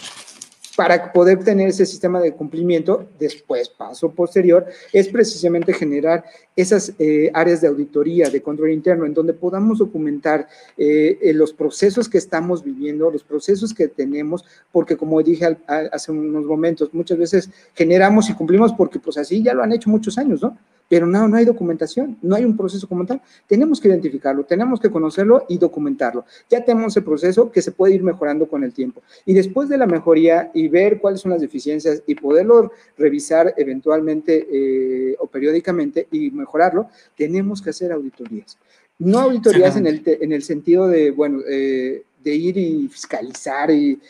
para 0.77 1.13
poder 1.13 1.45
tener 1.45 1.69
ese 1.69 1.87
sistema 1.87 2.21
de 2.21 2.33
cumplimiento, 2.33 3.07
después, 3.19 3.69
paso 3.69 4.11
posterior, 4.11 4.67
es 4.93 5.09
precisamente 5.09 5.73
generar 5.73 6.25
esas 6.57 6.93
eh, 6.99 7.31
áreas 7.33 7.61
de 7.61 7.69
auditoría, 7.69 8.29
de 8.31 8.43
control 8.43 8.71
interno, 8.71 9.07
en 9.07 9.15
donde 9.15 9.35
podamos 9.35 9.79
documentar 9.79 10.49
eh, 10.77 11.33
los 11.35 11.53
procesos 11.53 12.09
que 12.09 12.19
estamos 12.19 12.65
viviendo, 12.65 13.11
los 13.11 13.23
procesos 13.23 13.73
que 13.73 13.89
tenemos, 13.89 14.45
porque 14.73 14.97
como 14.97 15.23
dije 15.23 15.57
hace 15.67 16.13
unos 16.13 16.45
momentos, 16.45 16.93
muchas 16.93 17.19
veces 17.19 17.51
generamos 17.75 18.29
y 18.31 18.35
cumplimos 18.35 18.73
porque 18.73 18.99
pues 18.99 19.17
así 19.17 19.43
ya 19.43 19.55
lo 19.55 19.63
han 19.63 19.73
hecho 19.73 19.91
muchos 19.91 20.19
años, 20.19 20.43
¿no? 20.43 20.57
Pero 20.95 21.09
no, 21.09 21.27
no 21.27 21.37
hay 21.37 21.45
documentación, 21.45 22.17
no 22.23 22.37
hay 22.37 22.45
un 22.45 22.57
proceso 22.57 22.87
como 22.87 23.05
tal. 23.05 23.21
Tenemos 23.49 23.81
que 23.81 23.89
identificarlo, 23.89 24.45
tenemos 24.45 24.79
que 24.79 24.89
conocerlo 24.89 25.45
y 25.49 25.59
documentarlo. 25.59 26.25
Ya 26.49 26.65
tenemos 26.65 26.97
el 26.97 27.03
proceso 27.03 27.51
que 27.51 27.63
se 27.63 27.73
puede 27.73 27.97
ir 27.97 28.05
mejorando 28.05 28.47
con 28.47 28.63
el 28.63 28.73
tiempo. 28.73 29.03
Y 29.27 29.35
después 29.35 29.69
de 29.69 29.77
la 29.77 29.89
mejoría 29.89 30.53
y 30.55 30.69
ver 30.69 31.01
cuáles 31.01 31.21
son 31.21 31.33
las 31.33 31.41
deficiencias 31.41 32.05
y 32.07 32.15
poderlo 32.15 32.71
revisar 32.97 33.55
eventualmente 33.57 34.47
eh, 34.53 35.17
o 35.19 35.27
periódicamente 35.27 36.07
y 36.13 36.31
mejorarlo, 36.31 36.87
tenemos 37.17 37.61
que 37.61 37.71
hacer 37.71 37.91
auditorías. 37.91 38.57
No 38.97 39.19
auditorías 39.19 39.77
en 39.77 39.89
el, 39.89 40.01
en 40.07 40.31
el 40.31 40.45
sentido 40.45 40.87
de, 40.87 41.11
bueno, 41.11 41.41
eh, 41.51 42.05
de 42.23 42.35
ir 42.37 42.57
y 42.57 42.87
fiscalizar 42.87 43.69
y, 43.73 44.01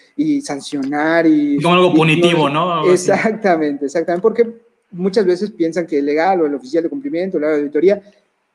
sancionar 0.42 1.26
y... 1.26 1.62
Como 1.62 1.76
algo 1.76 1.94
punitivo, 1.94 2.50
¿no? 2.50 2.92
Exactamente, 2.92 3.86
exactamente, 3.86 4.20
porque 4.20 4.63
muchas 4.94 5.26
veces 5.26 5.50
piensan 5.50 5.86
que 5.86 5.98
el 5.98 6.06
legal 6.06 6.40
o 6.40 6.46
el 6.46 6.54
oficial 6.54 6.82
de 6.82 6.88
cumplimiento, 6.88 7.38
la 7.38 7.54
auditoría, 7.54 8.02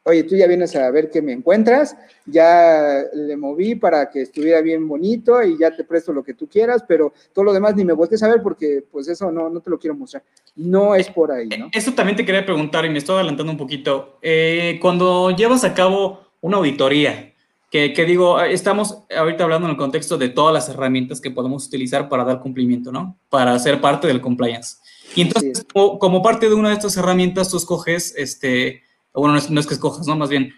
oye, 0.03 0.23
tú 0.23 0.35
ya 0.35 0.47
vienes 0.47 0.75
a 0.75 0.89
ver 0.91 1.09
qué 1.09 1.21
me 1.21 1.33
encuentras, 1.33 1.95
ya 2.25 3.03
le 3.13 3.37
moví 3.37 3.75
para 3.75 4.09
que 4.09 4.21
estuviera 4.21 4.61
bien 4.61 4.87
bonito 4.87 5.41
y 5.43 5.57
ya 5.57 5.75
te 5.75 5.83
presto 5.83 6.13
lo 6.13 6.23
que 6.23 6.33
tú 6.33 6.47
quieras, 6.47 6.83
pero 6.87 7.13
todo 7.33 7.45
lo 7.45 7.53
demás 7.53 7.75
ni 7.75 7.85
me 7.85 7.93
voltees 7.93 8.23
a 8.23 8.29
ver 8.29 8.41
porque 8.41 8.83
pues 8.91 9.07
eso 9.07 9.31
no, 9.31 9.49
no 9.49 9.59
te 9.59 9.69
lo 9.69 9.77
quiero 9.77 9.95
mostrar. 9.95 10.23
No 10.55 10.95
es 10.95 11.09
por 11.09 11.31
ahí, 11.31 11.47
¿no? 11.49 11.69
Eso 11.71 11.93
también 11.93 12.17
te 12.17 12.25
quería 12.25 12.45
preguntar 12.45 12.85
y 12.85 12.89
me 12.89 12.97
estoy 12.97 13.15
adelantando 13.15 13.51
un 13.51 13.57
poquito. 13.57 14.17
Eh, 14.21 14.79
cuando 14.81 15.31
llevas 15.31 15.63
a 15.63 15.73
cabo 15.73 16.21
una 16.41 16.57
auditoría, 16.57 17.33
que, 17.69 17.93
que, 17.93 18.05
digo, 18.05 18.41
estamos 18.41 19.03
ahorita 19.15 19.43
hablando 19.43 19.67
en 19.67 19.71
el 19.71 19.77
contexto 19.77 20.17
de 20.17 20.29
todas 20.29 20.51
las 20.51 20.69
herramientas 20.69 21.21
que 21.21 21.29
podemos 21.29 21.67
utilizar 21.67 22.09
para 22.09 22.23
dar 22.23 22.39
cumplimiento, 22.39 22.91
¿no? 22.91 23.15
Para 23.29 23.57
ser 23.59 23.79
parte 23.79 24.07
del 24.07 24.21
compliance. 24.21 24.77
Y 25.16 25.22
entonces, 25.22 25.66
como, 25.74 26.22
parte 26.22 26.49
de 26.49 26.55
una 26.55 26.70
de 26.70 26.76
estas 26.76 26.97
herramientas, 26.97 27.49
tú 27.49 27.57
escoges, 27.57 28.14
este, 28.18 28.84
bueno, 29.14 29.39
no 29.49 29.60
es, 29.60 29.68
que 29.68 29.74
escojas, 29.74 30.07
¿no? 30.07 30.16
Más 30.16 30.30
bien, 30.30 30.53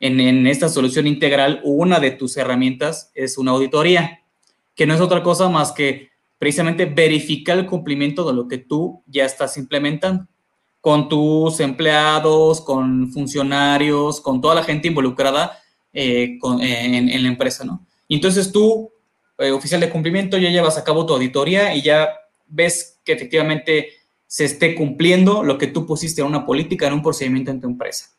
en, 0.00 0.20
en, 0.20 0.46
esta 0.46 0.68
solución 0.68 1.06
integral, 1.06 1.60
una 1.64 2.00
de 2.00 2.10
tus 2.10 2.36
herramientas 2.36 3.10
es 3.14 3.38
una 3.38 3.52
auditoría, 3.52 4.20
que 4.74 4.86
no 4.86 4.94
es 4.94 5.00
otra 5.00 5.22
cosa 5.22 5.48
más 5.48 5.72
que 5.72 6.10
precisamente 6.38 6.84
verificar 6.84 7.58
el 7.58 7.66
cumplimiento 7.66 8.26
de 8.26 8.34
lo 8.34 8.48
que 8.48 8.58
tú 8.58 9.02
ya 9.06 9.24
estás 9.24 9.56
implementando 9.56 10.26
con 10.84 11.08
tus 11.08 11.60
empleados, 11.60 12.60
con 12.60 13.10
funcionarios, 13.10 14.20
con 14.20 14.42
toda 14.42 14.54
la 14.54 14.62
gente 14.62 14.88
involucrada 14.88 15.58
eh, 15.94 16.38
en, 16.60 17.08
en, 17.08 17.22
la 17.22 17.28
empresa, 17.30 17.64
¿no? 17.64 17.86
Y 18.06 18.16
entonces 18.16 18.52
tú, 18.52 18.90
eh, 19.38 19.50
oficial 19.50 19.80
de 19.80 19.88
cumplimiento, 19.88 20.36
ya 20.36 20.50
llevas 20.50 20.76
a 20.76 20.84
cabo 20.84 21.06
tu 21.06 21.14
auditoría 21.14 21.74
y 21.74 21.80
ya 21.80 22.10
ves 22.46 22.93
que 23.04 23.12
efectivamente 23.12 23.88
se 24.26 24.44
esté 24.44 24.74
cumpliendo 24.74 25.42
lo 25.44 25.58
que 25.58 25.68
tú 25.68 25.86
pusiste 25.86 26.20
en 26.20 26.26
una 26.26 26.46
política, 26.46 26.86
en 26.86 26.94
un 26.94 27.02
procedimiento 27.02 27.50
en 27.50 27.60
tu 27.60 27.68
empresa. 27.68 28.10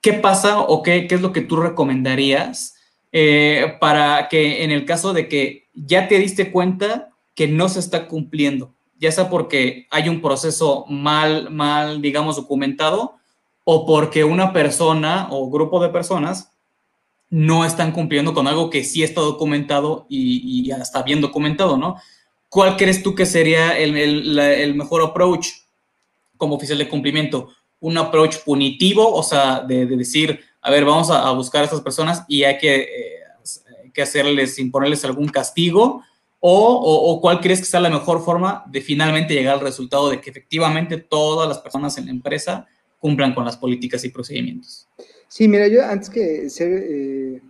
¿Qué 0.00 0.12
pasa 0.12 0.60
o 0.60 0.82
qué, 0.82 1.06
qué 1.06 1.14
es 1.14 1.20
lo 1.20 1.32
que 1.32 1.40
tú 1.40 1.56
recomendarías 1.56 2.76
eh, 3.12 3.76
para 3.80 4.28
que 4.28 4.64
en 4.64 4.70
el 4.70 4.84
caso 4.84 5.12
de 5.12 5.28
que 5.28 5.68
ya 5.74 6.08
te 6.08 6.18
diste 6.18 6.50
cuenta 6.50 7.10
que 7.34 7.46
no 7.46 7.68
se 7.68 7.80
está 7.80 8.08
cumpliendo, 8.08 8.74
ya 8.98 9.12
sea 9.12 9.28
porque 9.28 9.86
hay 9.90 10.08
un 10.08 10.22
proceso 10.22 10.86
mal, 10.88 11.50
mal, 11.50 12.00
digamos, 12.00 12.36
documentado 12.36 13.16
o 13.64 13.86
porque 13.86 14.24
una 14.24 14.52
persona 14.52 15.28
o 15.30 15.50
grupo 15.50 15.82
de 15.82 15.90
personas 15.90 16.52
no 17.30 17.64
están 17.64 17.92
cumpliendo 17.92 18.34
con 18.34 18.46
algo 18.46 18.70
que 18.70 18.84
sí 18.84 19.02
está 19.02 19.20
documentado 19.20 20.06
y, 20.08 20.42
y 20.44 20.66
ya 20.66 20.76
está 20.76 21.02
bien 21.02 21.20
documentado, 21.20 21.76
¿no? 21.76 21.96
¿Cuál 22.52 22.76
crees 22.76 23.02
tú 23.02 23.14
que 23.14 23.24
sería 23.24 23.78
el, 23.78 24.74
mejor 24.74 25.00
approach 25.00 25.48
como 26.36 26.56
oficial 26.56 26.76
de 26.76 26.86
cumplimiento? 26.86 27.48
¿Un 27.80 27.96
approach 27.96 28.44
punitivo, 28.44 29.10
o 29.10 29.22
sea, 29.22 29.60
de, 29.60 29.86
decir, 29.86 30.38
a 30.60 30.70
ver, 30.70 30.84
vamos 30.84 31.10
a, 31.10 31.30
buscar 31.32 31.62
a 31.62 31.64
estas 31.64 31.80
personas 31.80 32.24
y 32.28 32.44
hay 32.44 32.58
que, 32.58 32.80
eh, 32.82 33.90
que 33.94 34.02
hacerles, 34.02 34.58
imponerles 34.58 35.02
algún 35.06 35.28
castigo? 35.28 36.02
O, 36.40 37.20
cuál 37.22 37.40
crees 37.40 37.60
que 37.60 37.64
sea 37.64 37.80
la 37.80 37.88
mejor 37.88 38.22
forma 38.22 38.64
de 38.66 38.82
finalmente 38.82 39.32
llegar 39.32 39.54
al 39.54 39.60
resultado 39.60 40.10
de 40.10 40.20
que 40.20 40.28
efectivamente 40.28 40.98
todas 40.98 41.48
las 41.48 41.58
personas 41.58 41.96
en 41.96 42.04
la 42.04 42.10
empresa 42.10 42.66
cumplan 42.98 43.32
con 43.32 43.46
las 43.46 43.56
políticas 43.56 44.04
y 44.04 44.10
procedimientos? 44.10 44.86
Sí, 45.26 45.48
mira, 45.48 45.68
yo 45.68 45.82
antes 45.82 46.10
que 46.10 46.50
ser 46.50 46.70
eh, 46.70 47.40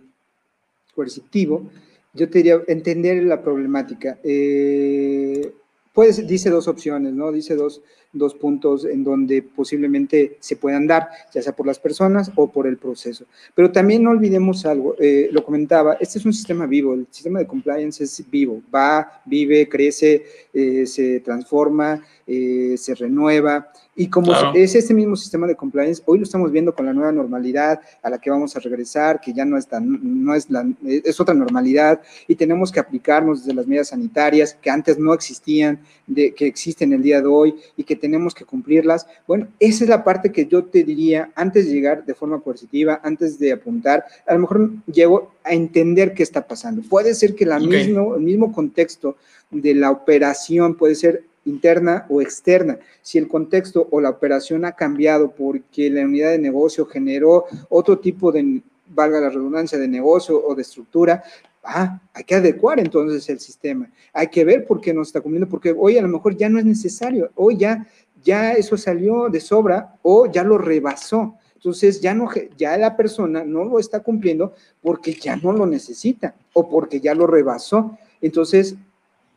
coercitivo, 0.95 1.69
yo 2.13 2.29
te 2.29 2.39
diría 2.39 2.61
entender 2.67 3.23
la 3.23 3.41
problemática. 3.41 4.19
Eh, 4.23 5.53
pues 5.93 6.25
dice 6.25 6.49
dos 6.49 6.67
opciones, 6.67 7.13
¿no? 7.13 7.31
Dice 7.31 7.55
dos, 7.55 7.81
dos 8.13 8.33
puntos 8.33 8.83
en 8.85 9.03
donde 9.03 9.43
posiblemente 9.43 10.37
se 10.39 10.55
puedan 10.55 10.87
dar, 10.87 11.07
ya 11.31 11.41
sea 11.41 11.55
por 11.55 11.67
las 11.67 11.77
personas 11.77 12.31
o 12.35 12.51
por 12.51 12.65
el 12.65 12.77
proceso. 12.77 13.25
Pero 13.53 13.71
también 13.71 14.01
no 14.01 14.09
olvidemos 14.09 14.65
algo, 14.65 14.95
eh, 14.99 15.29
lo 15.31 15.43
comentaba, 15.43 15.93
este 15.99 16.17
es 16.17 16.25
un 16.25 16.33
sistema 16.33 16.65
vivo, 16.65 16.95
el 16.95 17.05
sistema 17.11 17.39
de 17.39 17.47
compliance 17.47 18.03
es 18.03 18.23
vivo, 18.29 18.63
va, 18.73 19.21
vive, 19.25 19.69
crece, 19.69 20.23
eh, 20.51 20.85
se 20.87 21.19
transforma, 21.19 22.03
se 22.25 22.95
renueva. 22.95 23.71
Y 23.95 24.07
como 24.07 24.33
es 24.55 24.73
este 24.73 24.93
mismo 24.93 25.15
sistema 25.15 25.45
de 25.45 25.55
compliance, 25.55 26.01
hoy 26.05 26.17
lo 26.17 26.23
estamos 26.23 26.51
viendo 26.51 26.73
con 26.73 26.85
la 26.85 26.93
nueva 26.93 27.11
normalidad 27.11 27.79
a 28.01 28.09
la 28.09 28.17
que 28.17 28.31
vamos 28.31 28.55
a 28.55 28.59
regresar, 28.59 29.21
que 29.21 29.33
ya 29.33 29.45
no 29.45 29.55
es 29.55 29.67
no 29.71 30.33
es 30.33 30.49
la, 30.49 30.67
es 30.83 31.19
otra 31.19 31.35
normalidad, 31.35 32.01
y 32.27 32.35
tenemos 32.35 32.71
que 32.71 32.79
aplicarnos 32.79 33.41
desde 33.41 33.53
las 33.53 33.67
medidas 33.67 33.89
sanitarias 33.89 34.57
que 34.59 34.71
antes 34.71 34.97
no 34.97 35.13
existían, 35.13 35.79
de, 36.07 36.33
que 36.33 36.47
existen 36.47 36.91
el 36.91 37.03
día 37.03 37.21
de 37.21 37.27
hoy 37.27 37.55
y 37.77 37.83
que 37.83 37.95
tenemos 37.95 38.33
que 38.33 38.45
cumplirlas. 38.45 39.05
Bueno, 39.27 39.47
esa 39.59 39.83
es 39.83 39.89
la 39.89 40.03
parte 40.03 40.31
que 40.31 40.47
yo 40.47 40.63
te 40.63 40.83
diría 40.83 41.31
antes 41.35 41.67
de 41.67 41.73
llegar 41.73 42.03
de 42.03 42.15
forma 42.15 42.39
coercitiva, 42.39 42.99
antes 43.03 43.37
de 43.37 43.51
apuntar, 43.51 44.05
a 44.25 44.33
lo 44.33 44.39
mejor 44.39 44.71
llego 44.91 45.33
a 45.43 45.53
entender 45.53 46.15
qué 46.15 46.23
está 46.23 46.47
pasando. 46.47 46.81
Puede 46.81 47.13
ser 47.13 47.35
que 47.35 47.45
la 47.45 47.59
mismo, 47.59 48.15
el 48.15 48.21
mismo 48.21 48.51
contexto 48.51 49.17
de 49.51 49.75
la 49.75 49.91
operación 49.91 50.75
puede 50.75 50.95
ser 50.95 51.25
interna 51.45 52.05
o 52.09 52.21
externa. 52.21 52.79
Si 53.01 53.17
el 53.17 53.27
contexto 53.27 53.87
o 53.91 54.01
la 54.01 54.09
operación 54.09 54.65
ha 54.65 54.73
cambiado 54.73 55.31
porque 55.31 55.89
la 55.89 56.03
unidad 56.03 56.31
de 56.31 56.39
negocio 56.39 56.85
generó 56.85 57.45
otro 57.69 57.99
tipo 57.99 58.31
de, 58.31 58.61
valga 58.87 59.19
la 59.19 59.29
redundancia, 59.29 59.77
de 59.77 59.87
negocio 59.87 60.41
o 60.45 60.55
de 60.55 60.61
estructura, 60.61 61.23
ah, 61.63 62.01
hay 62.13 62.23
que 62.23 62.35
adecuar 62.35 62.79
entonces 62.79 63.27
el 63.29 63.39
sistema. 63.39 63.89
Hay 64.13 64.27
que 64.27 64.45
ver 64.45 64.65
por 64.65 64.81
qué 64.81 64.93
no 64.93 65.01
está 65.01 65.21
cumpliendo, 65.21 65.49
porque 65.49 65.73
hoy 65.77 65.97
a 65.97 66.01
lo 66.01 66.07
mejor 66.07 66.35
ya 66.35 66.49
no 66.49 66.59
es 66.59 66.65
necesario, 66.65 67.31
hoy 67.35 67.57
ya, 67.57 67.87
ya 68.23 68.53
eso 68.53 68.77
salió 68.77 69.29
de 69.29 69.39
sobra 69.39 69.95
o 70.01 70.31
ya 70.31 70.43
lo 70.43 70.57
rebasó. 70.57 71.35
Entonces 71.55 72.01
ya 72.01 72.13
no, 72.13 72.29
ya 72.57 72.77
la 72.77 72.97
persona 72.97 73.45
no 73.45 73.63
lo 73.63 73.79
está 73.79 74.01
cumpliendo 74.01 74.53
porque 74.81 75.13
ya 75.13 75.37
no 75.37 75.53
lo 75.53 75.65
necesita 75.65 76.35
o 76.51 76.67
porque 76.67 76.99
ya 76.99 77.15
lo 77.15 77.25
rebasó. 77.25 77.97
Entonces, 78.19 78.75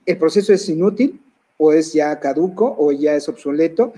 el 0.05 0.19
proceso 0.19 0.53
es 0.53 0.69
inútil 0.69 1.21
o 1.59 1.73
es 1.73 1.93
ya 1.93 2.19
caduco 2.21 2.77
o 2.79 2.93
ya 2.93 3.15
es 3.15 3.29
obsoleto 3.29 3.93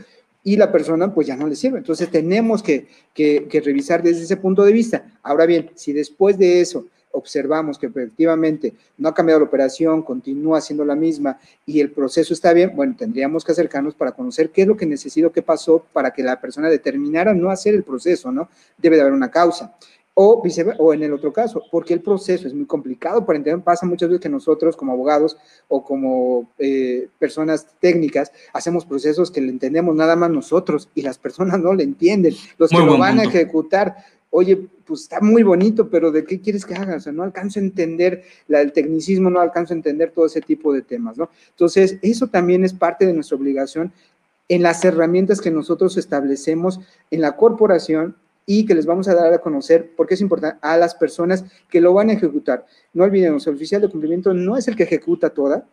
y 0.45 0.57
la 0.57 0.73
persona 0.73 1.13
pues 1.13 1.27
ya 1.27 1.37
no 1.37 1.47
le 1.47 1.57
sirve. 1.57 1.79
Entonces 1.79 2.11
tenemos 2.11 2.63
que, 2.63 2.87
que, 3.15 3.63
revisar 3.65 4.03
desde 4.03 4.23
ese 4.23 4.37
punto 4.37 4.65
de 4.65 4.73
vista. 4.73 5.05
Ahora 5.23 5.47
bien, 5.47 5.71
si 5.75 5.93
después 5.93 6.39
de 6.39 6.61
eso 6.61 6.87
observamos 7.11 7.79
que 7.79 7.87
efectivamente 7.87 8.75
no 8.97 9.09
ha 9.09 9.15
cambiado 9.15 9.41
la 9.41 9.47
operación, 9.47 10.03
continúa 10.03 10.61
siendo 10.61 10.85
la 10.85 10.95
misma 10.95 11.39
y 11.67 11.81
el 11.81 11.91
proceso 11.91 12.33
está 12.33 12.53
bien, 12.53 12.77
bueno, 12.77 12.95
tendríamos 12.97 13.45
que 13.45 13.53
acercarnos 13.53 13.95
para 13.95 14.13
conocer 14.13 14.51
qué 14.51 14.63
es 14.63 14.69
lo 14.69 14.77
que 14.77 14.87
necesito, 14.87 15.33
qué 15.33 15.43
pasó 15.43 15.85
para 15.93 16.13
que 16.13 16.23
la 16.23 16.41
persona 16.41 16.69
determinara 16.69 17.35
no 17.35 17.51
hacer 17.51 17.75
el 17.75 17.83
proceso, 17.83 18.31
¿no? 18.31 18.49
Debe 18.77 18.97
de 18.97 19.03
haber 19.03 19.15
una 19.15 19.31
causa 19.31 19.75
o, 20.21 20.43
o 20.79 20.93
en 20.93 21.03
el 21.05 21.13
otro 21.13 21.33
caso, 21.33 21.63
porque 21.71 21.95
el 21.95 22.01
proceso 22.01 22.49
es 22.49 22.53
muy 22.53 22.67
complicado 22.67 23.25
para 23.25 23.37
entender. 23.37 23.63
Pasa 23.63 23.87
muchas 23.87 24.09
veces 24.09 24.21
que 24.21 24.29
nosotros 24.29 24.77
como 24.77 24.91
abogados 24.91 25.37
o 25.69 25.85
como 25.85 26.51
eh, 26.59 27.09
personas 27.21 27.69
técnicas 27.79 28.33
hacemos 28.53 28.85
procesos 28.85 29.31
que 29.31 29.41
le 29.41 29.51
entendemos 29.51 29.95
nada 29.95 30.17
más 30.17 30.31
nosotros 30.31 30.89
y 30.97 31.03
las 31.03 31.19
personas 31.19 31.61
no 31.61 31.73
le 31.73 31.85
entienden. 31.85 32.35
Los 32.59 32.71
que 32.71 32.79
lo 32.79 32.99
van 32.99 33.21
a 33.21 33.25
ejecutar 33.25 33.95
oye, 34.31 34.69
pues 34.85 35.03
está 35.03 35.21
muy 35.21 35.45
bonito, 35.45 35.89
pero 35.89 36.11
¿de 36.11 36.25
qué 36.25 36.41
quieres 36.41 36.67
que 36.67 36.75
haga? 36.75 36.97
O 36.97 37.01
sea, 37.01 37.13
no 37.13 37.23
alcanzo 37.23 37.61
a 37.61 37.63
entender 37.63 38.25
la, 38.49 38.61
el 38.61 38.73
tecnicismo, 38.73 39.31
no 39.31 39.41
alcanzo 39.41 39.73
a 39.73 39.77
entender 39.77 40.11
todo 40.11 40.27
ese 40.27 40.41
tipo 40.41 40.73
de 40.73 40.83
temas, 40.83 41.17
¿no? 41.17 41.31
Entonces, 41.51 41.97
eso 42.03 42.27
también 42.27 42.63
es 42.63 42.75
parte 42.75 43.07
de 43.07 43.15
nuestra 43.15 43.37
obligación 43.37 43.93
en 44.49 44.63
las 44.63 44.85
herramientas 44.85 45.41
que 45.41 45.51
nosotros 45.51 45.97
establecemos 45.97 46.81
en 47.11 47.21
la 47.21 47.37
corporación 47.37 48.17
y 48.51 48.65
que 48.65 48.75
les 48.75 48.87
vamos 48.87 49.07
a 49.09 49.15
dar 49.15 49.31
a 49.31 49.39
conocer, 49.43 49.93
porque 49.95 50.15
es 50.15 50.23
importante, 50.23 50.59
a 50.63 50.79
las 50.79 50.95
personas 50.95 51.45
que 51.69 51.83
lo 51.83 51.93
van 51.93 52.09
a 52.09 52.15
ejecutar. 52.15 52.65
No 52.95 53.05
olvidemos, 53.05 53.47
el 53.47 53.55
oficial 53.55 53.83
de 53.83 53.91
cumplimiento 53.91 54.33
no 54.33 54.57
es 54.57 54.67
el 54.69 54.75
que 54.75 54.85
ejecuta 54.85 55.29
toda, 55.29 55.67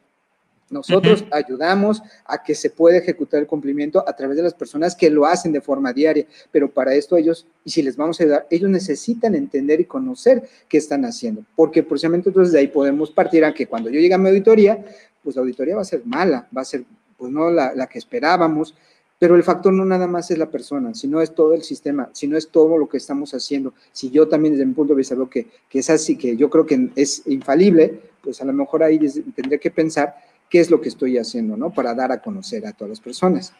nosotros 0.69 1.23
ayudamos 1.31 2.03
a 2.25 2.43
que 2.43 2.53
se 2.53 2.69
pueda 2.69 2.97
ejecutar 2.97 3.39
el 3.39 3.47
cumplimiento 3.47 4.03
a 4.05 4.13
través 4.13 4.35
de 4.35 4.43
las 4.43 4.53
personas 4.53 4.93
que 4.93 5.09
lo 5.09 5.25
hacen 5.25 5.53
de 5.53 5.61
forma 5.61 5.93
diaria, 5.93 6.25
pero 6.51 6.69
para 6.69 6.93
esto 6.93 7.15
ellos, 7.15 7.47
y 7.63 7.69
si 7.69 7.81
les 7.81 7.95
vamos 7.95 8.19
a 8.19 8.23
ayudar, 8.25 8.47
ellos 8.49 8.69
necesitan 8.69 9.35
entender 9.35 9.79
y 9.79 9.85
conocer 9.85 10.43
qué 10.67 10.77
están 10.77 11.05
haciendo, 11.05 11.45
porque 11.55 11.81
precisamente 11.81 12.27
entonces 12.27 12.51
de 12.51 12.59
ahí 12.59 12.67
podemos 12.67 13.09
partir 13.09 13.45
a 13.45 13.53
que 13.53 13.67
cuando 13.67 13.89
yo 13.89 14.01
llegue 14.01 14.15
a 14.15 14.17
mi 14.17 14.27
auditoría, 14.27 14.83
pues 15.23 15.37
la 15.37 15.43
auditoría 15.43 15.75
va 15.75 15.81
a 15.81 15.85
ser 15.85 16.01
mala, 16.03 16.49
va 16.55 16.63
a 16.63 16.65
ser 16.65 16.83
pues 17.17 17.31
no 17.31 17.49
la, 17.49 17.73
la 17.73 17.87
que 17.87 17.99
esperábamos, 17.99 18.75
pero 19.17 19.35
el 19.35 19.43
factor 19.43 19.71
no 19.73 19.85
nada 19.85 20.07
más 20.07 20.29
es 20.31 20.37
la 20.37 20.49
persona, 20.49 20.93
sino 20.93 21.21
es 21.21 21.33
todo 21.33 21.53
el 21.53 21.63
sistema, 21.63 22.09
sino 22.11 22.37
es 22.37 22.49
todo 22.49 22.77
lo 22.77 22.87
que 22.87 22.97
estamos 22.97 23.33
haciendo. 23.33 23.73
Si 23.91 24.09
yo 24.09 24.27
también 24.27 24.53
desde 24.53 24.65
mi 24.65 24.73
punto 24.73 24.93
de 24.93 24.97
vista 24.97 25.15
veo 25.15 25.29
que, 25.29 25.47
que 25.69 25.79
es 25.79 25.89
así, 25.89 26.17
que 26.17 26.35
yo 26.35 26.49
creo 26.49 26.65
que 26.65 26.89
es 26.95 27.23
infalible, 27.25 28.01
pues 28.21 28.41
a 28.41 28.45
lo 28.45 28.53
mejor 28.53 28.83
ahí 28.83 28.99
tendré 29.35 29.59
que 29.59 29.71
pensar 29.71 30.15
qué 30.49 30.59
es 30.59 30.69
lo 30.69 30.81
que 30.81 30.89
estoy 30.89 31.17
haciendo, 31.17 31.55
¿no? 31.55 31.71
Para 31.71 31.93
dar 31.93 32.11
a 32.11 32.21
conocer 32.21 32.65
a 32.67 32.73
todas 32.73 32.89
las 32.89 32.99
personas. 32.99 33.53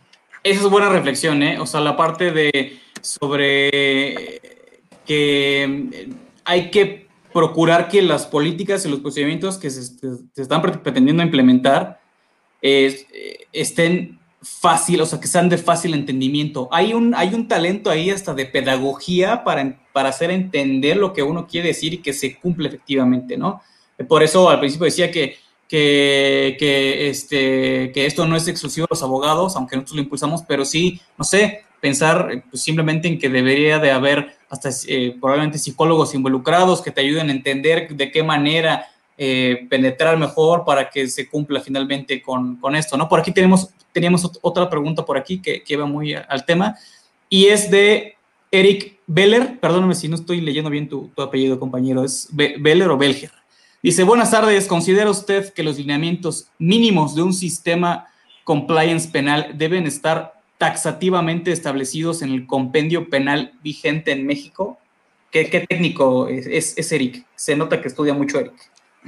Esa 0.44 0.62
es 0.62 0.70
buena 0.70 0.90
reflexión, 0.90 1.42
¿eh? 1.42 1.60
O 1.60 1.66
sea, 1.66 1.82
la 1.82 1.96
parte 1.96 2.32
de 2.32 2.78
sobre 3.02 4.42
que 5.06 6.10
hay 6.44 6.72
que 6.72 7.08
procurar 7.34 7.88
que 7.88 8.02
las 8.02 8.26
políticas 8.26 8.86
y 8.86 8.90
los 8.90 9.00
procedimientos 9.00 9.58
que 9.58 9.70
se, 9.70 9.84
se 9.84 10.42
están 10.42 10.62
pretendiendo 10.62 11.24
implementar 11.24 12.00
eh, 12.62 13.46
estén 13.54 14.20
fácil, 14.46 15.02
o 15.02 15.06
sea, 15.06 15.20
que 15.20 15.28
sean 15.28 15.50
de 15.50 15.58
fácil 15.58 15.94
entendimiento. 15.94 16.70
Hay 16.72 16.94
un, 16.94 17.14
hay 17.16 17.34
un 17.34 17.48
talento 17.48 17.90
ahí 17.90 18.10
hasta 18.10 18.34
de 18.34 18.46
pedagogía 18.46 19.44
para, 19.44 19.78
para 19.92 20.10
hacer 20.10 20.32
entender 20.32 20.98
lo 20.98 21.14
que 21.14 21.24
uno 21.24 21.48
quiere 21.48 21.70
decir 21.70 21.94
y 21.94 21.98
que 21.98 22.14
se 22.14 22.38
cumple 22.38 22.68
efectivamente, 22.68 23.38
¿no? 23.38 23.62
Por 24.08 24.24
eso 24.24 24.50
al 24.50 24.60
principio 24.60 24.86
decía 24.86 25.10
que 25.10 25.38
que, 25.68 27.10
este, 27.10 27.92
que 27.92 28.06
esto 28.06 28.26
no 28.26 28.36
es 28.36 28.48
exclusivo 28.48 28.86
de 28.86 28.90
los 28.92 29.04
abogados, 29.04 29.56
aunque 29.56 29.76
nosotros 29.76 29.98
lo 29.98 30.04
impulsamos, 30.04 30.44
pero 30.48 30.66
sí, 30.66 31.02
no 31.18 31.24
sé, 31.24 31.64
pensar 31.82 32.44
pues, 32.50 32.64
simplemente 32.64 33.08
en 33.08 33.20
que 33.20 33.30
debería 33.30 33.80
de 33.80 33.92
haber 33.92 34.36
hasta 34.50 34.70
eh, 34.88 35.16
probablemente 35.20 35.60
psicólogos 35.60 36.14
involucrados 36.14 36.82
que 36.82 36.92
te 36.92 37.02
ayuden 37.02 37.30
a 37.30 37.34
entender 37.34 37.90
de 37.90 38.12
qué 38.12 38.24
manera 38.24 38.88
eh, 39.18 39.66
penetrar 39.70 40.18
mejor 40.18 40.66
para 40.66 40.90
que 40.90 41.08
se 41.08 41.30
cumpla 41.30 41.62
finalmente 41.62 42.22
con, 42.22 42.58
con, 42.58 42.76
esto, 42.76 42.98
¿no? 42.98 43.08
Por 43.08 43.20
aquí 43.20 43.32
tenemos, 43.32 43.70
teníamos 43.94 44.30
otra 44.42 44.70
pregunta 44.70 45.06
por 45.06 45.18
aquí 45.18 45.42
que, 45.42 45.64
que 45.64 45.78
va 45.78 45.86
muy 45.86 46.14
al 46.14 46.46
tema 46.46 46.76
y 47.30 47.46
es 47.46 47.72
de 47.72 48.16
Eric 48.52 49.00
Beller, 49.08 49.60
perdóname 49.60 49.96
si 49.96 50.08
no 50.08 50.16
estoy 50.16 50.42
leyendo 50.42 50.70
bien 50.70 50.90
tu, 50.90 51.12
tu 51.16 51.22
apellido, 51.22 51.60
compañero, 51.60 52.04
¿es 52.04 52.28
Beller 52.32 52.90
o 52.90 52.98
Belger? 52.98 53.32
Dice, 53.82 54.04
buenas 54.04 54.32
tardes, 54.32 54.66
¿considera 54.68 55.10
usted 55.10 55.54
que 55.54 55.62
los 55.62 55.78
lineamientos 55.78 56.48
mínimos 56.58 57.14
de 57.14 57.22
un 57.22 57.34
sistema 57.34 58.08
compliance 58.44 59.10
penal 59.10 59.52
deben 59.56 59.86
estar 59.86 60.34
taxativamente 60.58 61.52
establecidos 61.52 62.22
en 62.22 62.32
el 62.32 62.48
compendio 62.48 63.10
penal 63.10 63.54
vigente 63.62 64.12
en 64.12 64.26
México? 64.26 64.80
¿Qué, 65.30 65.46
técnico 65.68 66.28
es, 66.30 66.92
Eric? 66.92 67.26
Se 67.36 67.56
nota 67.56 67.82
que 67.82 67.90
estudia 67.90 68.14
mucho 68.14 68.40
Eric. 68.40 68.54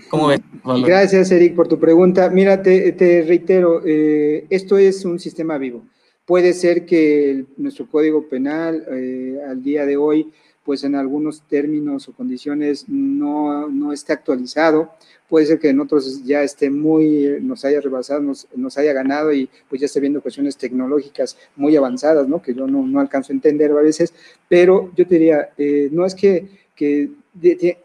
¿Cómo 0.09 0.27
ves? 0.27 0.41
Gracias, 0.85 1.31
Eric, 1.31 1.55
por 1.55 1.67
tu 1.67 1.79
pregunta. 1.79 2.29
Mira, 2.29 2.61
te, 2.61 3.23
reitero, 3.27 3.81
eh, 3.85 4.45
esto 4.49 4.77
es 4.77 5.05
un 5.05 5.19
sistema 5.19 5.57
vivo. 5.57 5.83
Puede 6.25 6.53
ser 6.53 6.85
que 6.85 7.45
nuestro 7.57 7.87
código 7.87 8.27
penal 8.27 8.85
eh, 8.91 9.39
al 9.47 9.63
día 9.63 9.85
de 9.85 9.97
hoy 9.97 10.31
pues 10.67 10.83
en 10.83 10.95
algunos 10.95 11.43
términos 11.43 12.09
o 12.09 12.11
condiciones 12.11 12.89
no, 12.89 13.69
no 13.69 13.93
esté 13.93 14.11
actualizado. 14.11 14.91
Puede 15.29 15.45
ser 15.45 15.59
que 15.59 15.69
en 15.69 15.79
otros 15.79 16.25
ya 16.25 16.43
esté 16.43 16.69
muy, 16.69 17.37
nos 17.39 17.63
haya 17.63 17.79
rebasado, 17.79 18.19
nos, 18.19 18.49
nos, 18.53 18.77
haya 18.77 18.91
ganado 18.91 19.31
y 19.31 19.49
pues 19.69 19.79
ya 19.79 19.85
esté 19.85 20.01
viendo 20.01 20.21
cuestiones 20.21 20.57
tecnológicas 20.57 21.37
muy 21.55 21.77
avanzadas, 21.77 22.27
¿no? 22.27 22.41
Que 22.41 22.53
yo 22.53 22.67
no, 22.67 22.85
no 22.85 22.99
alcanzo 22.99 23.31
a 23.31 23.35
entender 23.35 23.71
a 23.71 23.75
veces, 23.75 24.13
pero 24.49 24.91
yo 24.93 25.07
te 25.07 25.15
diría, 25.15 25.51
eh, 25.57 25.87
no 25.93 26.05
es 26.05 26.13
que, 26.13 26.49
que 26.75 27.11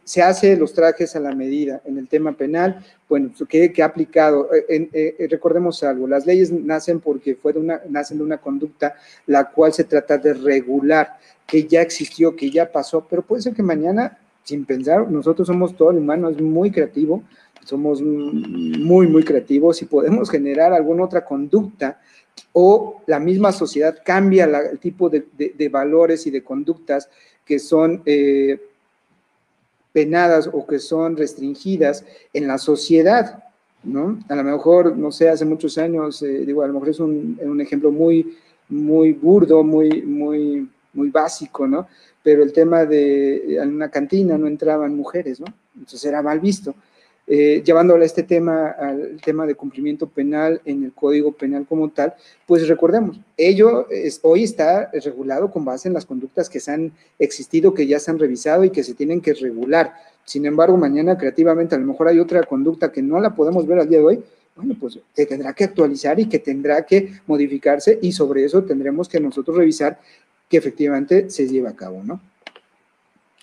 se 0.05 0.23
hace 0.23 0.57
los 0.57 0.73
trajes 0.73 1.15
a 1.17 1.21
la 1.21 1.35
medida 1.35 1.83
en 1.85 1.99
el 1.99 2.09
tema 2.09 2.33
penal, 2.33 2.85
bueno, 3.09 3.31
que, 3.49 3.73
que 3.73 3.83
ha 3.83 3.87
aplicado, 3.87 4.49
eh, 4.69 4.89
eh, 4.93 5.27
recordemos 5.31 5.83
algo, 5.83 6.07
las 6.07 6.27
leyes 6.27 6.51
nacen 6.51 7.01
porque 7.01 7.35
fue 7.35 7.53
de 7.53 7.59
una, 7.59 7.81
nacen 7.89 8.19
de 8.19 8.25
una 8.25 8.39
conducta 8.39 8.95
la 9.27 9.51
cual 9.51 9.73
se 9.73 9.85
trata 9.85 10.19
de 10.19 10.35
regular, 10.35 11.19
que 11.47 11.67
ya 11.67 11.83
existió, 11.83 12.35
que 12.35 12.51
ya 12.51 12.71
pasó, 12.71 13.07
pero 13.09 13.23
puede 13.23 13.43
ser 13.43 13.55
que 13.55 13.63
mañana, 13.63 14.19
sin 14.43 14.65
pensar, 14.65 15.11
nosotros 15.11 15.47
somos 15.47 15.77
todo 15.77 15.91
el 15.91 15.99
humano, 15.99 16.31
es 16.31 16.41
muy 16.41 16.71
creativo, 16.71 17.23
somos 17.65 18.03
muy, 18.03 19.07
muy 19.07 19.23
creativos 19.23 19.83
y 19.83 19.85
podemos 19.85 20.31
generar 20.31 20.73
alguna 20.73 21.05
otra 21.05 21.25
conducta 21.25 22.01
o 22.53 23.03
la 23.07 23.19
misma 23.19 23.53
sociedad 23.53 23.99
cambia 24.05 24.45
el 24.45 24.79
tipo 24.79 25.09
de, 25.09 25.69
valores 25.71 26.27
y 26.27 26.31
de 26.31 26.43
conductas 26.43 27.09
que 27.45 27.59
son 27.59 28.03
eh, 28.07 28.61
penadas 29.93 30.49
o 30.53 30.67
que 30.67 30.79
son 30.79 31.17
restringidas 31.17 32.05
en 32.33 32.47
la 32.47 32.59
sociedad, 32.59 33.45
¿no? 33.83 34.19
A 34.29 34.35
lo 34.35 34.45
mejor, 34.45 34.97
no 34.97 35.13
sé, 35.13 35.29
hace 35.29 35.45
muchos 35.45 35.79
años, 35.79 36.23
eh, 36.23 36.45
digo, 36.47 36.63
a 36.63 36.67
lo 36.67 36.75
mejor 36.75 36.89
es 36.89 37.01
un, 37.01 37.39
un 37.43 37.61
ejemplo 37.61 37.91
muy, 37.91 38.37
muy 38.69 39.13
burdo, 39.13 39.63
muy, 39.63 40.03
muy 40.03 40.69
muy 40.95 41.11
básico, 41.11 41.67
¿no? 41.67 41.89
Pero 42.23 42.43
el 42.43 42.53
tema 42.53 42.85
de 42.85 43.57
en 43.57 43.75
una 43.75 43.91
cantina 43.91 44.39
no 44.39 44.47
entraban 44.47 44.95
mujeres, 44.95 45.41
¿no? 45.41 45.47
Entonces 45.75 46.05
era 46.05 46.23
mal 46.23 46.41
visto. 46.41 46.75
Eh, 47.35 47.63
llevándole 47.65 48.05
este 48.05 48.25
tema 48.25 48.73
al 48.73 49.19
tema 49.25 49.47
de 49.47 49.55
cumplimiento 49.55 50.07
penal 50.07 50.61
en 50.67 50.85
el 50.85 50.93
Código 50.93 51.33
Penal 51.33 51.65
como 51.67 51.89
tal, 51.89 52.13
pues 52.47 52.69
recordemos, 52.69 53.19
ello 53.39 53.89
es, 53.89 54.21
hoy 54.23 54.45
está 54.45 54.91
regulado 54.93 55.51
con 55.51 55.65
base 55.65 55.89
en 55.89 55.95
las 55.95 56.05
conductas 56.05 56.51
que 56.51 56.61
se 56.61 56.73
han 56.73 56.93
existido, 57.19 57.73
que 57.73 57.87
ya 57.87 57.99
se 58.01 58.11
han 58.11 58.19
revisado 58.19 58.65
y 58.65 58.71
que 58.71 58.85
se 58.85 58.93
tienen 58.93 59.23
que 59.23 59.33
regular. 59.33 59.95
Sin 60.27 60.45
embargo, 60.45 60.77
mañana 60.77 61.17
creativamente 61.17 61.75
a 61.75 61.79
lo 61.79 61.87
mejor 61.87 62.09
hay 62.09 62.19
otra 62.19 62.43
conducta 62.43 62.93
que 62.93 63.01
no 63.01 63.19
la 63.19 63.35
podemos 63.35 63.67
ver 63.67 63.79
al 63.79 63.89
día 63.89 64.01
de 64.01 64.05
hoy, 64.05 64.23
bueno, 64.55 64.77
pues 64.79 64.99
se 65.15 65.25
tendrá 65.25 65.55
que 65.55 65.65
actualizar 65.65 66.21
y 66.21 66.27
que 66.27 66.39
tendrá 66.39 66.85
que 66.85 67.15
modificarse 67.27 67.99
y 68.03 68.13
sobre 68.13 68.45
eso 68.45 68.63
tendremos 68.65 69.09
que 69.09 69.21
nosotros 69.21 69.57
revisar 69.57 69.99
que 70.51 70.59
efectivamente 70.59 71.31
se 71.31 71.49
lleva 71.49 71.71
a 71.71 71.77
cabo, 71.77 72.03
¿no? 72.05 72.21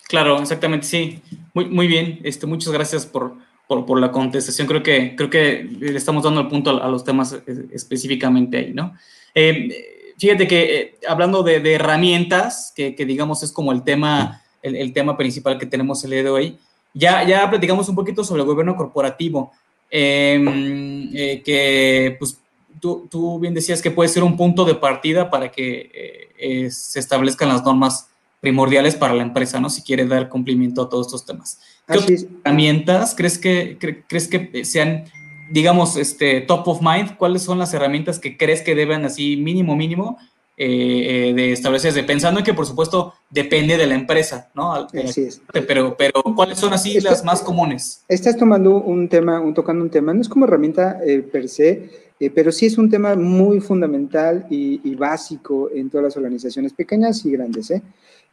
Claro, 0.08 0.40
exactamente, 0.40 0.86
sí. 0.86 1.24
Muy, 1.56 1.66
muy 1.66 1.88
bien. 1.88 2.20
Este, 2.24 2.46
muchas 2.46 2.72
gracias 2.72 3.08
por, 3.08 3.34
por, 3.70 4.00
la 4.00 4.12
contestación. 4.12 4.68
Creo 4.68 4.82
que, 4.82 5.16
creo 5.16 5.30
que 5.30 5.64
le 5.80 5.98
estamos 5.98 6.24
dando 6.24 6.42
el 6.42 6.48
punto 6.48 6.82
a, 6.82 6.88
los 6.90 7.04
temas 7.04 7.34
eh, 7.34 7.68
específicamente 7.72 8.58
ahí, 8.58 8.74
¿no? 8.74 8.94
Eh, 9.36 10.14
fíjate 10.18 10.48
que 10.48 10.76
eh, 10.76 10.96
hablando 11.08 11.44
de, 11.44 11.74
herramientas, 11.74 12.74
que, 12.76 12.94
digamos 13.06 13.44
es 13.44 13.52
como 13.52 13.72
el 13.72 13.84
tema, 13.84 14.42
el, 14.64 14.92
tema 14.92 15.16
principal 15.16 15.60
que 15.60 15.68
tenemos 15.68 16.04
el 16.04 16.12
día 16.12 16.24
de 16.24 16.30
hoy, 16.30 16.58
ya, 16.94 17.24
ya 17.24 17.48
platicamos 17.50 17.88
un 17.88 17.96
poquito 17.96 18.24
sobre 18.24 18.42
el 18.42 18.48
gobierno 18.48 18.76
corporativo, 18.76 19.52
em, 19.92 21.12
que 21.12 22.16
pues 22.18 22.40
tú, 22.80 23.08
tú, 23.10 23.40
bien 23.40 23.54
decías 23.54 23.82
que 23.82 23.92
puede 23.92 24.10
ser 24.10 24.24
un 24.24 24.36
punto 24.36 24.66
de 24.66 24.76
partida 24.76 25.30
para 25.30 25.52
que 25.52 25.92
eh, 25.94 26.30
eh, 26.38 26.72
se 26.72 27.00
establezcan 27.00 27.50
las 27.50 27.64
normas 27.64 28.08
primordiales 28.40 28.96
para 28.96 29.14
la 29.14 29.24
empresa, 29.24 29.60
¿no? 29.60 29.70
Si 29.70 29.82
quiere 29.82 30.06
dar 30.06 30.30
cumplimiento 30.30 30.82
a 30.82 30.90
todos 30.90 31.08
estos 31.08 31.26
temas. 31.26 31.60
¿Qué 31.92 32.28
herramientas 32.44 33.16
crees 33.16 33.38
que, 33.38 33.78
crees 34.08 34.28
que 34.28 34.64
sean, 34.64 35.06
digamos, 35.52 35.98
este, 35.98 36.42
top 36.42 36.68
of 36.68 36.82
mind? 36.82 37.18
¿Cuáles 37.18 37.42
son 37.42 37.58
las 37.60 37.74
herramientas 37.74 38.20
que 38.20 38.38
crees 38.38 38.62
que 38.62 38.76
deben 38.76 39.06
así 39.06 39.38
mínimo, 39.38 39.76
mínimo, 39.76 40.18
eh, 40.58 41.34
de 41.36 41.52
establecerse? 41.52 42.04
Pensando 42.04 42.40
en 42.40 42.46
que, 42.46 42.54
por 42.54 42.66
supuesto, 42.66 43.14
depende 43.30 43.78
de 43.78 43.88
la 43.88 43.96
empresa, 43.96 44.52
¿no? 44.54 44.74
Así 44.74 45.22
es. 45.22 45.42
Pero, 45.68 45.96
pero, 45.98 46.22
¿cuáles 46.36 46.60
son 46.60 46.74
así 46.74 47.00
las 47.02 47.24
más 47.24 47.42
comunes? 47.42 48.04
Estás 48.08 48.38
tomando 48.38 48.76
un 48.76 49.10
tema, 49.10 49.40
un, 49.40 49.54
tocando 49.54 49.84
un 49.84 49.90
tema, 49.90 50.14
no 50.14 50.22
es 50.22 50.30
como 50.30 50.46
herramienta 50.46 51.00
per 51.32 51.50
se, 51.50 52.09
eh, 52.20 52.30
pero 52.30 52.52
sí 52.52 52.66
es 52.66 52.78
un 52.78 52.90
tema 52.90 53.16
muy 53.16 53.62
fundamental 53.62 54.46
y, 54.50 54.94
básico 54.96 55.70
en 55.74 55.90
todas 55.90 56.04
las 56.04 56.18
organizaciones 56.18 56.74
pequeñas 56.74 57.26
y 57.26 57.32
grandes. 57.32 57.72
¿eh? 57.72 57.82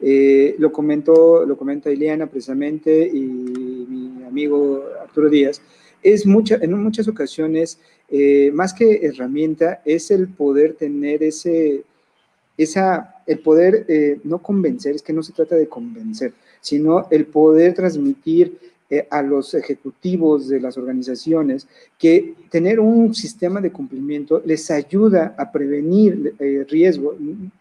Eh, 0.00 0.56
lo, 0.58 0.72
comentó, 0.72 1.46
lo 1.46 1.56
comenta 1.56 1.90
Ileana 1.90 2.26
precisamente 2.26 3.06
y 3.06 3.20
mi 3.20 4.24
amigo 4.24 4.84
Arturo 5.00 5.30
Díaz. 5.30 5.62
Es 6.02 6.26
mucha, 6.26 6.56
en 6.60 6.72
muchas 6.72 7.08
ocasiones, 7.08 7.78
más 8.52 8.72
que 8.74 9.06
herramienta, 9.06 9.82
es 9.84 10.10
el 10.10 10.28
poder 10.28 10.74
tener 10.74 11.22
ese, 11.22 11.82
esa, 12.56 13.22
el 13.26 13.40
poder 13.40 13.86
no 14.22 14.40
convencer, 14.40 14.94
es 14.94 15.02
que 15.02 15.12
no 15.12 15.22
se 15.22 15.32
trata 15.32 15.56
de 15.56 15.68
convencer, 15.68 16.32
sino 16.60 17.08
el 17.10 17.26
poder 17.26 17.74
transmitir 17.74 18.56
eh, 18.88 19.06
a 19.10 19.20
los 19.20 19.52
ejecutivos 19.54 20.48
de 20.48 20.60
las 20.60 20.78
organizaciones 20.78 21.66
que 21.98 22.34
tener 22.50 22.78
un 22.78 23.14
sistema 23.14 23.60
de 23.60 23.72
cumplimiento 23.72 24.40
les 24.44 24.70
ayuda 24.70 25.34
a 25.36 25.50
prevenir 25.50 26.34
eh, 26.38 26.64
riesgos, 26.68 27.16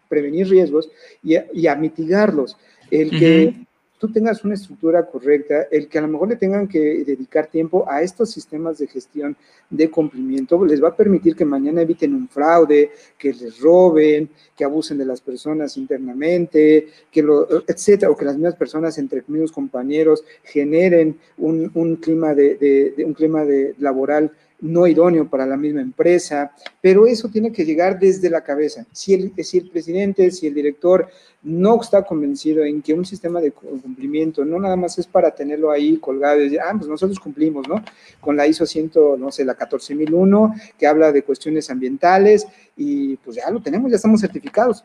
prevenir 0.08 0.48
riesgos 0.48 0.88
y 1.24 1.66
a, 1.66 1.74
mitigarlos. 1.74 2.56
El 2.92 3.10
que 3.10 3.66
tú 3.98 4.12
tengas 4.12 4.44
una 4.44 4.54
estructura 4.54 5.06
correcta, 5.06 5.66
el 5.70 5.88
que 5.88 5.98
a 5.98 6.02
lo 6.02 6.08
mejor 6.08 6.28
le 6.28 6.36
tengan 6.36 6.68
que 6.68 7.04
dedicar 7.04 7.46
tiempo 7.46 7.84
a 7.88 8.02
estos 8.02 8.30
sistemas 8.30 8.78
de 8.78 8.86
gestión 8.86 9.36
de 9.70 9.90
cumplimiento, 9.90 10.64
les 10.64 10.82
va 10.82 10.88
a 10.88 10.96
permitir 10.96 11.34
que 11.34 11.44
mañana 11.44 11.82
eviten 11.82 12.14
un 12.14 12.28
fraude, 12.28 12.90
que 13.18 13.32
les 13.32 13.60
roben, 13.60 14.28
que 14.56 14.64
abusen 14.64 14.98
de 14.98 15.06
las 15.06 15.20
personas 15.20 15.76
internamente, 15.76 16.88
que 17.10 17.22
lo, 17.22 17.48
etcétera, 17.66 18.10
o 18.10 18.16
que 18.16 18.24
las 18.24 18.36
mismas 18.36 18.56
personas 18.56 18.98
entre 18.98 19.24
mismos 19.26 19.52
compañeros 19.52 20.24
generen 20.44 21.18
un, 21.38 21.96
clima 21.96 22.34
de, 22.34 22.94
un 23.04 23.14
clima 23.14 23.44
de 23.44 23.74
laboral 23.78 24.30
no 24.60 24.86
idóneo 24.86 25.28
para 25.28 25.46
la 25.46 25.56
misma 25.56 25.80
empresa, 25.80 26.52
pero 26.80 27.06
eso 27.06 27.28
tiene 27.28 27.52
que 27.52 27.64
llegar 27.64 27.98
desde 27.98 28.30
la 28.30 28.42
cabeza. 28.42 28.86
Si 28.92 29.12
el, 29.14 29.32
si 29.44 29.58
el 29.58 29.68
presidente, 29.68 30.30
si 30.30 30.46
el 30.46 30.54
director 30.54 31.08
no 31.42 31.80
está 31.80 32.02
convencido 32.02 32.64
en 32.64 32.82
que 32.82 32.94
un 32.94 33.04
sistema 33.04 33.40
de 33.40 33.52
cumplimiento 33.52 34.44
no 34.44 34.58
nada 34.58 34.76
más 34.76 34.98
es 34.98 35.06
para 35.06 35.30
tenerlo 35.30 35.70
ahí 35.70 35.96
colgado 35.98 36.40
y 36.40 36.44
decir, 36.44 36.60
ah, 36.60 36.72
pues 36.76 36.88
nosotros 36.88 37.20
cumplimos, 37.20 37.68
¿no? 37.68 37.82
Con 38.20 38.36
la 38.36 38.46
ISO 38.46 38.66
100, 38.66 38.92
no 39.18 39.30
sé, 39.30 39.44
la 39.44 39.54
14001, 39.54 40.54
que 40.78 40.86
habla 40.86 41.12
de 41.12 41.22
cuestiones 41.22 41.70
ambientales 41.70 42.46
y 42.76 43.16
pues 43.16 43.36
ya 43.36 43.50
lo 43.50 43.60
tenemos, 43.60 43.90
ya 43.90 43.96
estamos 43.96 44.20
certificados. 44.20 44.84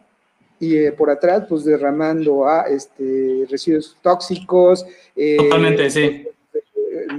Y 0.60 0.78
eh, 0.78 0.92
por 0.92 1.10
atrás, 1.10 1.46
pues 1.50 1.64
derramando 1.64 2.48
a 2.48 2.68
este, 2.68 3.48
residuos 3.50 3.98
tóxicos. 4.04 4.86
Eh, 5.16 5.38
Totalmente, 5.38 5.90
sí 5.90 6.28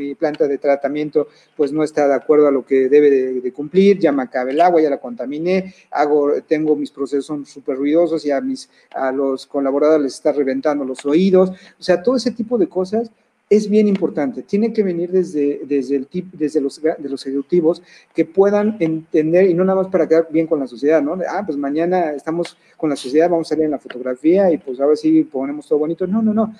mi 0.03 0.15
planta 0.15 0.47
de 0.47 0.59
tratamiento 0.59 1.29
pues 1.57 1.73
no 1.73 1.83
está 1.83 2.09
de 2.09 2.15
acuerdo 2.15 2.49
a 2.49 2.51
lo 2.51 2.65
que 2.65 2.89
debe 2.89 3.11
de, 3.11 3.53
cumplir, 3.53 3.99
ya 3.99 4.13
me 4.13 4.23
acaba 4.23 4.51
el 4.51 4.61
agua, 4.61 4.81
ya 4.81 4.91
la 4.91 4.99
contaminé, 4.99 5.75
hago, 5.91 6.33
tengo 6.47 6.77
mis 6.77 6.91
procesos 6.91 7.49
súper 7.49 7.77
ruidosos 7.77 8.25
y 8.25 8.31
a, 8.31 8.41
mis, 8.41 8.69
a 8.95 9.13
los 9.13 9.47
colaboradores 9.47 10.03
les 10.03 10.15
está 10.15 10.33
reventando 10.33 10.85
los 10.85 11.05
oídos, 11.05 11.51
o 11.51 11.83
sea, 11.83 12.03
todo 12.03 12.17
ese 12.17 12.31
tipo 12.31 12.59
de 12.59 12.69
cosas 12.69 13.11
es 13.53 13.69
bien 13.69 13.87
importante. 13.87 14.43
Tiene 14.43 14.73
que 14.73 14.83
venir 14.83 15.11
desde, 15.11 15.61
desde, 15.65 15.97
el 15.97 16.09
desde 16.33 16.59
los, 16.59 16.81
de 16.81 17.09
los 17.09 17.27
ejecutivos 17.27 17.83
que 18.15 18.25
puedan 18.25 18.79
entender 18.81 19.45
y 19.51 19.53
no 19.53 19.63
nada 19.63 19.83
más 19.83 19.91
para 19.91 20.09
quedar 20.09 20.29
bien 20.31 20.47
con 20.47 20.59
la 20.59 20.67
sociedad, 20.67 21.03
¿no? 21.03 21.19
Ah, 21.29 21.43
pues 21.45 21.59
mañana 21.59 22.13
estamos 22.13 22.57
con 22.79 22.89
la 22.89 22.97
sociedad, 22.97 23.29
vamos 23.29 23.49
a 23.49 23.51
salir 23.51 23.67
en 23.67 23.73
la 23.73 23.79
fotografía 23.79 24.51
y 24.51 24.57
pues 24.57 24.81
ahora 24.81 24.97
sí 24.97 25.25
ponemos 25.25 25.69
todo 25.69 25.81
bonito. 25.81 26.07
No, 26.07 26.23
no, 26.23 26.33
no 26.33 26.55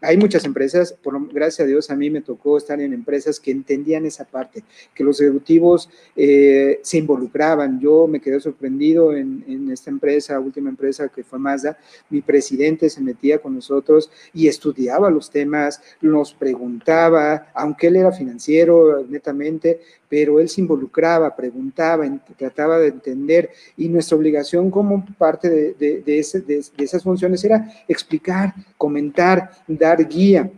hay 0.00 0.16
muchas 0.16 0.44
empresas, 0.44 0.92
por, 0.92 1.32
gracias 1.32 1.64
a 1.64 1.68
Dios 1.68 1.90
a 1.90 1.96
mí 1.96 2.08
me 2.10 2.20
tocó 2.20 2.56
estar 2.56 2.80
en 2.80 2.92
empresas 2.92 3.40
que 3.40 3.50
entendían 3.50 4.06
esa 4.06 4.24
parte, 4.24 4.62
que 4.94 5.02
los 5.02 5.20
ejecutivos 5.20 5.90
eh, 6.14 6.78
se 6.82 6.98
involucraban. 6.98 7.80
Yo 7.80 8.06
me 8.06 8.20
quedé 8.20 8.38
sorprendido 8.40 9.12
en, 9.14 9.44
en, 9.48 9.70
esta 9.70 9.90
empresa, 9.90 10.38
última 10.38 10.70
empresa 10.70 11.08
que 11.08 11.24
fue 11.24 11.38
Mazda, 11.38 11.78
mi 12.10 12.20
presidente 12.20 12.88
se 12.90 13.00
metía 13.00 13.38
con 13.38 13.54
nosotros 13.54 14.10
y 14.32 14.46
estudiaba 14.46 15.10
los 15.10 15.30
temas, 15.30 15.82
nos 16.00 16.32
preguntaba, 16.32 17.48
aunque 17.54 17.88
él 17.88 17.96
era 17.96 18.12
financiero 18.12 19.04
netamente, 19.08 19.80
pero 20.08 20.40
él 20.40 20.48
se 20.48 20.60
involucraba, 20.60 21.34
preguntaba, 21.36 22.06
trataba 22.36 22.78
de 22.78 22.88
entender 22.88 23.50
y 23.76 23.88
nuestra 23.88 24.16
obligación 24.16 24.70
como 24.70 25.04
parte 25.18 25.48
de, 25.48 26.02
de, 26.02 26.64
esas 26.78 27.02
funciones 27.02 27.44
era 27.44 27.70
explicar, 27.86 28.54
comentar, 28.76 29.50
dar 29.66 30.06
guía. 30.08 30.50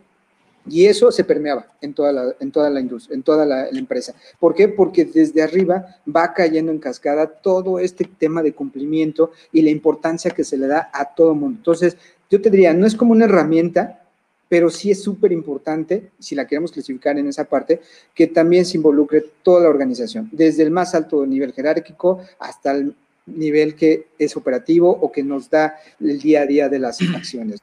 Y 0.68 0.84
eso 0.86 1.10
se 1.10 1.24
permeaba 1.24 1.66
en 1.80 1.94
toda 1.94 2.12
la, 2.12 2.34
en 2.38 2.52
toda 2.52 2.68
la 2.68 2.80
industria, 2.80 3.16
en 3.16 3.22
toda 3.22 3.46
la, 3.46 3.68
empresa. 3.70 4.14
¿Por 4.38 4.54
qué? 4.54 4.68
Porque 4.68 5.04
desde 5.04 5.42
arriba 5.42 5.96
va 6.06 6.32
cayendo 6.34 6.70
en 6.70 6.78
cascada 6.78 7.26
todo 7.26 7.78
este 7.78 8.04
tema 8.04 8.42
de 8.42 8.52
cumplimiento 8.52 9.32
y 9.52 9.62
la 9.62 9.70
importancia 9.70 10.30
que 10.30 10.44
se 10.44 10.58
le 10.58 10.66
da 10.66 10.90
a 10.92 11.14
todo 11.14 11.34
mundo. 11.34 11.56
Entonces, 11.58 11.96
yo 12.30 12.40
te 12.40 12.50
diría, 12.50 12.74
no 12.74 12.86
es 12.86 12.94
como 12.94 13.12
una 13.12 13.24
herramienta, 13.24 14.04
pero 14.50 14.68
sí 14.68 14.90
es 14.90 15.00
súper 15.00 15.30
importante, 15.30 16.10
si 16.18 16.34
la 16.34 16.44
queremos 16.44 16.72
clasificar 16.72 17.16
en 17.16 17.28
esa 17.28 17.44
parte, 17.44 17.80
que 18.12 18.26
también 18.26 18.66
se 18.66 18.78
involucre 18.78 19.24
toda 19.44 19.62
la 19.62 19.68
organización, 19.68 20.28
desde 20.32 20.64
el 20.64 20.72
más 20.72 20.92
alto 20.92 21.24
nivel 21.24 21.52
jerárquico 21.52 22.20
hasta 22.40 22.72
el 22.72 22.92
nivel 23.26 23.76
que 23.76 24.08
es 24.18 24.36
operativo 24.36 24.90
o 24.90 25.12
que 25.12 25.22
nos 25.22 25.48
da 25.48 25.76
el 26.00 26.18
día 26.18 26.42
a 26.42 26.46
día 26.46 26.68
de 26.68 26.80
las 26.80 27.00
acciones. 27.14 27.60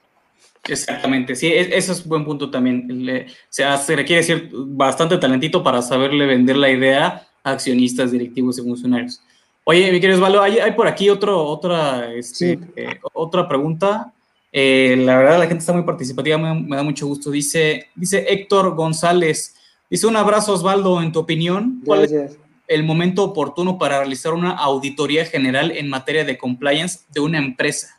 Exactamente, 0.64 1.36
sí, 1.36 1.52
eso 1.54 1.92
es 1.92 2.08
buen 2.08 2.24
punto 2.24 2.50
también. 2.50 3.28
se 3.50 3.96
requiere 3.96 4.24
ser 4.24 4.50
bastante 4.54 5.18
talentito 5.18 5.62
para 5.62 5.82
saberle 5.82 6.26
vender 6.26 6.56
la 6.56 6.72
idea 6.72 7.28
a 7.44 7.52
accionistas, 7.52 8.14
directivos 8.14 8.60
y 8.60 8.62
funcionarios. 8.62 9.22
Oye, 9.66 9.92
mi 9.92 10.00
querido 10.00 10.20
Osvaldo, 10.20 10.42
hay, 10.42 10.72
por 10.72 10.88
aquí 10.88 11.10
otro, 11.10 11.44
otra, 11.44 12.14
este, 12.14 12.58
eh, 12.78 12.98
otra 13.12 13.46
pregunta. 13.46 14.14
Eh, 14.60 14.96
la 14.98 15.20
verdad, 15.20 15.38
la 15.38 15.46
gente 15.46 15.60
está 15.60 15.72
muy 15.72 15.84
participativa, 15.84 16.36
me, 16.36 16.76
da 16.76 16.82
mucho 16.82 17.06
gusto. 17.06 17.30
Dice, 17.30 17.90
dice 17.94 18.26
Héctor 18.28 18.74
González, 18.74 19.54
dice 19.88 20.08
un 20.08 20.16
abrazo 20.16 20.52
Osvaldo, 20.52 21.00
en 21.00 21.12
tu 21.12 21.20
opinión, 21.20 21.84
¿cuál 21.86 22.06
es 22.06 22.40
el 22.68 22.84
momento 22.84 23.24
oportuno 23.24 23.78
para 23.78 24.00
realizar 24.00 24.34
una 24.34 24.54
auditoría 24.54 25.26
general 25.26 25.70
en 25.70 25.88
materia 25.88 26.26
de 26.26 26.40
compliance 26.40 27.02
de 27.14 27.20
una 27.20 27.38
empresa? 27.38 27.96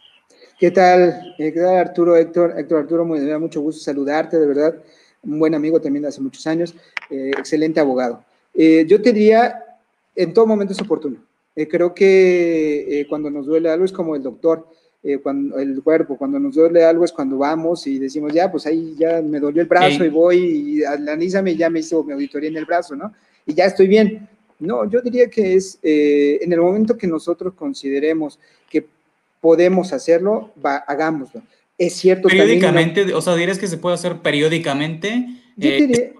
¿Qué 0.58 0.72
tal? 0.72 1.32
Eh, 1.38 1.52
¿Qué 1.52 1.60
tal 1.60 1.76
Arturo, 1.76 2.16
Héctor? 2.16 2.54
Héctor 2.58 2.80
Arturo, 2.80 3.04
me 3.04 3.20
da 3.20 3.38
mucho 3.38 3.60
gusto 3.60 3.80
saludarte, 3.80 4.36
de 4.36 4.46
verdad. 4.48 4.74
Un 5.22 5.38
buen 5.38 5.54
amigo 5.54 5.80
también 5.80 6.02
de 6.02 6.08
hace 6.08 6.20
muchos 6.20 6.44
años, 6.48 6.74
eh, 7.08 7.30
excelente 7.38 7.78
abogado. 7.78 8.24
yo 8.52 9.00
te 9.00 9.12
diría, 9.12 9.62
en 10.16 10.34
todo 10.34 10.44
momento 10.44 10.72
es 10.72 10.80
oportuno. 10.80 11.18
creo 11.54 11.94
que 11.94 13.06
cuando 13.08 13.30
nos 13.30 13.46
duele 13.46 13.70
algo 13.70 13.84
es 13.84 13.92
como 13.92 14.16
el 14.16 14.24
doctor 14.24 14.66
eh, 15.02 15.18
cuando 15.18 15.58
el 15.58 15.80
cuerpo, 15.82 16.16
cuando 16.16 16.40
nos 16.40 16.56
duele 16.56 16.84
algo 16.84 17.04
es 17.04 17.12
cuando 17.12 17.38
vamos 17.38 17.86
y 17.86 17.98
decimos, 17.98 18.32
ya, 18.32 18.50
pues 18.50 18.66
ahí 18.66 18.94
ya 18.98 19.22
me 19.22 19.38
dolió 19.38 19.62
el 19.62 19.68
brazo 19.68 20.04
y 20.04 20.08
voy 20.08 20.38
y 20.38 20.84
analízame, 20.84 21.54
ya 21.54 21.70
me 21.70 21.80
hizo 21.80 22.02
mi 22.02 22.12
auditoría 22.12 22.50
en 22.50 22.56
el 22.56 22.64
brazo, 22.64 22.96
¿no? 22.96 23.12
Y 23.46 23.54
ya 23.54 23.66
estoy 23.66 23.86
bien. 23.86 24.28
No, 24.58 24.90
yo 24.90 25.00
diría 25.00 25.30
que 25.30 25.54
es 25.54 25.78
eh, 25.84 26.38
en 26.42 26.52
el 26.52 26.60
momento 26.60 26.98
que 26.98 27.06
nosotros 27.06 27.54
consideremos 27.54 28.40
que 28.68 28.86
podemos 29.40 29.92
hacerlo, 29.92 30.50
va, 30.64 30.78
hagámoslo. 30.78 31.42
Es 31.78 31.94
cierto. 31.94 32.26
Periódicamente, 32.26 33.14
o 33.14 33.20
sea, 33.20 33.36
dirías 33.36 33.58
que 33.58 33.68
se 33.68 33.78
puede 33.78 33.94
hacer 33.94 34.16
periódicamente. 34.16 35.26
Eh, 35.60 36.14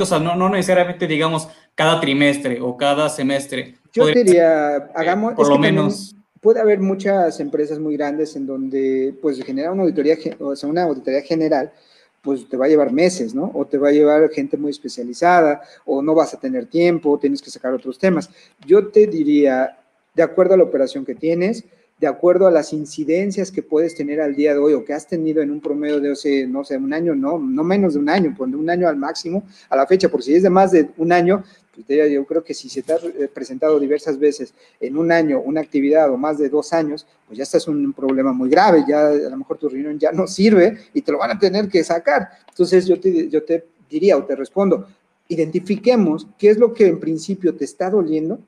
o 0.00 0.06
sea, 0.06 0.20
no, 0.20 0.36
no 0.36 0.48
necesariamente, 0.48 1.08
digamos, 1.08 1.48
cada 1.74 2.00
trimestre 2.00 2.60
o 2.60 2.76
cada 2.76 3.08
semestre. 3.08 3.74
Yo 3.92 4.06
diría, 4.06 4.76
hagamos. 4.94 5.34
Por 5.34 5.48
lo 5.48 5.58
menos 5.58 6.14
puede 6.42 6.60
haber 6.60 6.80
muchas 6.80 7.38
empresas 7.40 7.78
muy 7.78 7.96
grandes 7.96 8.34
en 8.34 8.46
donde, 8.46 9.14
pues, 9.22 9.42
generar 9.42 9.72
una 9.72 9.84
auditoría, 9.84 10.16
o 10.40 10.56
sea, 10.56 10.68
una 10.68 10.82
auditoría 10.82 11.22
general, 11.22 11.72
pues 12.20 12.48
te 12.48 12.56
va 12.56 12.66
a 12.66 12.68
llevar 12.68 12.92
meses, 12.92 13.34
¿no? 13.34 13.50
O 13.54 13.64
te 13.64 13.78
va 13.78 13.88
a 13.88 13.92
llevar 13.92 14.28
gente 14.30 14.56
muy 14.56 14.70
especializada, 14.70 15.62
o 15.86 16.02
no 16.02 16.14
vas 16.14 16.34
a 16.34 16.40
tener 16.40 16.66
tiempo, 16.66 17.18
tienes 17.18 17.40
que 17.40 17.50
sacar 17.50 17.72
otros 17.72 17.96
temas. 17.98 18.28
Yo 18.66 18.88
te 18.88 19.06
diría, 19.06 19.78
de 20.14 20.22
acuerdo 20.22 20.54
a 20.54 20.56
la 20.56 20.64
operación 20.64 21.04
que 21.04 21.14
tienes, 21.14 21.64
de 21.98 22.06
acuerdo 22.06 22.46
a 22.46 22.50
las 22.50 22.72
incidencias 22.72 23.52
que 23.52 23.62
puedes 23.62 23.94
tener 23.94 24.20
al 24.20 24.34
día 24.34 24.52
de 24.54 24.58
hoy 24.58 24.72
o 24.72 24.84
que 24.84 24.92
has 24.92 25.06
tenido 25.06 25.40
en 25.40 25.50
un 25.50 25.60
promedio 25.60 26.00
de, 26.00 26.46
no 26.48 26.64
sé, 26.64 26.76
un 26.76 26.92
año, 26.92 27.14
no, 27.14 27.38
no 27.38 27.62
menos 27.62 27.94
de 27.94 28.00
un 28.00 28.08
año, 28.08 28.34
pues 28.36 28.50
de 28.50 28.56
un 28.56 28.68
año 28.68 28.88
al 28.88 28.96
máximo 28.96 29.44
a 29.68 29.76
la 29.76 29.86
fecha, 29.86 30.08
por 30.08 30.22
si 30.22 30.34
es 30.34 30.42
de 30.42 30.50
más 30.50 30.72
de 30.72 30.90
un 30.96 31.12
año, 31.12 31.44
pues 31.74 32.10
yo 32.10 32.26
creo 32.26 32.42
que 32.44 32.54
si 32.54 32.68
se 32.68 32.82
te 32.82 32.92
ha 32.92 32.96
eh, 32.96 33.28
presentado 33.32 33.78
diversas 33.80 34.18
veces 34.18 34.52
en 34.80 34.96
un 34.96 35.10
año 35.10 35.40
una 35.40 35.60
actividad 35.60 36.10
o 36.10 36.16
más 36.16 36.38
de 36.38 36.48
dos 36.48 36.72
años, 36.72 37.06
pues 37.26 37.38
ya 37.38 37.44
estás 37.44 37.66
en 37.68 37.74
un 37.74 37.92
problema 37.92 38.32
muy 38.32 38.50
grave, 38.50 38.84
ya 38.86 39.08
a 39.08 39.14
lo 39.14 39.36
mejor 39.36 39.58
tu 39.58 39.68
reunión 39.68 39.98
ya 39.98 40.12
no 40.12 40.26
sirve 40.26 40.78
y 40.92 41.02
te 41.02 41.12
lo 41.12 41.18
van 41.18 41.30
a 41.30 41.38
tener 41.38 41.68
que 41.68 41.82
sacar. 41.84 42.28
Entonces 42.48 42.86
yo 42.86 43.00
te, 43.00 43.28
yo 43.28 43.42
te 43.44 43.64
diría 43.88 44.16
o 44.16 44.24
te 44.24 44.36
respondo, 44.36 44.86
identifiquemos 45.28 46.26
qué 46.36 46.50
es 46.50 46.58
lo 46.58 46.74
que 46.74 46.88
en 46.88 47.00
principio 47.00 47.54
te 47.54 47.64
está 47.64 47.88
doliendo 47.88 48.40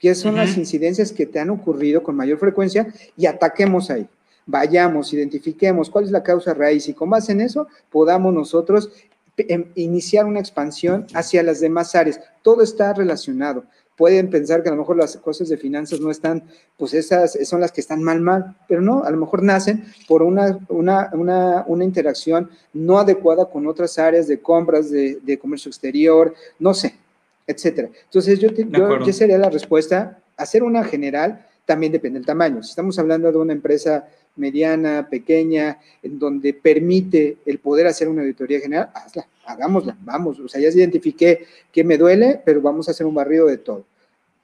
qué 0.00 0.14
son 0.14 0.34
las 0.34 0.56
incidencias 0.56 1.12
que 1.12 1.26
te 1.26 1.38
han 1.38 1.50
ocurrido 1.50 2.02
con 2.02 2.16
mayor 2.16 2.38
frecuencia 2.38 2.92
y 3.16 3.26
ataquemos 3.26 3.90
ahí. 3.90 4.08
Vayamos, 4.46 5.12
identifiquemos 5.12 5.90
cuál 5.90 6.06
es 6.06 6.10
la 6.10 6.22
causa 6.22 6.54
raíz 6.54 6.88
y 6.88 6.94
con 6.94 7.10
base 7.10 7.32
en 7.32 7.42
eso 7.42 7.68
podamos 7.90 8.34
nosotros 8.34 8.90
em, 9.36 9.66
iniciar 9.74 10.24
una 10.24 10.40
expansión 10.40 11.06
hacia 11.14 11.42
las 11.42 11.60
demás 11.60 11.94
áreas. 11.94 12.18
Todo 12.42 12.62
está 12.62 12.94
relacionado. 12.94 13.64
Pueden 13.94 14.30
pensar 14.30 14.62
que 14.62 14.70
a 14.70 14.72
lo 14.72 14.78
mejor 14.78 14.96
las 14.96 15.18
cosas 15.18 15.50
de 15.50 15.58
finanzas 15.58 16.00
no 16.00 16.10
están, 16.10 16.44
pues 16.78 16.94
esas 16.94 17.38
son 17.46 17.60
las 17.60 17.70
que 17.70 17.82
están 17.82 18.02
mal, 18.02 18.22
mal, 18.22 18.56
pero 18.66 18.80
no, 18.80 19.04
a 19.04 19.10
lo 19.10 19.18
mejor 19.18 19.42
nacen 19.42 19.84
por 20.08 20.22
una, 20.22 20.58
una, 20.70 21.10
una, 21.12 21.64
una 21.66 21.84
interacción 21.84 22.48
no 22.72 22.98
adecuada 22.98 23.44
con 23.44 23.66
otras 23.66 23.98
áreas 23.98 24.26
de 24.26 24.40
compras, 24.40 24.90
de, 24.90 25.18
de 25.22 25.38
comercio 25.38 25.68
exterior, 25.68 26.34
no 26.58 26.72
sé, 26.72 26.94
etcétera. 27.46 27.88
Entonces, 28.04 28.38
yo, 28.38 28.48
yo, 28.50 29.12
sería 29.12 29.38
la 29.38 29.50
respuesta, 29.50 30.18
hacer 30.36 30.62
una 30.62 30.84
general, 30.84 31.46
también 31.64 31.92
depende 31.92 32.18
del 32.18 32.26
tamaño. 32.26 32.62
Si 32.62 32.70
estamos 32.70 32.98
hablando 32.98 33.30
de 33.30 33.38
una 33.38 33.52
empresa 33.52 34.08
mediana, 34.36 35.08
pequeña, 35.10 35.78
en 36.02 36.18
donde 36.18 36.54
permite 36.54 37.38
el 37.44 37.58
poder 37.58 37.86
hacer 37.86 38.08
una 38.08 38.22
auditoría 38.22 38.60
general, 38.60 38.90
hazla, 38.94 39.26
hagámosla, 39.44 39.96
vamos. 40.00 40.40
O 40.40 40.48
sea, 40.48 40.60
ya 40.60 40.70
se 40.70 40.78
identifiqué 40.78 41.46
que 41.72 41.84
me 41.84 41.98
duele, 41.98 42.40
pero 42.44 42.60
vamos 42.60 42.88
a 42.88 42.92
hacer 42.92 43.06
un 43.06 43.14
barrido 43.14 43.46
de 43.46 43.58
todo. 43.58 43.84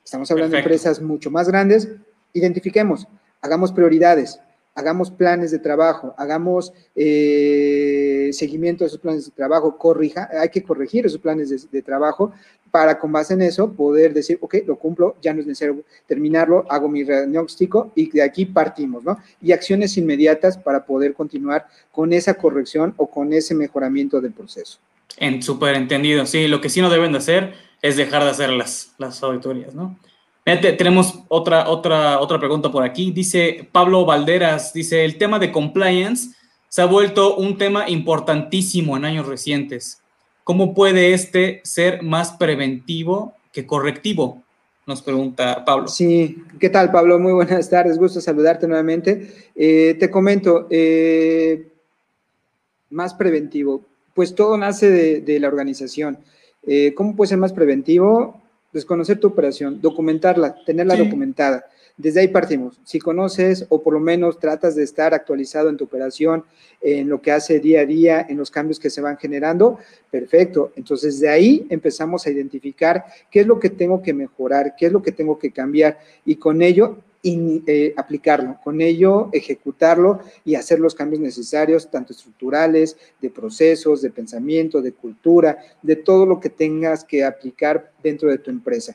Estamos 0.04 0.30
hablando 0.30 0.54
de 0.54 0.62
empresas 0.62 1.00
mucho 1.00 1.30
más 1.30 1.48
grandes, 1.48 1.88
identifiquemos, 2.32 3.08
hagamos 3.40 3.72
prioridades, 3.72 4.38
hagamos 4.76 5.10
planes 5.10 5.50
de 5.50 5.58
trabajo, 5.58 6.14
hagamos 6.16 6.72
eh, 6.94 7.95
seguimiento 8.36 8.84
de 8.84 8.88
esos 8.88 9.00
planes 9.00 9.24
de 9.24 9.32
trabajo, 9.32 9.76
corrija, 9.76 10.28
hay 10.40 10.48
que 10.48 10.62
corregir 10.62 11.06
esos 11.06 11.20
planes 11.20 11.70
de, 11.70 11.82
trabajo 11.82 12.32
para 12.70 12.98
con 12.98 13.12
base 13.12 13.34
en 13.34 13.42
eso 13.42 13.72
poder 13.72 14.12
decir, 14.12 14.38
ok, 14.40 14.56
lo 14.66 14.76
cumplo, 14.76 15.16
ya 15.22 15.32
no 15.32 15.40
es 15.40 15.46
necesario 15.46 15.82
terminarlo, 16.06 16.64
hago 16.68 16.88
mi 16.88 17.04
diagnóstico 17.04 17.92
y 17.94 18.10
de 18.10 18.22
aquí 18.22 18.44
partimos, 18.44 19.04
¿no? 19.04 19.18
Y 19.40 19.52
acciones 19.52 19.96
inmediatas 19.96 20.58
para 20.58 20.84
poder 20.84 21.14
continuar 21.14 21.66
con 21.90 22.12
esa 22.12 22.34
corrección 22.34 22.94
o 22.96 23.08
con 23.08 23.32
ese 23.32 23.54
mejoramiento 23.54 24.20
del 24.20 24.32
proceso. 24.32 24.78
En 25.16 25.42
súper 25.42 25.74
entendido, 25.76 26.26
sí, 26.26 26.48
lo 26.48 26.60
que 26.60 26.68
sí 26.68 26.80
no 26.80 26.90
deben 26.90 27.12
de 27.12 27.18
hacer 27.18 27.54
es 27.80 27.96
dejar 27.96 28.24
de 28.24 28.30
hacer 28.30 28.50
las, 28.50 28.94
las 28.98 29.22
auditorías, 29.22 29.74
¿no? 29.74 29.96
tenemos 30.54 31.24
otra, 31.28 31.68
otra, 31.68 32.20
otra 32.20 32.38
pregunta 32.38 32.70
por 32.70 32.84
aquí. 32.84 33.10
Dice 33.10 33.68
Pablo 33.72 34.04
Valderas, 34.04 34.72
dice, 34.72 35.04
el 35.04 35.18
tema 35.18 35.38
de 35.38 35.50
compliance 35.50 36.36
se 36.68 36.82
ha 36.82 36.86
vuelto 36.86 37.36
un 37.36 37.58
tema 37.58 37.88
importantísimo 37.88 38.96
en 38.96 39.04
años 39.04 39.26
recientes. 39.26 40.00
¿Cómo 40.44 40.74
puede 40.74 41.12
este 41.14 41.60
ser 41.64 42.02
más 42.02 42.32
preventivo 42.32 43.34
que 43.52 43.66
correctivo? 43.66 44.42
Nos 44.86 45.02
pregunta 45.02 45.64
Pablo. 45.64 45.88
Sí, 45.88 46.42
¿qué 46.60 46.70
tal 46.70 46.92
Pablo? 46.92 47.18
Muy 47.18 47.32
buenas 47.32 47.68
tardes, 47.68 47.98
gusto 47.98 48.20
saludarte 48.20 48.68
nuevamente. 48.68 49.50
Eh, 49.56 49.96
te 49.98 50.10
comento, 50.10 50.68
eh, 50.70 51.68
más 52.90 53.14
preventivo, 53.14 53.84
pues 54.14 54.34
todo 54.34 54.56
nace 54.56 54.90
de, 55.20 55.40
la 55.40 55.48
organización. 55.48 56.18
Eh, 56.66 56.94
¿Cómo 56.94 57.16
puede 57.16 57.30
ser 57.30 57.38
más 57.38 57.52
preventivo? 57.52 58.40
desconocer 58.76 59.18
tu 59.18 59.28
operación, 59.28 59.80
documentarla, 59.80 60.54
tenerla 60.64 60.96
documentada. 60.96 61.64
Desde 61.96 62.20
ahí 62.20 62.28
partimos. 62.28 62.78
Si 62.84 62.98
conoces 62.98 63.64
o 63.70 63.82
por 63.82 63.94
lo 63.94 64.00
menos 64.00 64.38
tratas 64.38 64.74
de 64.74 64.84
estar 64.84 65.14
actualizado 65.14 65.70
en 65.70 65.78
tu 65.78 65.84
operación, 65.84 66.44
en 66.82 67.08
lo 67.08 67.22
que 67.22 67.32
hace 67.32 67.58
día 67.58 67.80
a 67.80 67.86
día, 67.86 68.26
en 68.28 68.36
los 68.36 68.50
cambios 68.50 68.78
que 68.78 68.90
se 68.90 69.00
van 69.00 69.16
generando, 69.16 69.78
perfecto. 70.10 70.72
Entonces 70.76 71.20
de 71.20 71.30
ahí 71.30 71.66
empezamos 71.70 72.26
a 72.26 72.30
identificar 72.30 73.06
qué 73.30 73.40
es 73.40 73.46
lo 73.46 73.58
que 73.58 73.70
tengo 73.70 74.02
que 74.02 74.12
mejorar, 74.12 74.74
qué 74.76 74.86
es 74.86 74.92
lo 74.92 75.02
que 75.02 75.12
tengo 75.12 75.38
que 75.38 75.52
cambiar 75.52 75.98
y 76.26 76.36
con 76.36 76.60
ello 76.60 76.98
eh, 77.28 77.92
aplicarlo, 77.96 78.58
con 78.62 78.80
ello 78.80 79.30
ejecutarlo 79.32 80.20
y 80.44 80.54
hacer 80.54 80.78
los 80.78 80.94
cambios 80.94 81.20
necesarios, 81.20 81.90
tanto 81.90 82.12
estructurales, 82.12 82.96
de 83.20 83.30
procesos, 83.30 84.00
de 84.00 84.10
pensamiento, 84.10 84.80
de 84.80 84.92
cultura, 84.92 85.58
de 85.82 85.96
todo 85.96 86.24
lo 86.24 86.38
que 86.38 86.50
tengas 86.50 87.04
que 87.04 87.24
aplicar 87.24 87.90
dentro 88.00 88.30
de 88.30 88.38
tu 88.38 88.50
empresa. 88.52 88.94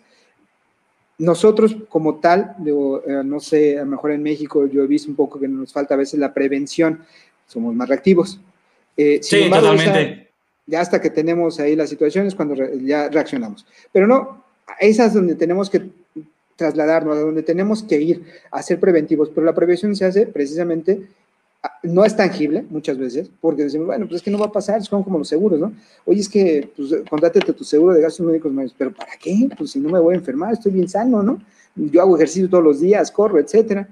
Nosotros 1.18 1.76
como 1.90 2.16
tal, 2.16 2.56
eh, 2.66 3.22
no 3.24 3.40
sé, 3.40 3.78
a 3.78 3.84
lo 3.84 3.92
mejor 3.92 4.12
en 4.12 4.24
México 4.24 4.66
yo 4.66 4.84
he 4.84 4.88
visto 4.88 5.10
un 5.10 5.16
poco 5.16 5.40
que 5.40 5.48
nos 5.48 5.72
falta 5.72 5.94
a 5.94 5.98
veces 5.98 6.20
la 6.20 6.34
prevención, 6.34 7.02
somos 7.48 7.76
más 7.76 7.88
reactivos. 7.88 8.40
Eh, 8.98 9.20
sí, 9.22 9.50
totalmente. 9.50 10.30
Ya 10.66 10.82
hasta 10.82 11.02
que 11.02 11.10
tenemos 11.10 11.60
ahí 11.60 11.76
las 11.76 11.90
situaciones 11.90 12.34
cuando 12.36 12.56
ya 12.56 13.10
reaccionamos. 13.10 13.66
Pero 13.92 14.08
no, 14.08 14.44
esas 14.80 15.08
es 15.08 15.14
donde 15.14 15.36
tenemos 15.36 15.70
que 15.70 15.90
trasladarnos, 16.56 17.18
a 17.18 17.22
donde 17.22 17.44
tenemos 17.44 17.84
que 17.84 18.00
ir 18.00 18.24
a 18.52 18.62
ser 18.62 18.80
preventivos, 18.80 19.30
pero 19.34 19.46
la 19.46 19.56
prevención 19.56 19.96
se 19.96 20.06
hace 20.06 20.28
precisamente, 20.28 21.02
no 21.84 22.04
es 22.06 22.16
tangible 22.16 22.66
muchas 22.70 22.98
veces, 22.98 23.30
porque 23.40 23.64
decimos, 23.64 23.88
bueno, 23.88 24.08
pues 24.08 24.18
es 24.18 24.22
que 24.24 24.32
no 24.32 24.40
va 24.40 24.48
a 24.48 24.52
pasar, 24.52 24.84
son 24.84 25.04
como 25.04 25.20
los 25.20 25.28
seguros, 25.28 25.60
¿no? 25.60 25.74
Oye, 26.06 26.22
es 26.22 26.30
que, 26.30 26.72
pues, 26.76 26.92
contátete 27.10 27.54
tu 27.54 27.64
seguro 27.64 27.94
de 27.94 28.02
gastos 28.02 28.26
médicos 28.26 28.52
pero 28.78 28.94
¿para 28.94 29.12
qué? 29.18 29.48
Pues 29.58 29.72
si 29.72 29.80
no 29.80 29.90
me 29.90 30.00
voy 30.00 30.16
a 30.16 30.18
enfermar, 30.18 30.54
estoy 30.54 30.72
bien 30.72 30.90
sano, 30.90 31.22
¿no? 31.22 31.42
Yo 31.76 32.02
hago 32.02 32.16
ejercicio 32.16 32.50
todos 32.50 32.64
los 32.64 32.80
días, 32.80 33.12
corro, 33.12 33.40
etcétera. 33.40 33.88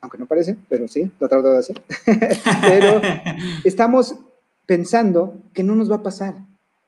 Aunque 0.00 0.18
no 0.18 0.26
parece, 0.26 0.56
pero 0.68 0.86
sí, 0.88 1.10
lo 1.18 1.28
trato 1.28 1.50
de 1.50 1.58
hacer. 1.58 1.82
pero 2.60 3.00
estamos 3.64 4.16
pensando 4.66 5.34
que 5.54 5.62
no 5.62 5.74
nos 5.74 5.90
va 5.90 5.96
a 5.96 6.02
pasar. 6.02 6.34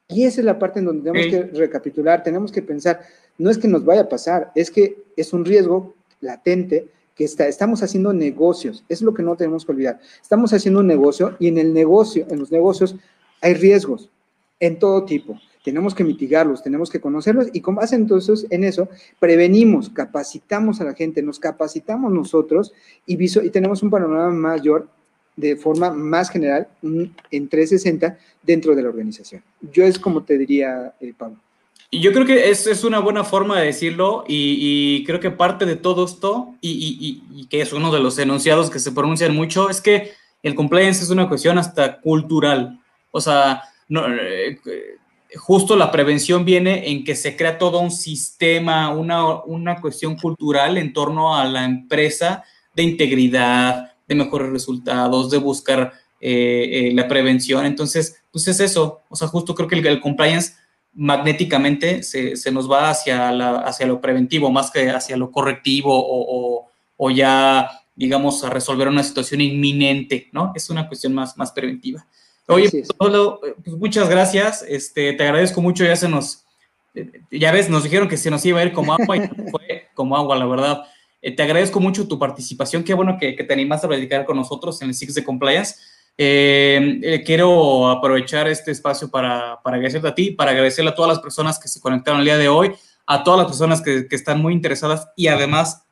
Y 0.09 0.25
esa 0.25 0.41
es 0.41 0.45
la 0.45 0.59
parte 0.59 0.81
en 0.81 0.85
donde 0.85 1.11
tenemos 1.11 1.31
que 1.31 1.59
recapitular, 1.59 2.23
tenemos 2.23 2.53
que 2.53 2.61
pensar, 2.61 3.01
no 3.39 3.51
es 3.51 3.57
que 3.57 3.69
nos 3.69 3.85
vaya 3.85 4.03
a 4.03 4.09
pasar, 4.09 4.53
es 4.55 4.71
que 4.71 5.03
es 5.17 5.33
un 5.33 5.45
riesgo 5.45 5.95
latente 6.21 6.89
que 7.15 7.25
estamos 7.25 7.83
haciendo 7.83 8.13
negocios, 8.13 8.85
es 8.89 9.03
lo 9.03 9.15
que 9.15 9.23
no 9.23 9.37
tenemos 9.37 9.65
que 9.65 9.73
olvidar. 9.73 10.01
Estamos 10.21 10.53
haciendo 10.53 10.81
un 10.81 10.87
negocio 10.87 11.37
y 11.39 11.49
en 11.49 11.59
el 11.59 11.73
negocio, 11.73 12.27
en 12.29 12.41
los 12.41 12.51
negocios 12.51 12.97
hay 13.41 13.55
riesgos 13.55 14.11
en 14.59 14.79
todo 14.79 15.05
tipo. 15.05 15.39
Tenemos 15.65 15.95
que 15.95 16.05
mitigarlos, 16.05 16.63
tenemos 16.63 16.91
que 16.91 17.01
conocerlos 17.01 17.49
y 17.53 17.61
con 17.61 17.75
base 17.75 17.95
entonces 17.95 18.47
en 18.51 18.65
eso 18.65 18.89
prevenimos, 19.19 19.89
capacitamos 19.89 20.81
a 20.81 20.85
la 20.85 20.95
gente, 20.95 21.23
nos 21.23 21.39
capacitamos 21.39 22.13
nosotros 22.13 22.73
y, 23.07 23.23
y 23.23 23.51
tenemos 23.51 23.83
un 23.83 23.91
panorama 23.91 24.31
mayor 24.31 24.89
de 25.37 25.57
forma 25.57 25.91
más 25.91 26.31
general 26.31 26.69
en 26.83 27.49
360 27.49 28.19
dentro 28.43 28.75
de 28.75 28.83
la 28.83 28.89
organización. 28.89 29.43
Yo 29.73 29.85
es 29.85 29.99
como 29.99 30.23
te 30.23 30.39
diría, 30.39 30.95
eh, 31.01 31.13
Pablo. 31.17 31.39
Yo 32.01 32.13
creo 32.13 32.27
que 32.27 32.51
es, 32.51 32.67
es, 32.67 32.85
una 32.85 32.99
buena 32.99 33.25
forma 33.25 33.59
de 33.59 33.67
decirlo 33.67 34.25
y, 34.27 35.05
creo 35.05 35.21
que 35.21 35.31
parte 35.31 35.67
de 35.67 35.77
todo 35.77 36.05
esto 36.05 36.55
y, 36.61 37.23
y, 37.33 37.47
que 37.47 37.61
es 37.61 37.73
uno 37.73 37.93
de 37.93 38.01
los 38.01 38.19
enunciados 38.19 38.71
que 38.71 38.79
se 38.79 38.93
pronuncian 38.93 39.35
mucho 39.35 39.71
es 39.71 39.81
que 39.81 40.13
el 40.43 40.55
compliance 40.55 41.03
es 41.03 41.11
una 41.11 41.29
cuestión 41.29 41.59
hasta 41.59 42.01
cultural. 42.01 42.79
O 43.11 43.21
sea, 43.21 43.63
no, 43.89 44.07
eh, 44.09 44.59
justo 45.37 45.77
la 45.77 45.91
prevención 45.91 46.45
viene 46.45 46.91
en 46.91 47.05
que 47.05 47.15
se 47.15 47.37
crea 47.37 47.59
todo 47.59 47.81
un 47.81 47.91
sistema, 47.91 48.91
una, 48.91 49.43
una 49.45 49.81
cuestión 49.81 50.17
cultural 50.17 50.79
en 50.79 50.93
torno 50.93 51.37
a 51.37 51.45
la 51.45 51.65
empresa 51.65 52.45
de 52.75 52.83
integridad, 52.83 53.93
de 54.07 54.15
mejores 54.15 54.51
resultados, 54.51 55.31
de 55.31 55.39
buscar 55.39 55.93
eh, 56.21 56.89
eh, 56.89 56.93
la 56.95 57.09
prevención. 57.09 57.67
Entonces, 57.67 58.23
pues 58.31 58.49
es 58.49 58.61
eso. 58.61 59.03
O 59.09 59.17
sea, 59.17 59.29
justo 59.29 59.55
creo 59.55 59.69
que 59.69 59.77
el, 59.77 60.01
compliance 60.01 60.55
magnéticamente 60.95 62.03
se, 62.03 62.37
se, 62.37 62.53
nos 62.53 62.71
va 62.71 62.91
hacia, 62.91 63.33
la, 63.33 63.59
hacia 63.61 63.87
lo 63.87 64.01
preventivo 64.01 64.51
más 64.51 64.71
que 64.71 64.91
hacia 64.91 65.17
lo 65.17 65.31
correctivo 65.31 65.93
o, 65.95 66.71
o, 66.97 67.11
ya, 67.11 67.69
digamos, 67.95 68.45
a 68.45 68.51
resolver 68.51 68.89
una 68.89 69.03
situación 69.03 69.41
inminente, 69.41 70.29
¿no? 70.33 70.53
Es 70.55 70.71
una 70.71 70.87
cuestión 70.87 71.15
más, 71.15 71.37
más 71.37 71.53
preventiva. 71.53 72.07
Oye, 72.47 72.71
pues, 72.71 72.89
pues, 73.65 73.77
muchas 73.77 74.09
gracias. 74.09 74.65
Este, 74.69 75.13
te 75.15 75.25
agradezco 75.25 75.61
mucho. 75.61 75.85
Ya 75.85 75.97
se 75.97 76.09
nos, 76.09 76.45
ya 77.31 77.53
ves, 77.53 77.69
nos 77.71 77.83
dijeron 77.83 78.09
que 78.09 78.17
se 78.17 78.31
nos 78.31 78.45
iba 78.45 78.61
a 78.61 78.65
ir 78.65 78.73
como 78.73 78.93
agua 78.93 79.17
y 79.17 79.21
fue 79.51 79.89
como 79.95 80.17
agua, 80.17 80.37
la 80.37 80.47
verdad. 80.47 80.85
Eh, 81.23 81.35
te 81.35 81.43
agradezco 81.43 81.81
mucho 81.81 82.07
tu 82.07 82.19
participación. 82.19 82.85
Qué 82.85 82.93
bueno 82.93 83.17
que, 83.19 83.33
te 83.33 83.53
animaste 83.53 83.87
a 83.87 83.89
platicar 83.89 84.25
con 84.27 84.37
nosotros 84.37 84.81
en 84.83 84.89
el 84.89 84.95
Six 84.95 85.15
de 85.15 85.25
Compliance. 85.25 85.77
Eh, 86.17 87.01
eh, 87.03 87.23
quiero 87.25 87.89
aprovechar 87.89 88.47
este 88.47 88.71
espacio 88.71 89.11
para, 89.11 89.61
para, 89.63 89.79
a 89.79 90.15
ti, 90.15 90.31
para 90.31 90.53
agradecerle 90.53 90.93
a 90.93 90.95
todas 90.95 91.09
las 91.09 91.19
personas 91.21 91.59
que 91.59 91.69
se 91.69 91.81
conectaron 91.81 92.21
el 92.21 92.27
día 92.27 92.39
de 92.39 92.49
hoy, 92.49 92.73
a 93.07 93.25
todas 93.25 93.39
las 93.39 93.49
personas 93.49 93.83
que, 93.83 94.07
que 94.07 94.15
están 94.17 94.41
muy 94.41 94.53
interesadas 94.53 95.09
y 95.17 95.27
además 95.27 95.85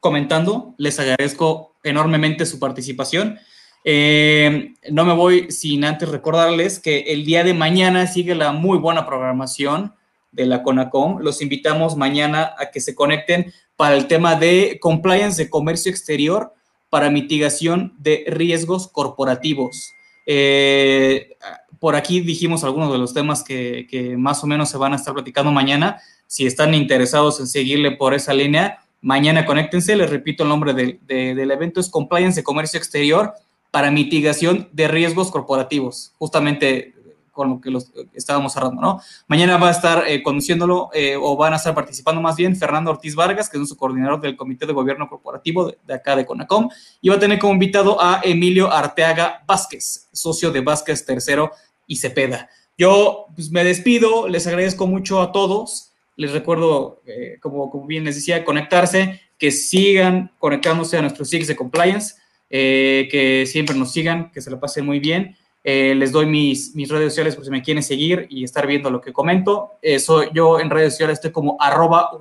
comentando. 0.00 0.74
Les 0.78 0.98
agradezco 0.98 1.76
enormemente 1.84 2.44
su 2.44 2.58
participación. 2.58 3.38
no 3.84 5.04
me 5.04 5.14
voy 5.14 5.50
sin 5.50 5.84
antes 5.84 6.08
recordarles 6.08 6.80
que 6.80 7.00
el 7.12 7.24
día 7.24 7.44
de 7.44 7.54
mañana 7.54 8.06
sigue 8.06 8.34
la 8.34 8.52
muy 8.52 8.78
buena 8.78 9.06
programación 9.06 9.94
de 10.32 10.46
la 10.46 10.62
CONACOM. 10.62 11.20
Los 11.20 11.40
invitamos 11.40 11.96
mañana 11.96 12.54
a 12.58 12.70
que 12.70 12.80
se 12.80 12.94
conecten 12.94 13.52
para 13.76 13.96
el 13.96 14.06
tema 14.08 14.34
de 14.34 14.78
compliance 14.80 15.42
de 15.42 15.50
comercio 15.50 15.90
exterior 15.90 16.52
para 16.90 17.10
mitigación 17.10 17.94
de 17.98 18.24
riesgos 18.28 18.88
corporativos. 18.88 19.92
Eh, 20.26 21.36
por 21.78 21.96
aquí 21.96 22.20
dijimos 22.20 22.64
algunos 22.64 22.92
de 22.92 22.98
los 22.98 23.14
temas 23.14 23.42
que, 23.42 24.14
más 24.18 24.42
o 24.42 24.46
menos 24.46 24.68
se 24.68 24.78
van 24.78 24.92
a 24.92 24.96
estar 24.96 25.14
platicando 25.14 25.52
mañana. 25.52 26.00
Si 26.26 26.46
están 26.46 26.74
interesados 26.74 27.40
en 27.40 27.46
seguirle 27.46 27.92
por 27.92 28.14
esa 28.14 28.34
línea, 28.34 28.80
mañana 29.00 29.46
conéctense. 29.46 29.96
Les 29.96 30.10
repito, 30.10 30.42
el 30.42 30.48
nombre 30.48 30.74
del 30.74 31.50
evento 31.50 31.80
es 31.80 31.88
Compliance 31.88 32.40
de 32.40 32.44
Comercio 32.44 32.78
Exterior 32.78 33.32
para 33.70 33.90
mitigación 33.90 34.68
de 34.72 34.88
riesgos 34.88 35.30
corporativos. 35.30 36.12
Justamente 36.18 36.94
con 37.38 37.50
lo 37.50 37.60
que 37.60 37.70
los, 37.70 37.92
estábamos 38.14 38.52
cerrando, 38.52 38.82
¿no? 38.82 39.00
Mañana 39.28 39.58
va 39.58 39.68
a 39.68 39.70
estar 39.70 40.02
eh, 40.08 40.24
conduciéndolo 40.24 40.90
eh, 40.92 41.14
o 41.16 41.36
van 41.36 41.52
a 41.52 41.56
estar 41.56 41.72
participando 41.72 42.20
más 42.20 42.34
bien 42.34 42.56
Fernando 42.56 42.90
Ortiz 42.90 43.14
Vargas, 43.14 43.48
que 43.48 43.56
es 43.56 43.60
nuestro 43.60 43.78
coordinador 43.78 44.20
del 44.20 44.36
Comité 44.36 44.66
de 44.66 44.72
Gobierno 44.72 45.08
Corporativo 45.08 45.72
de, 45.86 45.94
acá 45.94 46.16
de 46.16 46.26
CONACOM, 46.26 46.68
y 47.00 47.10
va 47.10 47.14
a 47.14 47.20
tener 47.20 47.38
como 47.38 47.52
invitado 47.52 48.02
a 48.02 48.20
Emilio 48.24 48.72
Arteaga 48.72 49.44
Vázquez, 49.46 50.08
socio 50.12 50.50
de 50.50 50.62
Vázquez 50.62 51.06
Tercero 51.06 51.52
y 51.86 51.94
Cepeda. 51.94 52.48
Yo 52.76 53.26
pues, 53.36 53.52
me 53.52 53.62
despido, 53.62 54.26
les 54.26 54.48
agradezco 54.48 54.88
mucho 54.88 55.22
a 55.22 55.30
todos, 55.30 55.92
les 56.16 56.32
recuerdo, 56.32 57.02
eh, 57.06 57.36
como, 57.40 57.70
como 57.70 57.86
bien 57.86 58.02
les 58.02 58.16
decía, 58.16 58.44
conectarse, 58.44 59.20
que 59.38 59.52
sigan 59.52 60.32
conectándose 60.40 60.96
a 60.96 61.02
nuestros 61.02 61.30
SIGs 61.30 61.46
de 61.46 61.54
compliance, 61.54 62.16
eh, 62.50 63.08
que 63.10 63.46
siempre 63.46 63.76
nos 63.76 63.92
sigan, 63.92 64.32
que 64.32 64.40
se 64.40 64.50
lo 64.50 64.58
pasen 64.58 64.84
muy 64.84 64.98
bien. 64.98 65.36
Eh, 65.70 65.94
les 65.94 66.12
doy 66.12 66.24
mis, 66.24 66.74
mis 66.74 66.88
redes 66.88 67.12
sociales 67.12 67.36
por 67.36 67.44
si 67.44 67.50
me 67.50 67.60
quieren 67.60 67.82
seguir 67.82 68.26
y 68.30 68.42
estar 68.42 68.66
viendo 68.66 68.90
lo 68.90 69.02
que 69.02 69.12
comento. 69.12 69.72
soy 69.98 70.28
yo 70.32 70.60
en 70.60 70.70
redes 70.70 70.94
sociales 70.94 71.18
estoy 71.18 71.30
como 71.30 71.58
arroba 71.60 72.12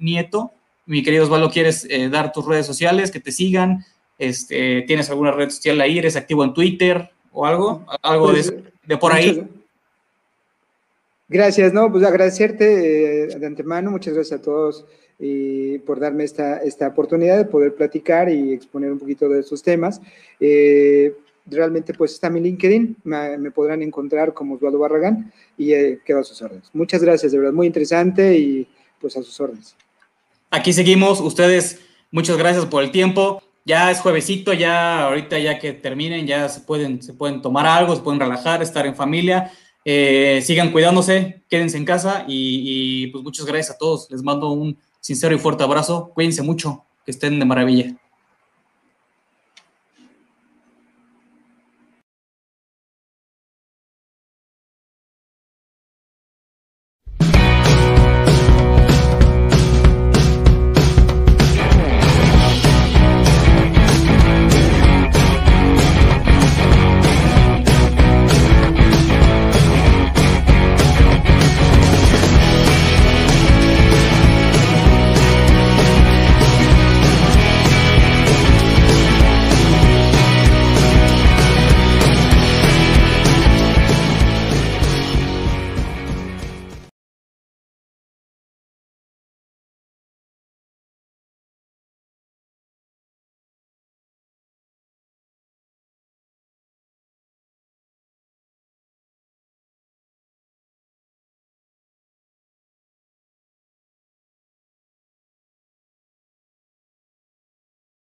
Nieto. 0.00 0.50
Mi 0.86 1.04
querido 1.04 1.22
Osvaldo, 1.22 1.50
¿quieres 1.50 1.86
dar 2.10 2.32
tus 2.32 2.44
redes 2.46 2.66
sociales, 2.66 3.12
que 3.12 3.20
te 3.20 3.30
sigan? 3.30 3.84
Este, 4.18 4.82
¿Tienes 4.88 5.08
alguna 5.08 5.30
red 5.30 5.50
social 5.50 5.80
ahí? 5.80 5.98
¿Eres 5.98 6.16
activo 6.16 6.42
en 6.42 6.52
Twitter 6.52 7.10
o 7.30 7.46
algo? 7.46 7.86
¿Algo 8.02 8.32
de, 8.32 8.42
pues, 8.42 8.54
de 8.84 8.96
por 8.96 9.12
ahí? 9.12 9.48
Gracias, 11.28 11.72
no, 11.72 11.92
pues 11.92 12.04
agradecerte 12.04 13.22
eh, 13.22 13.38
de 13.38 13.46
antemano, 13.46 13.92
muchas 13.92 14.14
gracias 14.14 14.40
a 14.40 14.42
todos 14.42 14.84
y 15.16 15.78
por 15.78 16.00
darme 16.00 16.24
esta, 16.24 16.56
esta 16.58 16.88
oportunidad 16.88 17.36
de 17.36 17.44
poder 17.44 17.72
platicar 17.76 18.28
y 18.28 18.52
exponer 18.52 18.90
un 18.90 18.98
poquito 18.98 19.28
de 19.28 19.38
esos 19.38 19.62
temas. 19.62 20.00
Eh, 20.40 21.14
realmente 21.50 21.94
pues 21.94 22.12
está 22.12 22.30
mi 22.30 22.40
LinkedIn, 22.40 22.96
me, 23.04 23.50
podrán 23.50 23.82
encontrar 23.82 24.32
como 24.34 24.54
Osvaldo 24.54 24.78
Barragán 24.78 25.32
y 25.56 25.72
eh, 25.72 26.00
quedo 26.04 26.20
a 26.20 26.24
sus 26.24 26.40
órdenes. 26.42 26.70
Muchas 26.72 27.02
gracias, 27.02 27.32
de 27.32 27.38
verdad, 27.38 27.52
muy 27.52 27.66
interesante 27.66 28.38
y 28.38 28.66
pues 29.00 29.16
a 29.16 29.22
sus 29.22 29.38
órdenes. 29.40 29.74
Aquí 30.50 30.72
seguimos, 30.72 31.20
ustedes, 31.20 31.80
muchas 32.10 32.36
gracias 32.36 32.66
por 32.66 32.82
el 32.82 32.90
tiempo. 32.90 33.42
Ya 33.64 33.90
es 33.90 34.00
juevesito, 34.00 34.52
ya 34.52 35.04
ahorita 35.04 35.38
ya 35.38 35.58
que 35.58 35.72
terminen, 35.72 36.26
ya 36.26 36.48
se 36.48 36.60
pueden, 36.60 37.02
se 37.02 37.12
pueden 37.12 37.42
tomar 37.42 37.66
algo, 37.66 37.94
se 37.94 38.02
pueden 38.02 38.20
relajar, 38.20 38.62
estar 38.62 38.86
en 38.86 38.96
familia. 38.96 39.52
Eh, 39.84 40.40
sigan 40.42 40.72
cuidándose, 40.72 41.42
quédense 41.48 41.76
en 41.76 41.84
casa 41.84 42.24
y, 42.26 43.04
y 43.04 43.06
pues 43.08 43.22
muchas 43.22 43.46
gracias 43.46 43.76
a 43.76 43.78
todos. 43.78 44.08
Les 44.10 44.22
mando 44.22 44.50
un 44.50 44.78
sincero 45.00 45.34
y 45.34 45.38
fuerte 45.38 45.62
abrazo. 45.62 46.10
Cuídense 46.14 46.42
mucho, 46.42 46.84
que 47.04 47.10
estén 47.10 47.38
de 47.38 47.44
maravilla. 47.44 47.99